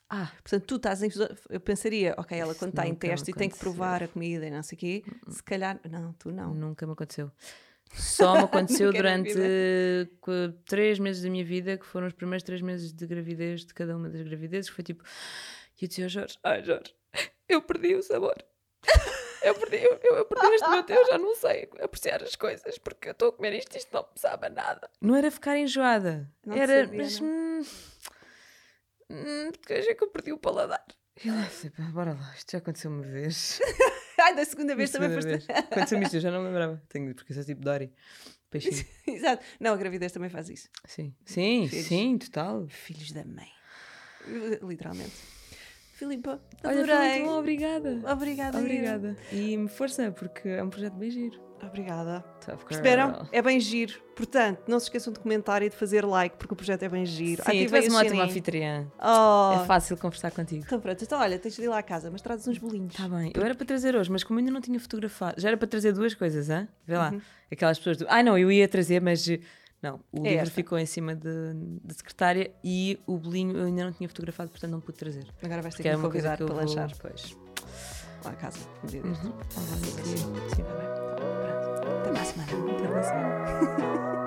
Ah, 0.09 0.31
Portanto, 0.43 0.64
tu 0.64 0.76
estás 0.76 1.03
em. 1.03 1.11
Eu 1.51 1.61
pensaria, 1.61 2.14
ok, 2.16 2.39
ela 2.39 2.55
quando 2.55 2.70
está 2.70 2.87
em 2.87 2.95
teste 2.95 3.31
e 3.31 3.35
tem 3.35 3.49
que 3.51 3.59
provar 3.59 4.03
a 4.03 4.09
comida 4.09 4.47
e 4.47 4.51
não 4.51 4.62
sei 4.62 4.76
o 4.76 4.79
quê, 4.79 5.05
se 5.29 5.43
calhar. 5.43 5.79
Não, 5.91 6.12
tu 6.14 6.31
não. 6.33 6.55
nunca 6.55 6.87
me 6.87 6.93
aconteceu. 6.93 7.31
Só 7.95 8.34
me 8.34 8.45
aconteceu 8.45 8.93
durante 8.93 9.34
três 10.66 10.99
meses 10.99 11.22
da 11.22 11.30
minha 11.30 11.45
vida, 11.45 11.76
que 11.76 11.86
foram 11.86 12.07
os 12.07 12.12
primeiros 12.12 12.43
três 12.43 12.61
meses 12.61 12.93
de 12.93 13.07
gravidez 13.07 13.64
de 13.64 13.74
cada 13.74 13.97
uma 13.97 14.09
das 14.09 14.22
gravidezes, 14.22 14.70
que 14.70 14.76
foi 14.76 14.84
tipo, 14.84 15.05
e 15.80 15.84
eu 15.84 15.89
dizia 15.89 16.05
ao 16.05 16.09
Jorge, 16.09 16.39
ai 16.43 16.62
Jorge, 16.62 16.95
eu 17.49 17.62
perdi 17.62 17.95
o 17.95 18.03
sabor. 18.03 18.36
Eu 19.43 19.55
perdi, 19.55 19.76
eu, 19.76 19.99
eu 20.03 20.24
perdi 20.24 20.47
este 20.55 20.68
meu 20.68 20.82
Deus, 20.82 21.09
já 21.09 21.18
não 21.18 21.34
sei 21.36 21.68
apreciar 21.80 22.22
as 22.22 22.34
coisas, 22.34 22.76
porque 22.78 23.09
eu 23.09 23.12
estou 23.12 23.28
a 23.28 23.32
comer 23.32 23.55
isto 23.55 23.74
e 23.74 23.78
isto 23.78 23.93
não 23.93 24.03
me 24.03 24.20
sabe 24.20 24.49
nada. 24.49 24.91
Não 25.01 25.14
era 25.14 25.30
ficar 25.30 25.57
enjoada, 25.57 26.28
Não 26.45 26.57
era, 26.57 26.84
sabia, 26.84 26.99
mas, 26.99 27.20
hum, 27.20 27.62
hum, 29.11 29.51
é 29.68 29.95
que 29.95 30.05
eu 30.05 30.09
perdi 30.09 30.32
o 30.32 30.39
paladar. 30.39 30.84
E 31.25 31.29
eu 31.29 31.35
lá, 31.35 31.49
pá, 31.77 31.83
bora 31.93 32.12
lá, 32.14 32.35
isto 32.37 32.53
já 32.53 32.59
aconteceu 32.59 32.91
uma 32.91 33.03
vez. 33.03 33.61
Ai, 34.21 34.35
da 34.35 34.45
segunda 34.45 34.75
vez 34.77 34.91
Da 34.91 34.99
também 34.99 35.21
segunda 35.21 35.39
foste. 35.41 35.53
Aconteceu-me 35.53 36.05
isto, 36.05 36.16
eu 36.16 36.21
já 36.21 36.31
não 36.31 36.41
me 36.41 36.47
lembrava. 36.49 36.83
Tenho, 36.89 37.14
porque 37.14 37.33
eu 37.33 37.37
sou 37.37 37.45
tipo 37.45 37.61
Dory. 37.61 37.93
Peixinho. 38.51 38.85
Exato. 39.07 39.45
Não, 39.61 39.75
a 39.75 39.77
gravidez 39.77 40.11
também 40.12 40.31
faz 40.31 40.49
isso. 40.49 40.69
Sim, 40.85 41.14
sim, 41.25 41.69
Filhos. 41.69 41.87
sim, 41.87 42.19
total. 42.19 42.66
Filhos 42.69 43.12
da 43.12 43.25
mãe. 43.25 43.49
Literalmente. 44.62 45.12
Filipa, 45.93 46.41
Olha, 46.62 46.85
foi 46.85 46.93
adorei. 46.95 47.11
muito 47.19 47.25
bom, 47.31 47.39
obrigada. 47.39 48.12
Obrigada. 48.12 48.59
Obrigada. 48.59 49.16
E 49.33 49.69
força, 49.69 50.12
porque 50.12 50.49
é 50.49 50.62
um 50.62 50.71
projeto 50.71 50.95
bem 50.95 51.11
giro. 51.11 51.47
Obrigada. 51.63 52.25
Perceberam? 52.67 53.27
É 53.33 53.43
bem 53.43 53.59
giro. 53.61 53.95
Portanto, 54.15 54.63
não 54.67 54.81
se 54.81 54.87
esqueçam 54.87 55.13
de 55.13 55.19
comentar 55.21 55.63
e 55.63 55.69
de 55.69 55.77
fazer 55.77 56.05
like, 56.05 56.37
porque 56.37 56.53
o 56.53 56.57
projeto 56.57 56.83
é 56.83 56.89
bem 56.89 57.07
giro. 57.07 57.43
Sim, 57.45 57.67
tu 57.67 57.77
és 57.77 57.89
uma 57.89 58.01
ótima 58.01 58.25
anfitriã. 58.25 58.87
Oh. 58.99 59.63
É 59.63 59.67
fácil 59.67 59.97
conversar 59.97 60.31
contigo. 60.31 60.65
Então 60.67 60.81
pronto, 60.81 61.03
então 61.03 61.21
olha, 61.21 61.39
tens 61.39 61.55
de 61.55 61.63
ir 61.63 61.69
lá 61.69 61.79
à 61.79 61.83
casa, 61.83 62.11
mas 62.11 62.21
trazes 62.21 62.47
uns 62.49 62.59
bolinhos. 62.59 62.95
Tá 62.95 63.09
bem. 63.09 63.33
Eu 63.35 63.43
era 63.43 63.55
para 63.55 63.67
trazer 63.67 63.95
hoje, 63.95 64.11
mas 64.11 64.25
como 64.25 64.39
ainda 64.39 64.51
não 64.51 64.61
tinha 64.61 64.79
fotografado, 64.81 65.41
já 65.41 65.49
era 65.49 65.57
para 65.57 65.69
trazer 65.69 65.93
duas 65.93 66.15
coisas, 66.15 66.51
hã? 66.51 66.67
Vê 66.87 66.97
lá. 66.97 67.11
Uhum. 67.13 67.21
Aquelas 67.51 67.79
pessoas 67.79 67.97
do. 67.99 68.07
Ah, 68.09 68.23
não, 68.23 68.37
eu 68.37 68.51
ia 68.51 68.67
trazer, 68.69 69.01
mas. 69.01 69.27
Não, 69.81 70.01
o 70.11 70.27
É 70.27 70.31
livro 70.31 70.43
esta. 70.43 70.55
ficou 70.57 70.77
em 70.77 70.87
cima 70.87 71.15
da 71.15 71.95
secretária 71.95 72.51
e 72.65 72.99
o 73.07 73.17
bolinho 73.17 73.57
eu 73.57 73.67
ainda 73.67 73.85
não 73.85 73.93
tinha 73.93 74.09
fotografado, 74.09 74.51
portanto 74.51 74.73
não 74.73 74.81
pude 74.81 74.99
trazer. 74.99 75.25
Agora 75.41 75.63
vais 75.63 75.73
ter 75.77 75.83
que 75.85 75.89
é 75.89 75.97
me 75.97 76.03
convidar 76.03 76.37
para 76.37 76.47
vou... 76.47 76.57
lanchar 76.57 76.91
Pois. 77.01 77.37
Lá 78.25 78.31
à 78.31 78.35
casa. 78.35 78.59
Um. 78.85 79.09
Uhum. 79.09 79.33
Sim, 79.51 80.62
tá 80.62 80.75
bem. 80.75 80.89
Tá 80.89 81.16
bom, 81.21 81.81
pronto. 81.81 82.01
Até 82.01 82.11
para 82.11 82.21
a 82.21 82.25
semana. 82.25 82.53
Até 82.75 82.85
a 82.85 82.89
próxima. 82.89 84.09